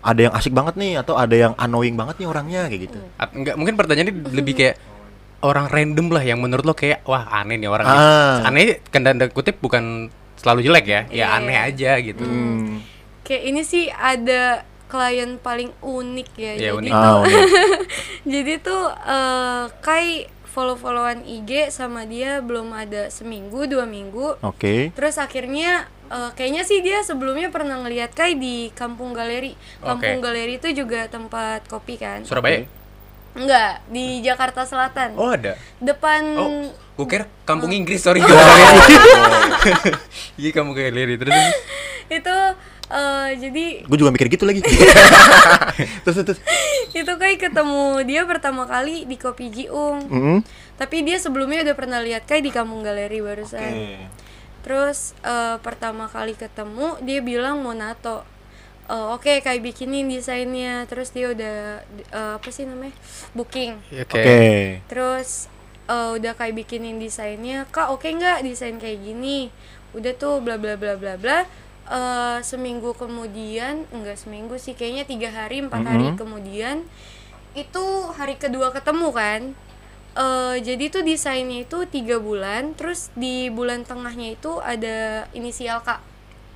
ada 0.00 0.20
yang 0.20 0.32
asik 0.32 0.50
banget 0.50 0.74
nih 0.74 0.96
atau 0.96 1.14
ada 1.14 1.32
yang 1.32 1.52
annoying 1.54 1.94
banget 1.94 2.18
nih 2.18 2.26
orangnya 2.26 2.60
kayak 2.66 2.82
gitu? 2.84 2.98
Enggak 3.32 3.54
mungkin 3.54 3.74
pertanyaannya 3.74 4.14
lebih 4.30 4.54
kayak 4.54 4.76
orang 5.40 5.66
random 5.66 6.06
lah 6.08 6.22
yang 6.22 6.38
menurut 6.38 6.64
lo 6.64 6.72
kayak 6.72 7.02
wah 7.04 7.26
aneh 7.32 7.54
nih 7.56 7.66
orang 7.66 7.84
Ah. 7.84 8.42
aneh 8.42 8.82
kan 8.84 9.02
tanda 9.02 9.26
kutip 9.26 9.58
bukan 9.58 10.10
selalu 10.34 10.64
jelek 10.64 10.84
ya 10.84 11.00
ya 11.04 11.14
Iya. 11.14 11.26
aneh 11.32 11.56
aja 11.56 11.90
gitu 12.00 12.22
Hmm. 12.22 12.82
Kayak 13.20 13.42
ini 13.44 13.62
sih 13.62 13.84
ada 13.88 14.62
klien 14.86 15.36
paling 15.36 15.68
unik 15.78 16.28
ya. 16.32 16.52
Iya, 16.54 16.70
jadi 16.72 16.78
unik. 16.80 16.90
tuh 16.90 17.16
unik. 17.20 17.44
Jadi 18.34 18.52
tuh 18.58 18.82
eh, 18.88 19.62
Kai 19.78 20.08
follow-followan 20.48 21.22
IG 21.28 21.68
sama 21.68 22.08
dia 22.08 22.40
belum 22.40 22.72
ada 22.72 23.12
seminggu 23.12 23.68
dua 23.68 23.84
minggu. 23.84 24.40
Oke. 24.40 24.90
Terus 24.96 25.20
akhirnya 25.20 25.86
eh, 26.08 26.30
kayaknya 26.34 26.64
sih 26.64 26.80
dia 26.80 27.04
sebelumnya 27.04 27.52
pernah 27.52 27.78
ngeliat 27.78 28.16
Kai 28.16 28.34
di 28.34 28.72
Kampung 28.72 29.12
Galeri. 29.12 29.52
Kampung 29.84 30.18
Oke. 30.18 30.24
Galeri 30.24 30.56
itu 30.56 30.68
juga 30.72 31.06
tempat 31.06 31.68
kopi 31.68 32.00
kan? 32.00 32.24
Surabaya 32.24 32.64
Enggak, 33.38 33.86
di 33.86 34.18
Jakarta 34.24 34.66
Selatan. 34.66 35.14
oh 35.14 35.30
ada 35.30 35.54
Depan 35.78 36.22
oh 36.34 36.74
gue 36.98 37.06
kira 37.06 37.30
kampung 37.46 37.70
Inggris 37.70 38.02
sorry 38.02 38.18
iya 40.40 40.50
kampung 40.50 40.74
galeri 40.74 41.14
terus 41.14 41.30
terus. 41.30 41.54
itu 42.18 42.36
eh, 42.88 43.28
jadi 43.36 43.64
Gue 43.84 43.98
juga 44.00 44.10
mikir 44.12 44.28
gitu 44.32 44.44
lagi. 44.48 44.60
terus 46.04 46.16
terus. 46.24 46.40
itu 46.92 47.12
Kai 47.20 47.36
ketemu 47.36 48.02
dia 48.08 48.24
pertama 48.24 48.64
kali 48.64 49.04
di 49.04 49.16
Kopi 49.20 49.52
Jiung. 49.52 50.08
Mm-mm. 50.08 50.38
Tapi 50.78 51.02
dia 51.04 51.18
sebelumnya 51.20 51.62
udah 51.66 51.76
pernah 51.76 52.00
lihat 52.00 52.24
Kai 52.24 52.40
di 52.40 52.50
Kampung 52.54 52.82
Galeri 52.82 53.20
barusan. 53.20 53.72
Terus 54.64 55.12
eh, 55.22 55.56
pertama 55.62 56.08
kali 56.10 56.34
ketemu 56.34 56.98
dia 57.04 57.20
bilang 57.22 57.60
mau 57.62 57.72
nato. 57.76 58.24
Eh, 58.88 59.06
Oke 59.12 59.44
kayak 59.44 59.60
bikinin 59.60 60.08
desainnya. 60.08 60.88
Terus 60.88 61.12
dia 61.12 61.30
udah 61.32 61.56
eh, 62.12 62.32
apa 62.40 62.48
sih 62.48 62.64
namanya 62.64 62.96
booking. 63.36 63.76
oke 63.92 64.16
Oke. 64.16 64.38
Terus 64.88 65.46
eh, 65.88 66.10
udah 66.16 66.32
kayak 66.34 66.54
bikinin 66.56 66.96
desainnya. 66.96 67.68
Kak 67.68 67.92
oke 67.92 68.08
nggak 68.08 68.44
desain 68.44 68.80
kayak 68.80 69.04
gini? 69.04 69.52
Udah 69.96 70.12
tuh 70.16 70.40
bla 70.40 70.56
bla 70.60 70.76
bla 70.76 70.96
bla 70.96 71.16
bla. 71.16 71.44
Eh, 71.88 72.38
seminggu 72.44 72.92
kemudian 72.92 73.88
enggak 73.88 74.20
seminggu 74.20 74.60
sih 74.60 74.76
kayaknya 74.76 75.08
tiga 75.08 75.32
hari 75.32 75.64
empat 75.64 75.88
hari 75.88 76.12
kemudian 76.20 76.84
itu 77.56 77.84
hari 78.12 78.36
kedua 78.36 78.68
ketemu 78.70 79.08
kan. 79.08 79.42
Eh, 80.12 80.56
jadi 80.60 80.84
tuh 80.92 81.00
desainnya 81.00 81.64
itu 81.64 81.88
tiga 81.88 82.20
bulan 82.20 82.76
terus 82.76 83.08
di 83.16 83.48
bulan 83.48 83.88
tengahnya 83.88 84.36
itu 84.36 84.60
ada 84.60 85.24
inisial 85.32 85.80
K 85.80 85.96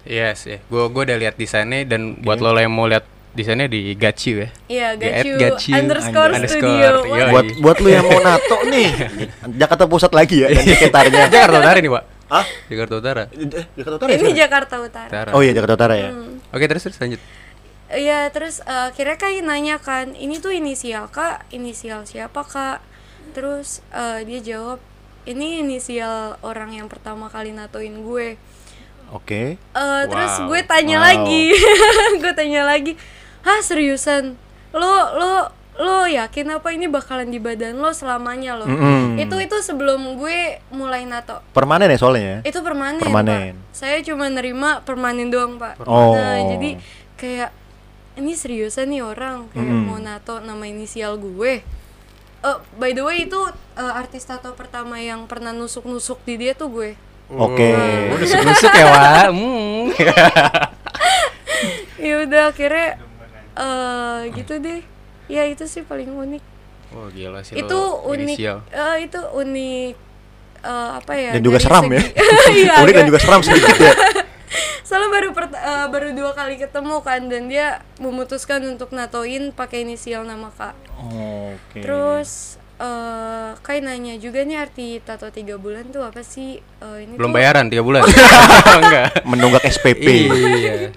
yes 0.02 0.50
ya 0.50 0.58
gue 0.58 0.82
gue 0.90 1.02
udah 1.06 1.14
lihat 1.14 1.38
desainnya 1.38 1.86
dan 1.86 2.18
buat 2.18 2.42
lo 2.42 2.58
yang 2.58 2.74
mau 2.74 2.90
lihat 2.90 3.06
desainnya 3.32 3.64
di 3.64 3.96
Gachi 3.96 4.30
ya. 4.36 4.48
Iya, 4.68 4.88
Di 4.98 5.04
at 5.08 5.24
Gacu 5.24 5.38
Gacu 5.40 5.70
underscore 5.72 6.32
underscore, 6.36 6.60
studio. 6.60 6.90
yoi. 7.00 7.08
Wah, 7.08 7.28
Buat 7.32 7.46
buat 7.64 7.76
lu 7.80 7.88
yang 7.88 8.04
mau 8.04 8.20
nato 8.28 8.58
nih, 8.68 8.88
Jakarta 9.56 9.88
Pusat 9.88 10.12
lagi 10.12 10.36
ya 10.44 10.48
dan 10.52 10.64
sekitarnya. 10.68 11.22
Jakarta 11.32 11.56
Utara 11.64 11.78
nih 11.80 11.88
pak 11.88 12.04
Hah? 12.32 12.46
Jakarta 12.66 12.94
Utara 12.96 13.22
Eh, 13.28 13.44
Jakarta 13.76 13.96
Utara 13.98 14.08
ya? 14.08 14.14
Ini 14.14 14.20
sekarang? 14.22 14.40
Jakarta 14.40 14.74
Utara. 14.80 15.08
Utara 15.08 15.30
Oh 15.32 15.40
iya 15.40 15.52
Jakarta 15.52 15.74
Utara 15.76 15.94
ya. 15.94 16.08
oke 16.48 16.64
terus 16.64 16.82
terus 16.82 16.98
lanjut 16.98 17.20
Iya, 17.86 18.32
terus 18.32 18.64
eh, 18.64 18.88
akhirnya 18.88 19.20
kayak 19.20 19.44
nanya 19.44 19.76
kan, 19.76 20.16
ini 20.16 20.40
tuh 20.40 20.48
inisial 20.50 21.06
kak, 21.06 21.44
inisial 21.50 22.02
siapa 22.02 22.40
kak? 22.40 22.80
Terus 23.30 23.84
eh, 23.92 24.24
dia 24.24 24.40
jawab, 24.40 24.80
ini 25.22 25.60
inisial 25.60 26.40
orang 26.40 26.72
yang 26.72 26.88
pertama 26.88 27.28
kali 27.28 27.52
natoin 27.52 27.92
gue. 27.94 28.40
Oke. 29.12 29.60
Eh, 29.60 30.02
Terus 30.08 30.32
Wow. 30.34 30.48
gue 30.48 30.60
tanya 30.64 30.96
Wow. 30.96 31.04
lagi, 31.04 31.44
gue 32.24 32.32
tanya 32.32 32.64
lagi, 32.64 32.96
hah 33.42 33.60
seriusan? 33.60 34.40
Lo 34.72 34.80
lo 35.12 35.32
lo 35.72 36.04
yakin 36.04 36.60
apa 36.60 36.68
ini 36.76 36.84
bakalan 36.84 37.32
di 37.32 37.40
badan 37.40 37.80
lo 37.80 37.88
selamanya 37.96 38.60
lo? 38.60 38.68
Mm-mm. 38.68 39.16
Itu 39.16 39.40
itu 39.40 39.56
sebelum 39.64 40.20
gue 40.20 40.60
mulai 40.68 41.08
nato. 41.08 41.40
Permanen 41.56 41.88
ya 41.88 41.96
soalnya 41.96 42.22
ya. 42.22 42.38
Itu 42.44 42.60
permanen, 42.60 43.00
Permanen. 43.00 43.56
Pak. 43.56 43.72
Saya 43.72 44.04
cuma 44.04 44.28
nerima 44.28 44.84
permanen 44.84 45.32
doang, 45.32 45.56
Pak. 45.56 45.80
Oh. 45.88 46.12
Nah, 46.12 46.44
jadi 46.44 46.76
kayak 47.16 47.50
ini 48.20 48.36
seriusan 48.36 48.92
nih 48.92 49.00
orang 49.00 49.48
kayak 49.56 49.72
mau 49.72 49.96
nato 49.96 50.44
nama 50.44 50.68
inisial 50.68 51.16
gue. 51.16 51.64
Eh, 52.42 52.58
by 52.76 52.92
the 52.92 53.00
way 53.00 53.24
itu 53.24 53.40
eh, 53.78 53.92
artis 53.96 54.28
tato 54.28 54.52
pertama 54.52 55.00
yang 55.00 55.24
pernah 55.24 55.56
nusuk-nusuk 55.56 56.20
di 56.28 56.36
dia 56.36 56.52
tuh 56.52 56.68
gue. 56.68 56.90
Oke. 57.32 57.72
Oh, 58.12 58.16
nusuk-nusuk 58.20 58.72
ya 58.76 58.86
Wak 58.92 59.32
Hmm. 59.32 59.88
Ya 62.02 62.18
udah 62.26 62.50
akhirnya 62.50 62.98
eh 63.54 64.20
gitu 64.34 64.58
deh. 64.58 64.82
Ya 65.26 65.42
itu 65.44 65.64
sih 65.64 65.82
paling 65.82 66.08
unik. 66.08 66.42
Oh 66.92 67.08
gila 67.08 67.40
sih 67.40 67.56
itu 67.56 67.72
lo 67.72 68.04
unik. 68.06 68.26
inisial. 68.30 68.58
eh, 68.68 68.96
itu 69.02 69.16
unik 69.16 69.94
eh, 70.60 70.90
apa 70.94 71.12
ya? 71.14 71.30
Dan 71.32 71.42
juga 71.42 71.56
dari 71.56 71.64
seram 71.64 71.84
ya. 71.86 72.00
segi- 72.00 72.14
Iya, 72.60 72.72
Unik 72.78 72.90
dan 72.90 72.96
agak- 72.96 73.08
juga 73.08 73.18
seram 73.18 73.40
sedikit 73.40 73.76
ya. 73.76 73.94
soalnya 74.82 75.08
baru 75.10 75.28
pert- 75.30 75.56
eh, 75.56 75.86
baru 75.88 76.08
dua 76.12 76.30
kali 76.32 76.54
ketemu 76.54 77.00
kan 77.00 77.24
dan 77.24 77.42
dia 77.46 77.68
memutuskan 77.96 78.60
untuk 78.66 78.90
natoin 78.90 79.48
pakai 79.50 79.82
inisial 79.82 80.20
nama 80.22 80.50
kak 80.50 80.76
Oke. 81.00 81.80
terus 81.80 82.60
eh 82.74 83.50
Kai 83.58 83.78
nanya 83.78 84.16
juga 84.16 84.42
nih 84.42 84.58
arti 84.58 85.00
tato 85.00 85.28
tiga 85.28 85.56
bulan 85.56 85.88
tuh 85.88 86.02
apa 86.02 86.20
sih 86.20 86.60
Eh, 86.60 86.98
ini 87.00 87.14
Belum 87.14 87.30
tuh- 87.30 87.38
bayaran 87.38 87.66
3 87.66 87.80
bulan. 87.80 88.02
Enggak. 88.04 89.22
menunggak 89.22 89.62
SPP. 89.64 90.28
Iya. 90.28 90.90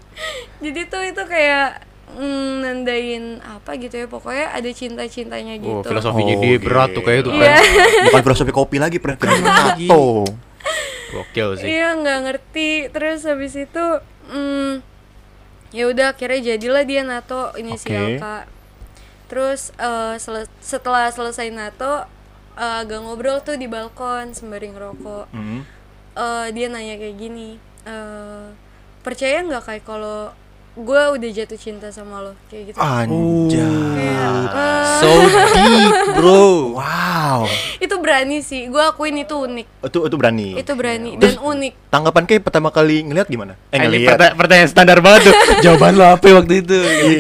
jadi 0.60 0.82
tuh 0.86 1.04
itu 1.06 1.24
kayak 1.24 1.80
mm, 2.16 2.54
nandain 2.60 3.24
apa 3.42 3.76
gitu 3.76 3.96
ya 3.96 4.08
pokoknya 4.08 4.50
ada 4.50 4.70
cinta 4.72 5.04
cintanya 5.06 5.56
gitu 5.56 5.76
Oh, 5.76 5.84
filosofinya 5.84 6.34
Oh, 6.34 6.42
dia 6.42 6.56
berat 6.58 6.90
tuh 6.90 7.02
kayak 7.02 7.20
itu 7.22 7.32
Iya. 7.32 7.46
kan. 7.46 7.64
Bukan 8.06 8.22
filosofi 8.24 8.52
kopi 8.52 8.78
lagi, 8.78 8.98
pernah 8.98 9.20
tato. 9.20 10.24
Gokil 11.08 11.50
sih. 11.56 11.68
Iya 11.70 11.96
nggak 11.96 12.20
ngerti 12.22 12.70
terus 12.90 13.24
habis 13.24 13.54
itu 13.54 13.86
mm, 14.28 14.82
ya 15.70 15.86
udah 15.86 16.08
akhirnya 16.10 16.42
jadilah 16.50 16.84
dia 16.84 17.02
nato 17.02 17.52
inisial 17.54 18.06
Oke. 18.10 18.18
kak 18.18 18.44
terus 19.26 19.74
eh, 19.76 20.16
sele- 20.18 20.52
setelah 20.60 21.08
selesai 21.08 21.50
nato 21.50 22.06
eh, 22.56 22.76
agak 22.80 23.00
ngobrol 23.00 23.40
tuh 23.40 23.56
di 23.56 23.66
balkon 23.66 24.32
sembari 24.32 24.70
ngerokok 24.70 25.26
Hmm. 25.30 25.62
Eh, 26.14 26.48
dia 26.50 26.68
nanya 26.68 26.96
kayak 26.96 27.18
gini 27.18 27.60
eh, 27.84 28.46
percaya 29.02 29.40
nggak 29.42 29.64
kayak 29.64 29.84
kalau 29.84 30.32
gue 30.76 31.02
udah 31.10 31.30
jatuh 31.32 31.56
cinta 31.56 31.88
sama 31.88 32.20
lo 32.20 32.36
kayak 32.46 32.64
gitu 32.70 32.78
Anjay. 32.78 33.64
Eh, 33.96 34.84
So 34.98 35.08
deep, 35.54 35.92
bro. 36.14 36.76
Wow. 36.76 37.48
itu 37.78 37.96
berani 37.96 38.40
sih 38.40 38.68
gue 38.68 38.80
akuin 38.80 39.16
itu 39.18 39.36
unik 39.38 39.68
Itu 39.84 40.04
itu 40.04 40.16
berani. 40.16 40.48
itu 40.54 40.72
berani 40.72 41.16
dan 41.16 41.36
unik 41.38 41.74
Tanggapan 41.90 42.24
kayak 42.26 42.42
pertama 42.44 42.70
kali 42.70 43.04
ngeliat 43.04 43.24
gimana? 43.26 43.56
Eh 43.70 43.78
ngeliat. 43.78 44.10
perta- 44.10 44.36
pertanyaan 44.36 44.68
standar 44.68 45.00
banget 45.00 45.32
tuh. 45.32 45.36
Jawaban 45.64 45.96
lo 45.96 46.06
apa 46.10 46.28
waktu 46.34 46.54
itu? 46.60 46.76
Iya, 46.76 47.20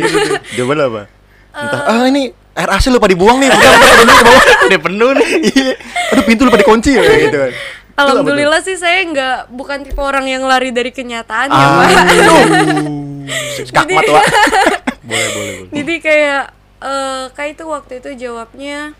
Jawaban 0.53 0.75
lo 0.75 0.83
apa? 0.89 1.01
Entah, 1.49 1.79
Eh. 1.81 1.91
ah 1.93 2.03
ini 2.05 2.23
air 2.53 2.69
AC 2.69 2.87
lupa 2.87 3.07
dibuang 3.07 3.37
nih, 3.37 3.47
bukan 3.47 3.71
bukan, 3.71 4.07
ke 4.09 4.23
bawah. 4.25 4.43
Udah 4.65 4.79
penuh 4.81 5.11
nih. 5.13 5.29
Iya. 5.49 5.73
Aduh 6.11 6.23
pintu 6.23 6.41
lupa 6.43 6.57
dikunci 6.57 6.91
ya 6.91 7.03
gitu 7.21 7.37
kan. 7.39 7.51
Alhamdulillah 7.95 8.59
sih 8.59 8.75
saya 8.75 8.99
nggak 9.01 9.37
bukan 9.49 9.77
tipe 9.81 10.01
orang 10.01 10.27
yang 10.27 10.43
lari 10.43 10.69
dari 10.69 10.91
kenyataan 10.91 11.47
ya 11.47 11.55
Ah, 11.55 11.71
Pak. 11.79 13.14
Skakmat 13.61 14.05
Wak. 14.05 14.25
Boleh, 15.05 15.29
boleh, 15.31 15.53
boleh. 15.59 15.71
Jadi 15.71 15.93
kayak 15.99 16.43
eh 16.77 17.25
kayak 17.31 17.51
itu 17.53 17.65
waktu 17.65 17.93
itu 17.99 18.09
jawabnya 18.19 18.97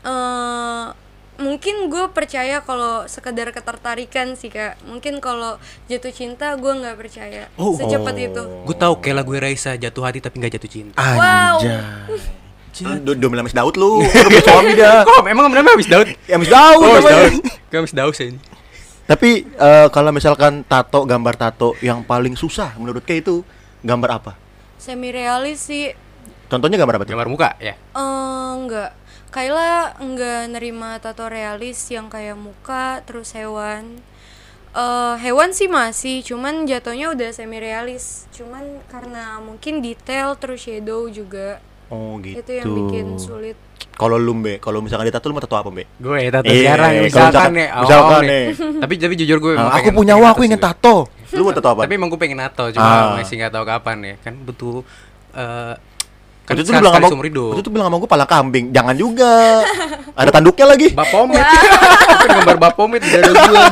eh 0.00 0.86
mungkin 1.38 1.86
gue 1.86 2.10
percaya 2.10 2.58
kalau 2.60 3.06
sekedar 3.06 3.50
ketertarikan 3.50 4.34
sih 4.34 4.48
kak. 4.48 4.78
Mungkin 4.84 5.18
kalau 5.18 5.58
jatuh 5.86 6.10
cinta 6.10 6.54
gue 6.54 6.72
nggak 6.72 6.94
percaya 6.94 7.46
Oh. 7.54 7.74
secepat 7.74 8.14
itu. 8.16 8.42
Gue 8.62 8.76
tahu 8.76 8.98
kayak 8.98 9.16
lagu 9.16 9.34
Raisa 9.34 9.74
jatuh 9.74 10.02
hati 10.02 10.18
tapi 10.18 10.38
nggak 10.38 10.58
jatuh 10.58 10.70
cinta. 10.70 10.98
Wow. 10.98 11.58
Anjay. 11.58 13.02
Lu 13.02 13.10
udah 13.12 13.42
Miss 13.42 13.50
Daud 13.52 13.74
lu. 13.74 14.02
Udah 14.02 14.42
suami 14.44 14.72
dah. 14.74 15.02
Kok 15.02 15.26
emang 15.26 15.50
namanya 15.50 15.74
habis 15.74 15.86
Daud? 15.86 16.06
Ya 16.24 16.38
Miss 16.38 16.46
Daud 16.46 16.78
Oh, 16.78 16.90
habis. 16.92 17.02
Daud. 17.04 17.34
Kayak 17.66 17.80
habis 17.82 17.94
Daud 17.94 18.14
sih 18.14 18.26
ini. 18.30 18.38
Tapi 19.08 19.30
eh, 19.48 19.88
kalau 19.88 20.12
misalkan 20.12 20.60
tato 20.68 21.08
gambar 21.08 21.34
tato 21.40 21.72
yang 21.80 22.04
paling 22.04 22.36
susah 22.36 22.76
menurut 22.76 23.00
Kay 23.08 23.24
itu 23.24 23.40
gambar 23.80 24.10
apa? 24.20 24.32
Semi 24.76 25.08
realis 25.10 25.58
sih 25.64 25.96
Contohnya 26.48 26.76
gambar 26.80 27.00
apa 27.00 27.04
tuh? 27.04 27.12
Gambar 27.16 27.28
muka 27.28 27.50
ya. 27.60 27.76
eh 27.76 28.50
enggak. 28.56 28.92
Kayla 29.28 29.96
enggak 30.00 30.48
nerima 30.48 30.96
tato 30.96 31.28
realis 31.28 31.76
yang 31.92 32.08
kayak 32.08 32.36
muka 32.36 33.04
terus 33.04 33.36
hewan. 33.36 34.00
eh 34.72 35.14
hewan 35.20 35.52
sih 35.52 35.68
masih, 35.68 36.24
cuman 36.24 36.64
jatuhnya 36.64 37.12
udah 37.12 37.28
semi 37.36 37.60
realis. 37.60 38.24
Cuman 38.32 38.80
karena 38.88 39.36
mungkin 39.44 39.84
detail 39.84 40.36
terus 40.40 40.64
shadow 40.64 41.08
juga 41.12 41.60
Oh 41.88 42.16
gitu. 42.24 42.40
itu 42.40 42.52
yang 42.52 42.68
bikin 42.72 43.06
sulit. 43.20 43.56
Kalau 43.98 44.14
lu 44.14 44.30
Mbe, 44.32 44.62
kalau 44.62 44.78
misalkan 44.78 45.04
di 45.04 45.12
tato 45.12 45.26
lu 45.26 45.34
mau 45.34 45.42
tato 45.42 45.58
apa 45.58 45.68
Mbe? 45.68 45.84
Gue 45.98 46.30
tato 46.30 46.46
Iya, 46.46 46.54
sekarang 46.70 46.86
kalau 46.88 47.02
misalkan 47.02 47.26
misalkan- 47.28 47.52
nih. 47.52 47.66
awam 47.68 47.82
misalkan 47.82 48.20
nih. 48.22 48.30
nih. 48.30 48.46
tapi 48.82 48.92
tapi 48.94 49.14
jujur 49.18 49.38
gue 49.38 49.52
Nah, 49.52 49.60
emang 49.60 49.74
aku 49.74 49.88
punya 49.90 50.14
tato 50.14 50.28
aku 50.28 50.40
ingin 50.46 50.60
tato. 50.62 50.96
Lu 51.28 51.40
mau 51.42 51.52
tato 51.52 51.68
apa? 51.68 51.80
Tapi 51.82 51.94
emang 51.94 52.08
gue 52.08 52.16
pengen 52.16 52.38
nato, 52.38 52.64
cuma 52.70 52.86
Ah. 52.86 53.18
masih 53.18 53.34
nggak 53.36 53.52
tahu 53.52 53.64
kapan 53.66 53.96
ya. 54.00 54.14
Kan 54.22 54.34
butuh 54.40 54.86
eh 55.34 55.74
kan 56.46 56.56
Waktu 56.56 56.64
itu 56.64 56.72
bilang 56.72 56.94
sama 56.94 57.08
itu 57.58 57.68
bilang 57.68 57.86
sama 57.90 57.96
gue 57.98 58.08
pala 58.08 58.24
kambing. 58.24 58.72
Jangan 58.72 58.94
juga. 58.96 59.60
Ada 60.14 60.30
tanduknya 60.30 60.64
lagi. 60.64 60.88
Bapomit. 60.94 61.42
Kan 61.42 62.28
gambar 62.38 62.56
Bapomit 62.56 63.00
di 63.02 63.10
dada 63.10 63.32
gua. 63.34 63.66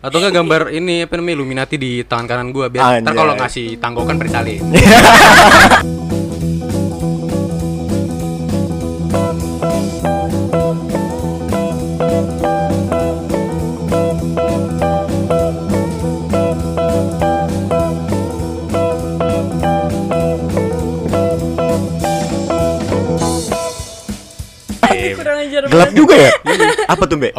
Atau 0.00 0.16
enggak 0.18 0.34
gambar 0.34 0.60
ini 0.70 1.04
apa 1.04 1.14
namanya 1.14 1.34
Illuminati 1.36 1.76
di 1.76 2.02
tangan 2.02 2.26
kanan 2.26 2.48
gua 2.50 2.68
biar 2.68 3.00
ntar 3.00 3.12
kalau 3.14 3.38
ngasih 3.38 3.78
tanggokan 3.78 4.18
bersalin. 4.18 4.60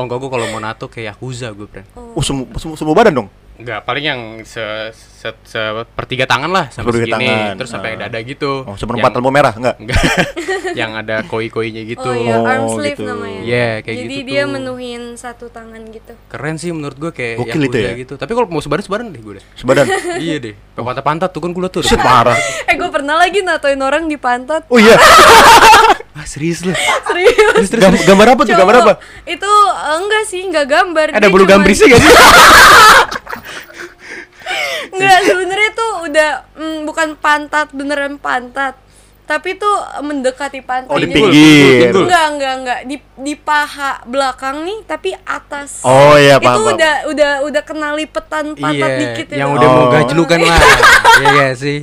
Oh 0.02 0.04
enggak 0.04 0.18
gua 0.18 0.30
kalau 0.34 0.50
mau 0.50 0.58
nato 0.58 0.90
kayak 0.90 1.14
Yakuza 1.14 1.54
gue, 1.54 1.68
friend. 1.68 1.86
Oh, 1.94 2.18
semua, 2.20 2.50
semua, 2.58 2.74
semua 2.74 2.92
badan 2.92 3.14
dong? 3.16 3.30
Enggak, 3.54 3.86
paling 3.86 4.02
yang 4.04 4.22
se, 4.42 4.58
se, 4.90 5.30
sepertiga 5.46 6.26
tangan 6.26 6.50
lah 6.50 6.66
sampai 6.68 6.98
segini, 6.98 7.14
tangan. 7.14 7.54
terus 7.54 7.70
sampai 7.70 7.94
Ah. 7.94 7.98
dada 8.02 8.18
gitu. 8.20 8.66
Oh, 8.66 8.74
seperempat 8.74 9.14
lembu 9.14 9.30
merah 9.30 9.54
enggak? 9.54 9.78
Enggak. 9.78 10.02
yang 10.74 10.98
ada 10.98 11.22
koi-koinya 11.24 11.86
gitu. 11.86 12.02
Oh 12.02 12.16
iya, 12.16 12.36
Oh, 12.36 12.50
arm 12.50 12.66
sleeve 12.74 12.98
gitu. 12.98 13.06
namanya. 13.06 13.42
Iya, 13.44 13.70
kayak 13.80 13.98
Jadi 14.00 14.16
gitu 14.18 14.26
dia 14.26 14.42
tuh. 14.42 14.50
menuhin 14.50 15.04
satu 15.14 15.46
tangan 15.48 15.78
gitu. 15.86 16.14
Keren 16.26 16.58
sih 16.58 16.74
menurut 16.74 16.98
gue 16.98 17.12
kayak 17.12 17.38
Gokil 17.38 17.62
itu 17.62 17.78
Yakuza 17.78 17.86
ya? 17.86 17.94
gitu. 17.96 18.14
Tapi 18.18 18.32
kalau 18.34 18.48
mau 18.50 18.60
sebaran 18.60 18.82
sebaran 18.82 19.06
deh 19.08 19.22
gue 19.22 19.34
deh. 19.38 19.46
Sebadan. 19.54 19.86
iya 20.26 20.36
deh. 20.40 20.58
Ke 20.58 20.82
pantat-pantat 20.82 21.30
tuh 21.30 21.40
kan 21.40 21.54
gue 21.54 21.70
tuh. 21.70 21.86
Shit, 21.86 22.02
parah. 22.02 22.34
Eh 22.66 22.74
gue 22.74 22.90
pernah 22.90 23.14
lagi 23.16 23.46
natoin 23.46 23.78
orang 23.78 24.10
di 24.10 24.18
pantat. 24.18 24.66
Oh 24.66 24.82
iya. 24.82 24.98
Ah, 26.22 26.26
serius 26.28 26.62
lu. 26.62 26.70
Serius. 27.10 27.66
Gam- 27.74 27.98
gambar 27.98 28.28
apa 28.32 28.42
tuh? 28.44 28.54
Gambar 28.54 28.76
apa? 28.80 28.94
Itu 29.26 29.50
eh, 29.50 29.96
enggak 29.98 30.24
sih, 30.24 30.46
enggak 30.46 30.70
gambar. 30.70 31.08
Ada 31.12 31.28
bulu 31.28 31.44
cuman- 31.44 31.52
gambrisnya 31.58 31.88
gak 31.90 32.00
sih? 32.00 32.14
Enggak, 34.92 35.18
sebenarnya 35.24 35.72
tuh 35.72 35.92
udah 36.04 36.30
mm, 36.54 36.78
bukan 36.84 37.10
pantat 37.16 37.72
beneran 37.72 38.20
pantat. 38.20 38.76
Tapi 39.24 39.56
tuh 39.56 39.72
mendekati 40.04 40.60
pantat. 40.60 40.92
Oh, 40.92 41.00
di 41.00 41.08
pinggir. 41.08 41.90
Enggak, 41.90 42.26
enggak, 42.30 42.54
enggak. 42.60 42.80
Di 42.84 42.96
di 43.00 43.34
paha 43.34 44.04
belakang 44.04 44.62
nih, 44.62 44.84
tapi 44.84 45.16
atas. 45.16 45.80
Oh 45.82 46.20
iya, 46.20 46.36
paham, 46.36 46.44
Itu 46.44 46.62
paham. 46.62 46.76
udah 46.76 46.94
udah 47.08 47.32
udah 47.48 47.62
kena 47.64 47.90
lipetan 47.96 48.46
pantat 48.54 48.76
iya, 48.92 49.00
dikit 49.00 49.26
itu. 49.26 49.40
yang 49.40 49.50
udah 49.50 49.68
mau 49.70 49.82
Oh. 49.82 49.90
gajlukan 49.90 50.38
lah. 50.38 50.60
Iya 51.22 51.28
gak 51.32 51.54
sih? 51.56 51.78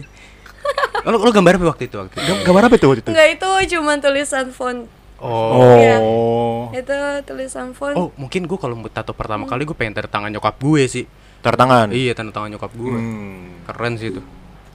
Lo, 1.04 1.16
lo 1.16 1.30
gambar 1.30 1.56
apa 1.56 1.66
waktu 1.68 1.84
itu 1.86 1.96
waktu 1.96 2.12
itu? 2.12 2.20
Gam- 2.20 2.42
Gambar 2.44 2.62
apa 2.66 2.74
tuh 2.76 2.88
waktu 2.90 3.00
itu? 3.00 3.10
Enggak, 3.10 3.28
itu 3.32 3.50
cuma 3.72 3.92
tulisan 3.96 4.46
font. 4.50 4.80
Oh. 5.18 5.74
Iya. 5.74 5.96
Oh. 5.98 6.68
Itu 6.70 6.94
tulisan 7.24 7.72
font. 7.72 7.94
Oh, 7.94 8.08
mungkin 8.14 8.44
gue 8.44 8.58
kalau 8.58 8.74
mau 8.74 8.86
tato 8.86 9.10
pertama 9.10 9.44
kali 9.44 9.64
gue 9.64 9.72
pengen 9.72 9.94
tanda 9.94 10.06
tangan 10.06 10.30
nyokap 10.30 10.54
gue 10.56 10.82
sih. 10.84 11.04
Tanda 11.38 11.56
tangan. 11.56 11.86
Iya, 11.90 12.12
tanda 12.12 12.30
tangan 12.30 12.50
nyokap 12.50 12.70
gue. 12.70 12.92
Hmm. 12.92 13.62
Keren 13.64 13.94
sih 13.96 14.10
itu. 14.10 14.20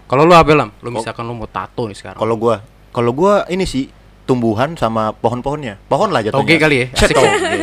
Kalau 0.04 0.24
lu 0.24 0.34
apa 0.34 0.52
lam? 0.52 0.70
Lu 0.80 0.90
misalkan 0.92 1.24
lu 1.24 1.34
mau 1.34 1.46
tato 1.46 1.86
nih 1.86 1.96
sekarang. 1.96 2.20
Kalau 2.20 2.36
gua, 2.36 2.60
kalau 2.90 3.12
gua 3.12 3.48
ini 3.48 3.64
sih 3.64 3.88
tumbuhan 4.24 4.76
sama 4.76 5.12
pohon-pohonnya. 5.12 5.80
Pohon 5.86 6.12
lah 6.12 6.22
jatuhnya. 6.22 6.44
Toge 6.44 6.56
kali 6.58 6.76
ya? 6.76 6.86
Asik. 6.92 7.16
toge. 7.16 7.60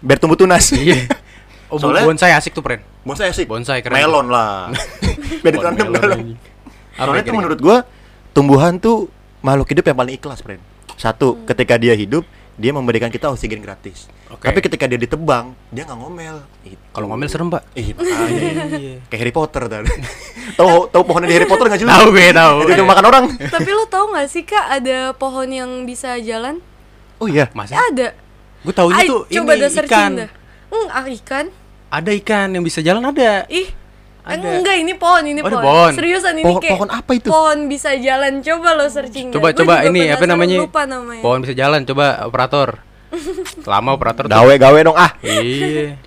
Biar 0.00 0.18
tumbuh 0.18 0.36
tunas. 0.36 0.70
Iya. 0.70 0.98
Oh, 1.64 1.80
Soalnya- 1.80 2.06
bonsai 2.06 2.30
asik 2.30 2.54
tuh, 2.54 2.62
Pren. 2.62 2.78
Bonsai 3.02 3.34
sih. 3.34 3.50
Bonsai 3.50 3.82
keren. 3.82 3.98
Melon 3.98 4.30
lah. 4.30 4.70
Biar 5.42 5.52
ditanam 5.58 5.90
melon 5.90 6.38
Soalnya 6.94 7.02
ya 7.02 7.06
tuh 7.10 7.14
kira-kira? 7.14 7.38
menurut 7.38 7.58
gua 7.60 7.76
tumbuhan 8.34 8.78
tuh 8.78 9.10
makhluk 9.44 9.68
hidup 9.70 9.84
yang 9.86 9.98
paling 9.98 10.14
ikhlas, 10.16 10.40
friend. 10.40 10.62
Satu, 10.96 11.42
ketika 11.44 11.74
dia 11.76 11.92
hidup, 11.92 12.24
dia 12.54 12.70
memberikan 12.70 13.10
kita 13.10 13.28
oksigen 13.28 13.58
gratis. 13.58 14.06
Oke. 14.30 14.46
Tapi 14.46 14.58
ketika 14.62 14.86
dia 14.86 14.98
ditebang, 14.98 15.58
dia 15.74 15.82
nggak 15.82 15.98
ngomel. 15.98 16.36
Itu. 16.62 16.78
Kalau 16.94 17.06
ngomel 17.10 17.26
serem, 17.26 17.50
Pak. 17.50 17.62
Ih, 17.74 17.94
makanya. 17.94 18.30
Kayak 19.10 19.20
Harry 19.20 19.34
Potter 19.34 19.62
tadi. 19.66 19.90
tahu 20.58 20.86
tahu 20.90 21.02
pohonnya 21.02 21.28
di 21.30 21.34
Harry 21.34 21.48
Potter 21.50 21.66
nggak 21.66 21.80
sih? 21.82 21.86
Tahu 21.86 22.06
gue, 22.14 22.26
tahu. 22.30 22.56
Itu 22.70 22.82
makan 22.86 23.04
orang. 23.10 23.24
Tapi 23.54 23.70
lo 23.74 23.84
tau 23.90 24.06
gak 24.14 24.26
sih 24.30 24.42
kak 24.46 24.66
ada 24.80 25.12
pohon 25.18 25.50
yang 25.50 25.70
bisa 25.82 26.14
jalan? 26.22 26.62
Oh 27.18 27.26
iya. 27.26 27.50
Masa? 27.54 27.78
Ada. 27.78 28.14
Gue 28.64 28.74
tahu 28.74 28.88
itu 28.96 29.16
coba 29.28 29.52
ini 29.54 29.60
dah 29.60 29.70
searching 29.70 29.92
ikan. 29.92 30.10
dah. 30.24 30.30
Hmm, 30.72 30.86
ah, 30.88 31.06
ikan? 31.10 31.46
Ada 31.92 32.10
ikan 32.22 32.48
yang 32.54 32.64
bisa 32.64 32.80
jalan 32.80 33.02
ada. 33.04 33.44
Ih, 33.50 33.70
Ada. 34.24 34.56
enggak 34.56 34.76
ini 34.78 34.92
pohon, 34.94 35.22
ini 35.22 35.40
Oh, 35.40 35.46
pohon. 35.46 35.62
pohon. 35.62 35.92
Seriusan 35.92 36.32
ini 36.34 36.44
Pohon- 36.44 36.58
kayak 36.58 36.72
pohon 36.74 36.88
apa 36.88 37.10
itu? 37.12 37.28
Pohon 37.28 37.58
bisa 37.68 37.92
jalan. 37.94 38.40
Coba 38.40 38.68
lo 38.72 38.88
searching. 38.88 39.28
Coba 39.30 39.52
Gua 39.52 39.58
coba 39.58 39.74
ini 39.84 40.08
apa 40.08 40.24
namanya? 40.24 40.58
Lupa 40.58 40.82
namanya. 40.84 41.20
Pohon 41.20 41.38
bisa 41.40 41.52
jalan, 41.52 41.84
coba 41.84 42.24
operator. 42.24 42.80
Lama 43.68 43.90
operator 43.92 44.24
tuh. 44.24 44.32
Gawe 44.32 44.54
gawe 44.56 44.78
dong 44.82 44.96
ah. 44.96 45.12
Iya. 45.20 46.00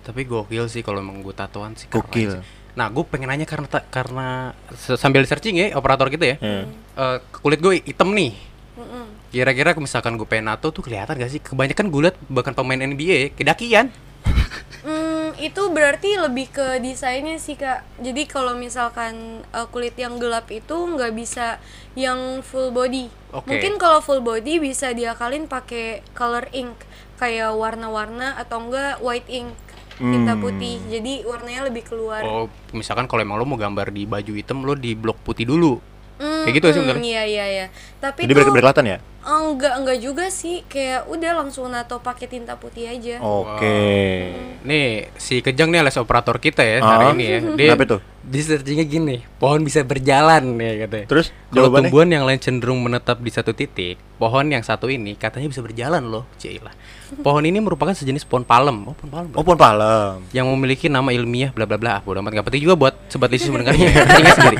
Tapi 0.00 0.22
gokil 0.22 0.68
sih 0.68 0.80
kalau 0.80 1.00
emang 1.00 1.18
gue 1.18 1.32
tatoan 1.32 1.74
sih 1.74 1.88
Gokil. 1.88 2.30
sih. 2.30 2.42
Nah, 2.74 2.90
gue 2.90 3.02
pengen 3.02 3.26
nanya 3.26 3.44
karena 3.44 3.66
karena 3.88 4.52
sambil 4.74 5.22
searching 5.24 5.56
ya 5.56 5.72
operator 5.74 6.06
kita 6.06 6.24
ya. 6.24 6.36
Iya. 6.38 6.62
Eh, 6.94 7.18
kulit 7.34 7.58
gue 7.58 7.82
hitam 7.82 8.12
nih. 8.12 8.36
Kira-kira 9.28 9.74
misalkan 9.74 10.14
gue 10.14 10.24
pengen 10.24 10.46
nato 10.46 10.70
tuh 10.70 10.78
kelihatan 10.80 11.16
gak 11.16 11.26
sih? 11.28 11.40
Kebanyakan 11.40 11.90
gue 11.90 12.00
liat 12.04 12.16
bahkan 12.28 12.52
pemain 12.52 12.78
NBA 12.78 13.34
kedakian. 13.34 13.90
Itu 15.38 15.74
berarti 15.74 16.14
lebih 16.16 16.50
ke 16.50 16.78
desainnya 16.78 17.36
sih 17.42 17.58
kak. 17.58 17.82
Jadi 17.98 18.26
kalau 18.30 18.54
misalkan 18.54 19.42
uh, 19.50 19.66
kulit 19.68 19.98
yang 19.98 20.18
gelap 20.22 20.46
itu 20.50 20.74
nggak 20.74 21.12
bisa 21.14 21.58
yang 21.98 22.42
full 22.42 22.70
body. 22.70 23.10
Oke. 23.34 23.46
Mungkin 23.50 23.78
kalau 23.78 23.98
full 23.98 24.22
body 24.22 24.62
bisa 24.62 24.94
diakalin 24.94 25.50
pakai 25.50 26.06
color 26.14 26.46
ink 26.54 26.74
kayak 27.18 27.54
warna-warna 27.54 28.34
atau 28.34 28.58
enggak 28.66 28.98
white 28.98 29.30
ink 29.30 29.54
tinta 29.94 30.34
Hmm. 30.34 30.42
putih. 30.42 30.82
Jadi 30.90 31.22
warnanya 31.22 31.70
lebih 31.70 31.86
keluar. 31.86 32.26
Oh, 32.26 32.50
misalkan 32.74 33.06
kalau 33.06 33.22
emang 33.22 33.38
lo 33.38 33.46
mau 33.46 33.54
gambar 33.54 33.94
di 33.94 34.06
baju 34.10 34.32
hitam 34.34 34.66
lo 34.66 34.74
di 34.74 34.98
blok 34.98 35.22
putih 35.22 35.46
dulu. 35.46 35.93
Hmm, 36.14 36.46
kayak 36.46 36.54
gitu 36.54 36.66
sih 36.66 36.72
hmm, 36.72 36.78
sebenarnya. 36.86 37.04
Iya 37.04 37.22
iya 37.26 37.44
iya. 37.50 37.66
Tapi 37.98 38.24
Jadi 38.24 38.32
tuh 38.32 38.38
ber 38.38 38.46
berkelihatan 38.54 38.84
ya? 38.86 38.98
enggak 39.24 39.74
enggak 39.80 39.98
juga 39.98 40.26
sih. 40.30 40.62
Kayak 40.68 41.08
udah 41.10 41.32
langsung 41.42 41.66
nato 41.72 41.98
pakai 41.98 42.28
tinta 42.30 42.54
putih 42.54 42.86
aja. 42.86 43.18
Oke. 43.18 43.80
Nih, 44.62 45.08
si 45.16 45.40
Kejang 45.40 45.72
nih 45.72 45.82
alias 45.82 45.98
operator 45.98 46.36
kita 46.38 46.62
ya 46.62 46.78
Ah. 46.78 46.86
hari 47.00 47.06
ini 47.18 47.24
ya. 47.24 47.38
Dia 47.56 47.66
Kenapa 47.74 47.98
tuh? 47.98 48.13
Di 48.24 48.40
searchingnya 48.40 48.88
gini, 48.88 49.20
pohon 49.36 49.60
bisa 49.60 49.84
berjalan 49.84 50.56
ya 50.56 50.88
katanya. 50.88 51.06
Terus 51.12 51.28
Kalau 51.52 51.68
tumbuhan 51.68 52.08
yang 52.08 52.24
lain 52.24 52.40
cenderung 52.40 52.80
menetap 52.80 53.20
di 53.20 53.28
satu 53.28 53.52
titik, 53.52 54.00
pohon 54.16 54.48
yang 54.48 54.64
satu 54.64 54.88
ini 54.88 55.12
katanya 55.12 55.52
bisa 55.52 55.60
berjalan 55.60 56.00
loh, 56.00 56.24
Cila. 56.40 56.72
Pohon 57.20 57.44
ini 57.44 57.60
merupakan 57.60 57.92
sejenis 57.92 58.24
pohon 58.24 58.48
palem. 58.48 58.88
Oh, 58.88 58.96
pohon 58.96 59.12
palem. 59.12 59.30
Oh, 59.36 59.44
pohon 59.44 59.60
palem. 59.60 60.24
Yang 60.32 60.46
memiliki 60.56 60.86
nama 60.88 61.12
ilmiah 61.12 61.52
bla 61.52 61.68
bla 61.68 61.76
bla. 61.76 61.90
Ah, 61.90 62.00
bodo 62.00 62.24
amat 62.24 62.40
nggak 62.40 62.46
penting 62.48 62.64
juga 62.64 62.80
buat 62.80 62.94
sobat 63.12 63.28
lisis 63.28 63.50
mendengarnya. 63.52 63.92
Sendiri. 64.32 64.58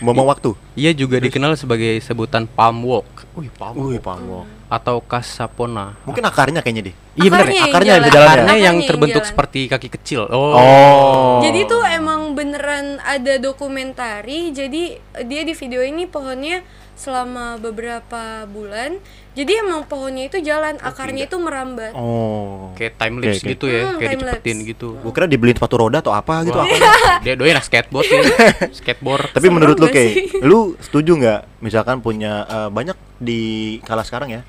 Buang 0.00 0.24
waktu. 0.24 0.56
Ia 0.72 0.96
juga 0.96 1.20
dikenal 1.20 1.52
sebagai 1.60 2.00
sebutan 2.00 2.48
palm 2.48 2.80
walk. 2.80 3.28
Wih, 3.36 3.52
palm 3.52 3.76
Wih, 3.76 4.00
palm 4.00 4.24
walk. 4.24 4.55
Atau 4.66 4.98
kasapona. 4.98 5.94
Mungkin 6.02 6.26
akarnya 6.26 6.58
kayaknya 6.58 6.90
deh. 6.90 6.94
Iya 7.16 7.28
benar. 7.30 7.46
Akarnya 7.46 7.54
ya? 7.54 7.56
yang 7.56 7.70
akarnya 7.70 7.86
jalan. 7.86 8.02
bisa 8.02 8.10
jalan 8.10 8.26
ya? 8.26 8.32
Akarnya 8.34 8.56
yang 8.56 8.76
Akarnya 8.76 8.88
terbentuk 8.88 9.22
jalan. 9.22 9.30
seperti 9.30 9.60
kaki 9.66 9.88
kecil. 9.88 10.20
Oh. 10.26 10.52
Oh. 10.52 11.38
Jadi 11.40 11.60
tuh 11.64 11.82
emang 11.86 12.34
beneran 12.34 12.98
ada 13.00 13.34
dokumentari. 13.38 14.50
Jadi 14.50 14.82
dia 15.22 15.42
di 15.42 15.54
video 15.54 15.80
ini 15.80 16.04
pohonnya 16.04 16.66
selama 16.92 17.56
beberapa 17.56 18.22
bulan. 18.46 18.98
Jadi 19.36 19.52
emang 19.60 19.84
pohonnya 19.84 20.32
itu 20.32 20.40
jalan, 20.40 20.80
akarnya 20.80 21.28
itu 21.28 21.36
merambat. 21.36 21.92
Oh. 21.92 22.72
Kayak 22.72 22.96
time 22.96 23.20
lapse 23.20 23.44
oke. 23.44 23.52
gitu 23.52 23.66
ya, 23.68 23.82
Hmm, 23.84 23.98
kayak 24.00 24.12
dicepetin 24.16 24.56
lapse. 24.56 24.70
gitu. 24.72 24.88
Gue 24.96 25.12
kira 25.12 25.26
dibeliin 25.28 25.54
sepatu 25.54 25.76
roda 25.76 26.00
atau 26.00 26.16
apa 26.16 26.40
gitu. 26.42 26.56
Wah, 26.56 26.64
apa. 26.64 27.20
dia 27.24 27.36
doyan 27.36 27.60
skateboard 27.60 28.08
ya. 28.08 28.24
skateboard. 28.80 29.36
Tapi 29.36 29.44
Serem 29.44 29.54
menurut 29.60 29.76
lu 29.76 29.92
kayak, 29.92 30.40
lu 30.40 30.72
setuju 30.80 31.20
nggak? 31.20 31.40
Misalkan 31.60 32.00
punya 32.00 32.48
eh, 32.48 32.68
banyak 32.72 32.96
di 33.20 33.40
kala 33.84 34.00
sekarang 34.00 34.32
ya, 34.32 34.40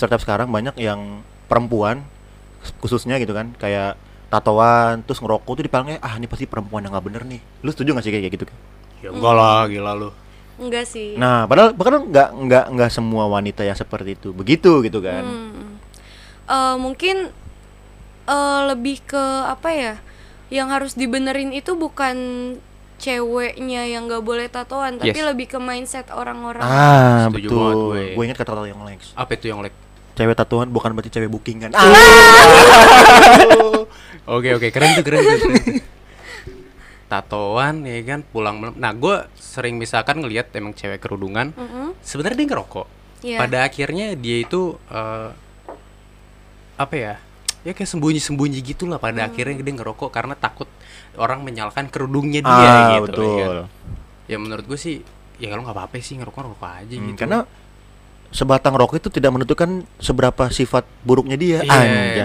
startup 0.00 0.24
sekarang 0.24 0.48
banyak 0.48 0.72
yang 0.80 1.20
perempuan 1.44 2.08
khususnya 2.80 3.20
gitu 3.20 3.36
kan, 3.36 3.52
kayak 3.60 4.00
tatoan 4.32 5.02
terus 5.04 5.18
ngerokok 5.20 5.52
tuh 5.58 5.64
dipandangnya 5.66 6.00
ah 6.00 6.16
ini 6.16 6.24
pasti 6.30 6.48
perempuan 6.48 6.86
yang 6.86 6.96
nggak 6.96 7.04
bener 7.04 7.22
nih. 7.28 7.40
Lu 7.60 7.68
setuju 7.68 7.92
nggak 7.92 8.04
sih 8.08 8.12
kayak 8.16 8.32
gitu? 8.32 8.44
Ya 9.04 9.12
enggak 9.12 9.34
lah, 9.36 9.68
gila 9.68 9.92
lu. 9.96 10.08
Enggak 10.60 10.84
sih. 10.88 11.16
Nah, 11.16 11.48
padahal 11.48 11.72
bahkan 11.72 12.04
nggak 12.04 12.28
nggak 12.36 12.64
nggak 12.76 12.90
semua 12.92 13.24
wanita 13.28 13.64
yang 13.64 13.76
seperti 13.76 14.16
itu 14.16 14.32
begitu 14.36 14.84
gitu 14.84 15.00
kan. 15.00 15.24
Hmm. 15.24 15.76
Eh, 16.48 16.76
mungkin 16.76 17.32
eh, 18.28 18.60
lebih 18.68 19.04
ke 19.04 19.24
apa 19.48 19.68
ya? 19.72 19.94
Yang 20.52 20.68
harus 20.68 20.92
dibenerin 20.98 21.54
itu 21.56 21.72
bukan 21.78 22.16
ceweknya 23.00 23.88
yang 23.88 24.04
nggak 24.06 24.20
boleh 24.20 24.46
tatoan, 24.52 25.00
tapi 25.00 25.16
Yes. 25.16 25.28
lebih 25.32 25.46
ke 25.48 25.56
mindset 25.56 26.12
orang-orang. 26.12 26.60
Ah, 26.60 27.26
Setuju 27.32 27.48
betul. 27.48 27.72
gue. 27.72 28.02
Gue 28.12 28.22
ingat 28.28 28.38
kata 28.44 28.68
yang 28.68 28.84
Lex. 28.84 29.16
Apa 29.16 29.40
itu 29.40 29.48
yang 29.48 29.64
like? 29.64 29.72
Cewek 30.20 30.36
tatoan 30.36 30.68
bukan 30.68 30.92
berarti 30.92 31.08
cewek 31.08 31.32
bookingan. 31.32 31.72
Ah. 31.72 31.88
Oke 34.28 34.52
oke 34.52 34.68
keren 34.68 34.92
tuh 34.92 35.04
keren 35.08 35.24
tuh. 35.24 35.32
keren 35.32 35.40
tuh. 35.64 35.80
Tatoan 37.08 37.88
ya 37.88 37.96
kan 38.04 38.20
pulang 38.28 38.60
malam. 38.60 38.76
Nah 38.76 38.92
gue 38.92 39.16
sering 39.40 39.80
misalkan 39.80 40.20
ngelihat 40.20 40.52
emang 40.52 40.76
cewek 40.76 41.00
kerudungan. 41.00 41.56
Mm-mm. 41.56 41.96
Sebenarnya 42.04 42.36
dia 42.36 42.48
ngerokok. 42.52 42.86
Iya. 43.24 43.38
Pada 43.40 43.58
akhirnya 43.64 44.12
dia 44.12 44.44
itu 44.44 44.76
eh, 44.92 45.32
apa 46.76 46.94
ya? 46.94 47.14
Ya 47.64 47.72
kayak 47.72 47.88
sembunyi-sembunyi 47.88 48.60
gitu 48.60 48.84
lah. 48.92 49.00
Pada 49.00 49.24
akhirnya 49.24 49.56
dia 49.56 49.72
ngerokok 49.72 50.12
karena 50.12 50.36
takut 50.36 50.68
orang 51.16 51.40
menyalahkan 51.40 51.88
kerudungnya 51.88 52.44
dia 52.44 52.52
ah, 52.52 53.00
gitu. 53.00 53.04
betul. 53.08 53.36
Ya, 53.40 53.48
kan? 53.48 53.66
ya 54.30 54.36
menurut 54.36 54.64
gue 54.68 54.76
sih 54.76 55.00
ya 55.40 55.48
kalau 55.48 55.64
nggak 55.64 55.76
apa-apa 55.80 55.96
sih 56.04 56.20
ngerokok 56.20 56.40
ngerokok 56.44 56.70
aja 56.76 56.94
Hmm, 56.94 57.06
gitu. 57.08 57.18
Karena 57.24 57.38
sebatang 58.30 58.72
rokok 58.72 58.96
itu 58.96 59.10
tidak 59.10 59.30
menentukan 59.30 59.68
seberapa 59.96 60.48
sifat 60.48 60.86
buruknya 61.00 61.34
dia. 61.34 61.58
Yes, 61.60 61.70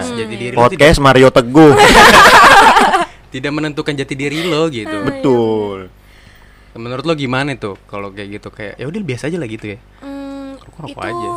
Anjay. 0.06 0.16
jadi 0.16 0.34
diri 0.34 0.52
lo 0.52 0.64
tidak, 0.64 0.78
Podcast 0.78 0.98
Mario 0.98 1.28
Teguh. 1.28 1.74
tidak 3.34 3.52
menentukan 3.52 3.92
jati 3.92 4.14
diri 4.14 4.40
lo 4.42 4.66
gitu. 4.68 4.96
betul. 5.02 5.78
Menurut 6.72 7.02
lo 7.02 7.14
gimana 7.14 7.54
tuh 7.54 7.80
kalau 7.86 8.10
kayak 8.10 8.38
gitu 8.38 8.48
kayak 8.50 8.76
ya 8.76 8.84
udah 8.84 9.00
biasa 9.02 9.26
aja 9.26 9.36
lah 9.36 9.48
gitu 9.48 9.66
ya. 9.66 9.78
Hmm, 9.98 10.60
Rokok-rokok 10.60 11.02
itu 11.02 11.08
aja. 11.08 11.28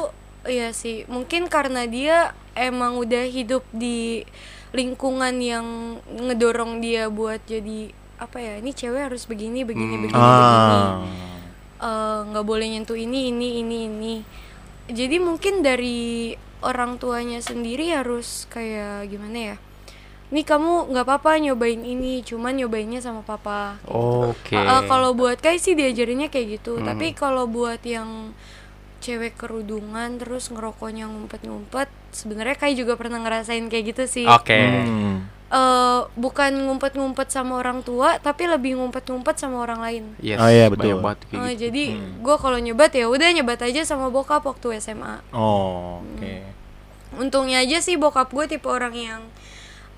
iya 0.46 0.68
sih 0.70 1.04
mungkin 1.06 1.48
karena 1.48 1.84
dia 1.84 2.18
emang 2.54 2.96
udah 2.96 3.24
hidup 3.24 3.64
di 3.70 4.24
lingkungan 4.70 5.34
yang 5.36 5.66
ngedorong 6.08 6.78
dia 6.78 7.08
buat 7.08 7.42
jadi 7.42 7.90
apa 8.16 8.38
ya 8.38 8.54
ini 8.58 8.70
cewek 8.70 9.10
harus 9.10 9.24
begini 9.24 9.64
begini 9.64 9.96
Hmm. 9.96 10.04
begini 10.04 10.12
begini 10.12 10.20
Ah. 10.20 11.08
Eh, 11.80 12.20
nggak 12.28 12.44
boleh 12.44 12.68
nyentuh 12.68 12.94
ini 12.94 13.32
ini 13.32 13.64
ini 13.64 13.78
ini 13.88 14.14
jadi 14.90 15.22
mungkin 15.22 15.62
dari 15.62 16.36
orang 16.60 17.00
tuanya 17.00 17.40
sendiri 17.40 17.94
harus 17.96 18.50
kayak 18.52 19.08
gimana 19.08 19.56
ya 19.56 19.58
nih 20.30 20.46
kamu 20.46 20.94
nggak 20.94 21.06
apa-apa 21.10 21.42
nyobain 21.42 21.82
ini 21.82 22.22
cuman 22.22 22.54
nyobainnya 22.54 23.02
sama 23.02 23.26
papa 23.26 23.82
Oke. 23.90 24.54
Uh, 24.54 24.62
uh, 24.62 24.82
kalau 24.86 25.18
buat 25.18 25.42
Kai 25.42 25.58
sih 25.58 25.74
diajarinnya 25.74 26.30
kayak 26.30 26.62
gitu. 26.62 26.78
Hmm. 26.78 26.86
Tapi 26.94 27.18
kalau 27.18 27.50
buat 27.50 27.82
yang 27.82 28.38
cewek 29.02 29.40
kerudungan 29.40 30.22
terus 30.22 30.54
ngerokoknya 30.54 31.10
ngumpet-ngumpet, 31.10 31.90
sebenarnya 32.14 32.56
Kai 32.58 32.78
juga 32.78 32.94
pernah 32.94 33.18
ngerasain 33.26 33.66
kayak 33.74 33.86
gitu 33.96 34.04
sih. 34.06 34.26
Oke. 34.30 34.54
Hmm. 34.54 35.26
Uh, 35.50 36.06
bukan 36.14 36.54
ngumpet-ngumpet 36.62 37.26
sama 37.28 37.58
orang 37.58 37.82
tua, 37.82 38.18
tapi 38.18 38.46
lebih 38.46 38.78
ngumpet-ngumpet 38.78 39.34
sama 39.34 39.58
orang 39.60 39.82
lain. 39.82 40.04
Yes, 40.20 40.38
Oh, 40.38 40.46
iya, 40.46 40.70
betul. 40.70 41.02
banget 41.02 41.26
kayak 41.26 41.34
Uh, 41.36 41.48
gitu. 41.48 41.60
Jadi 41.64 41.84
gua 42.20 42.38
kalau 42.38 42.56
nyebat 42.56 42.92
ya 42.92 43.06
udah 43.06 43.28
nyebat 43.28 43.58
aja 43.60 43.82
sama 43.82 44.08
bokap 44.08 44.42
waktu 44.42 44.78
SMA. 44.78 45.26
Oh, 45.32 46.06
oke. 46.06 46.34
Untungnya 47.16 47.60
aja 47.60 47.78
sih 47.80 47.96
bokap 47.96 48.30
gue 48.30 48.46
tipe 48.48 48.66
orang 48.66 48.94
yang 48.94 49.22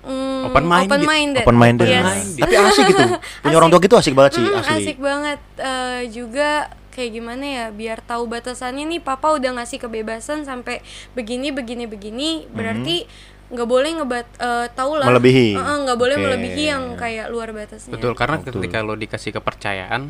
mm, 0.00 0.48
Open 0.48 0.64
minded. 0.64 0.88
open 0.88 1.02
minded. 1.04 1.42
Open 1.44 1.58
minded. 1.58 1.86
Yes. 1.86 2.00
minded. 2.02 2.40
Tapi 2.40 2.54
asik 2.58 2.84
gitu. 2.88 3.04
Punya 3.44 3.56
orang 3.58 3.68
tua 3.68 3.80
gitu 3.82 3.94
asik 3.94 4.14
banget 4.14 4.32
sih, 4.34 4.42
Mm, 4.42 4.56
asli. 4.56 4.72
asik 4.80 4.98
banget 4.98 5.40
Eh, 5.54 6.02
juga 6.08 6.50
kayak 6.88 7.10
gimana 7.14 7.44
ya 7.44 7.64
biar 7.68 8.00
tahu 8.00 8.24
batasannya 8.26 8.84
nih 8.86 9.00
papa 9.00 9.32
udah 9.32 9.56
ngasih 9.56 9.76
kebebasan 9.78 10.42
sampai 10.42 10.80
begini 11.12 11.48
begini 11.48 11.84
begini 11.84 12.30
berarti 12.48 13.08
nggak 13.52 13.68
boleh 13.68 13.90
ngebat 13.94 14.26
eh, 14.34 14.66
tahu 14.72 14.92
lah. 14.96 15.06
Melebihi. 15.06 15.48
Eh, 15.52 15.60
eh, 15.60 15.76
nggak 15.82 15.98
boleh 15.98 16.16
Oke. 16.16 16.24
melebihi 16.24 16.62
yang 16.64 16.82
kayak 16.94 17.26
luar 17.28 17.52
batasnya 17.52 17.92
Betul, 17.92 18.12
karena 18.12 18.36
Betul. 18.38 18.52
ketika 18.58 18.78
lo 18.80 18.94
dikasih 18.94 19.30
kepercayaan, 19.30 20.02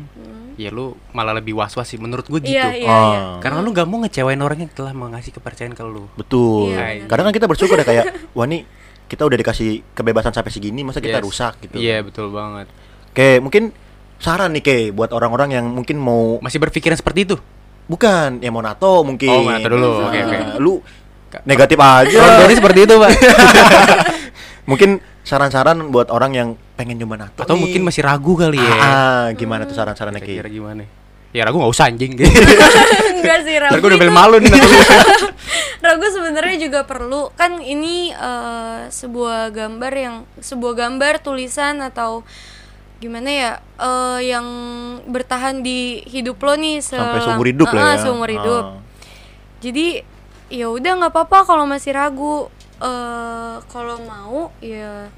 ya 0.55 0.69
lu 0.69 0.85
malah 1.11 1.33
lebih 1.33 1.51
was-was 1.53 1.85
sih 1.85 1.97
menurut 1.97 2.23
gue 2.23 2.39
gitu. 2.39 2.49
iya 2.49 2.71
iya 2.71 2.87
Oh. 2.87 3.03
iya 3.09 3.21
Karena 3.39 3.59
lu 3.59 3.69
gak 3.69 3.83
mau 3.83 3.99
ngecewain 3.99 4.37
orang 4.37 4.59
yang 4.59 4.71
telah 4.71 4.93
mengasih 4.93 5.31
kepercayaan 5.31 5.73
ke 5.73 5.83
lu. 5.83 6.07
Betul. 6.13 6.71
Iya, 6.71 7.03
benar. 7.03 7.09
Kadang 7.09 7.25
kan 7.25 7.33
kita 7.33 7.47
bersyukur 7.47 7.75
ya 7.75 7.83
kayak, 7.83 8.05
wah 8.37 8.45
nih 8.45 8.63
kita 9.03 9.21
udah 9.21 9.35
dikasih 9.35 9.69
kebebasan 9.91 10.31
sampai 10.31 10.49
segini, 10.49 10.81
masa 10.81 10.97
kita 10.97 11.19
Yes. 11.19 11.25
rusak 11.25 11.53
gitu. 11.61 11.75
Iya, 11.75 11.99
betul 12.01 12.31
banget. 12.31 12.71
Kayak 13.11 13.43
mungkin 13.43 13.63
saran 14.17 14.55
nih 14.55 14.63
kayak 14.63 14.85
buat 14.93 15.11
orang-orang 15.11 15.51
yang 15.53 15.65
mungkin 15.67 15.99
mau 15.99 16.39
Masih 16.39 16.57
berpikiran 16.57 16.95
seperti 16.95 17.27
itu? 17.27 17.35
bukan 17.83 18.39
ya 18.39 18.47
mau 18.47 18.63
nato 18.63 19.03
mungkin. 19.03 19.27
Oh, 19.27 19.43
nato 19.43 19.67
dulu. 19.67 20.07
Oke, 20.07 20.15
Nah, 20.15 20.55
oke. 20.55 20.63
Lu 20.63 20.79
negatif 21.43 21.77
aja. 21.77 22.21
Jadi 22.41 22.53
seperti 22.53 22.79
itu, 22.83 22.95
Pak. 22.95 23.11
mungkin 24.69 24.89
saran-saran 25.21 25.89
buat 25.89 26.07
orang 26.07 26.31
yang 26.31 26.49
pengen 26.73 26.95
nyoba 26.95 27.15
nato 27.19 27.39
Atau 27.39 27.55
nih. 27.55 27.61
mungkin 27.61 27.81
masih 27.83 28.01
ragu 28.01 28.33
kali 28.33 28.55
ya. 28.55 28.73
Ah, 28.75 29.25
gimana 29.33 29.63
tuh 29.63 29.73
saran-sarannya 29.73 30.19
kayak? 30.19 30.47
gimana? 30.47 30.83
Ya 31.31 31.43
ragu 31.43 31.57
gak 31.57 31.71
usah 31.71 31.89
anjing. 31.89 32.13
enggak 33.17 33.39
sih 33.41 33.55
ragu 33.57 33.75
gue 33.75 33.89
udah 33.89 33.99
bel 33.99 34.13
malu 34.13 34.37
nih. 34.37 34.53
ragu 35.85 36.05
sebenarnya 36.07 36.55
juga 36.61 36.79
perlu 36.83 37.27
kan 37.33 37.57
ini 37.57 38.09
eh, 38.09 38.81
sebuah 38.87 39.49
gambar 39.49 39.93
yang 39.93 40.15
sebuah 40.37 40.73
gambar 40.77 41.19
tulisan 41.19 41.81
atau 41.81 42.23
gimana 42.99 43.27
ya 43.27 43.51
eh, 43.75 44.29
yang 44.29 44.45
bertahan 45.05 45.59
di 45.59 45.99
hidup 46.05 46.37
lo 46.37 46.55
nih 46.55 46.79
Sampai 46.79 47.19
selang- 47.19 47.35
seumur 47.35 47.47
hidup 47.49 47.67
Eh, 47.67 47.75
lah 47.75 47.83
ya. 47.89 47.99
seumur 47.99 48.29
hidup 48.29 48.63
Ah. 48.63 48.79
jadi 49.59 49.87
ya 50.53 50.69
udah 50.69 50.91
nggak 50.95 51.11
apa-apa 51.11 51.39
kalau 51.43 51.65
masih 51.65 51.91
ragu 51.91 52.45
eh 52.77 53.55
kalau 53.67 53.97
mau 54.03 54.53
ya 54.59 55.09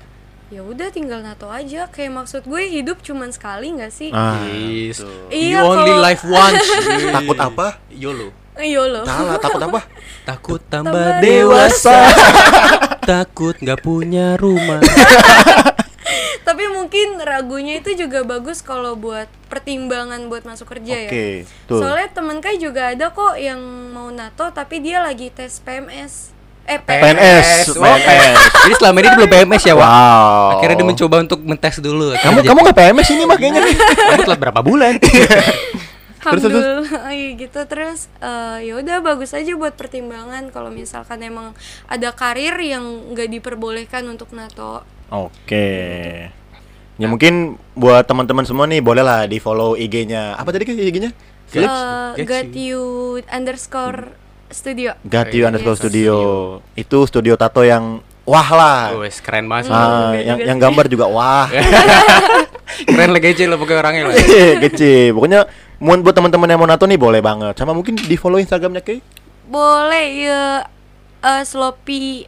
ya 0.48 0.62
udah 0.62 0.88
tinggal 0.90 1.20
nato 1.20 1.50
aja 1.50 1.90
kayak 1.90 2.14
maksud 2.16 2.46
gue 2.46 2.72
hidup 2.72 3.02
cuman 3.02 3.30
sekali 3.30 3.74
nggak 3.74 3.90
sih 3.90 4.10
Ah, 4.10 4.40
Yes. 4.46 5.02
betul. 5.02 5.12
Iya, 5.28 5.50
you 5.52 5.60
only 5.60 5.94
live 5.94 6.24
once. 6.40 6.68
Takut 7.18 7.38
apa? 7.38 7.68
YOLO. 7.90 8.30
Iya 8.56 8.88
loh 8.88 9.04
Salah, 9.04 9.36
takut 9.36 9.60
apa? 9.60 9.80
Takut 10.30 10.62
Tambah 10.64 10.96
tambah 10.96 11.20
dewasa. 11.20 11.92
dewasa. 11.92 11.98
Takut 13.04 13.56
nggak 13.60 13.84
punya 13.84 14.40
rumah. 14.40 14.80
Tapi 16.44 16.68
mungkin 16.68 17.22
ragunya 17.22 17.80
itu 17.80 17.96
juga 17.96 18.26
bagus 18.26 18.60
kalau 18.60 18.98
buat 18.98 19.30
pertimbangan 19.48 20.28
buat 20.28 20.44
masuk 20.44 20.68
kerja 20.76 21.08
Oke, 21.08 21.14
ya 21.14 21.26
betul. 21.46 21.80
soalnya 21.80 22.10
temen 22.12 22.38
kai 22.44 22.58
juga 22.60 22.92
ada 22.92 23.14
kok 23.14 23.40
yang 23.40 23.62
mau 23.94 24.12
nato 24.12 24.50
tapi 24.52 24.84
dia 24.84 25.00
lagi 25.00 25.32
tes 25.32 25.62
PMS 25.64 26.36
eh 26.66 26.82
PNS, 26.82 27.78
Wah, 27.78 27.94
PNS. 27.94 28.38
Jadi 28.66 28.74
selama 28.82 28.98
ini 28.98 29.06
dia 29.06 29.18
belum 29.22 29.32
PMS 29.38 29.64
ya, 29.70 29.78
Wak? 29.78 29.86
Wow. 29.86 30.50
Akhirnya 30.58 30.76
dia 30.82 30.88
mencoba 30.90 31.16
untuk 31.22 31.40
mentes 31.46 31.78
dulu. 31.78 32.18
Kamu 32.18 32.42
kamu 32.42 32.58
nggak 32.66 32.78
PMS 32.82 33.08
ini 33.14 33.24
makanya 33.30 33.60
nih. 33.70 33.76
kamu 34.10 34.22
telat 34.26 34.40
berapa 34.42 34.62
bulan? 34.66 34.98
Terus, 36.26 36.42
terus, 36.42 36.90
Iya 37.14 37.30
gitu 37.38 37.60
terus 37.70 38.10
eh, 38.18 38.66
ya 38.66 38.74
udah 38.82 38.98
bagus 39.06 39.38
aja 39.38 39.54
buat 39.54 39.78
pertimbangan 39.78 40.50
kalau 40.50 40.74
misalkan 40.74 41.22
emang 41.22 41.54
ada 41.86 42.10
karir 42.18 42.58
yang 42.58 43.14
nggak 43.14 43.30
diperbolehkan 43.30 44.10
untuk 44.10 44.34
nato 44.34 44.82
Oke. 45.10 45.68
Ya 46.96 47.08
mungkin 47.08 47.60
buat 47.76 48.08
teman-teman 48.08 48.48
semua 48.48 48.64
nih 48.66 48.80
bolehlah 48.80 49.28
di 49.28 49.38
follow 49.38 49.76
IG-nya. 49.76 50.40
Apa 50.40 50.56
tadi 50.56 50.64
kan 50.64 50.74
IG-nya? 50.74 51.12
Eh, 51.56 51.62
Get 52.18 52.26
got 52.26 52.52
you 52.52 52.82
underscore 53.30 54.12
studio 54.50 54.98
Got 55.06 55.32
you 55.32 55.44
Iya, 55.44 55.52
underscore 55.52 55.78
yes. 55.78 55.82
studio. 55.84 56.16
Itu 56.74 57.06
studio 57.06 57.36
tato 57.36 57.62
yang 57.62 58.00
wah 58.24 58.50
lah. 58.50 58.80
Wes 58.98 59.22
keren 59.22 59.46
banget. 59.46 59.70
Ah, 59.70 60.12
juga 60.12 60.20
yang 60.24 60.40
yang 60.42 60.58
gambar 60.58 60.86
juga 60.88 61.06
wah. 61.06 61.48
keren 62.90 63.12
lagi 63.14 63.28
aja 63.32 63.44
lo 63.46 63.60
pokoknya 63.60 63.80
orangnya 63.80 64.04
lah. 64.10 64.16
Gece. 64.64 65.12
Pokoknya 65.14 65.46
buat 65.80 66.16
teman-teman 66.16 66.48
yang 66.50 66.60
mau 66.60 66.68
nato 66.68 66.88
nih 66.88 66.98
boleh 66.98 67.22
banget. 67.22 67.54
Sama 67.56 67.76
mungkin 67.76 67.96
di 67.96 68.16
follow 68.16 68.40
Instagramnya 68.40 68.82
Kay. 68.82 69.00
boleh 69.46 70.08
ya 70.26 70.66
eh, 71.22 71.44
sloppy 71.46 72.26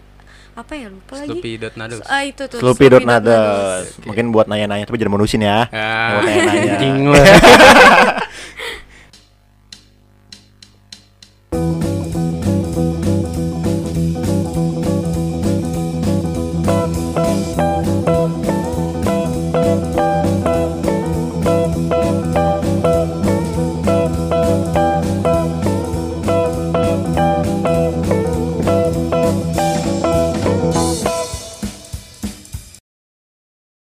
apa 0.58 0.74
ya 0.74 0.90
lupa 0.90 1.14
lagi 1.22 1.30
Sloopy.nados. 1.38 2.02
ah 2.10 2.26
itu 2.26 2.44
tuh 2.50 2.58
Sloopy.nadas. 2.58 4.02
Mungkin 4.04 4.34
buat 4.34 4.50
nanya-nanya 4.50 4.90
tapi 4.90 4.98
jangan 4.98 5.14
monusin 5.14 5.46
ya. 5.46 5.70
Ah, 5.70 6.18
Buat 6.18 6.24
nanya-nanya. 6.26 6.76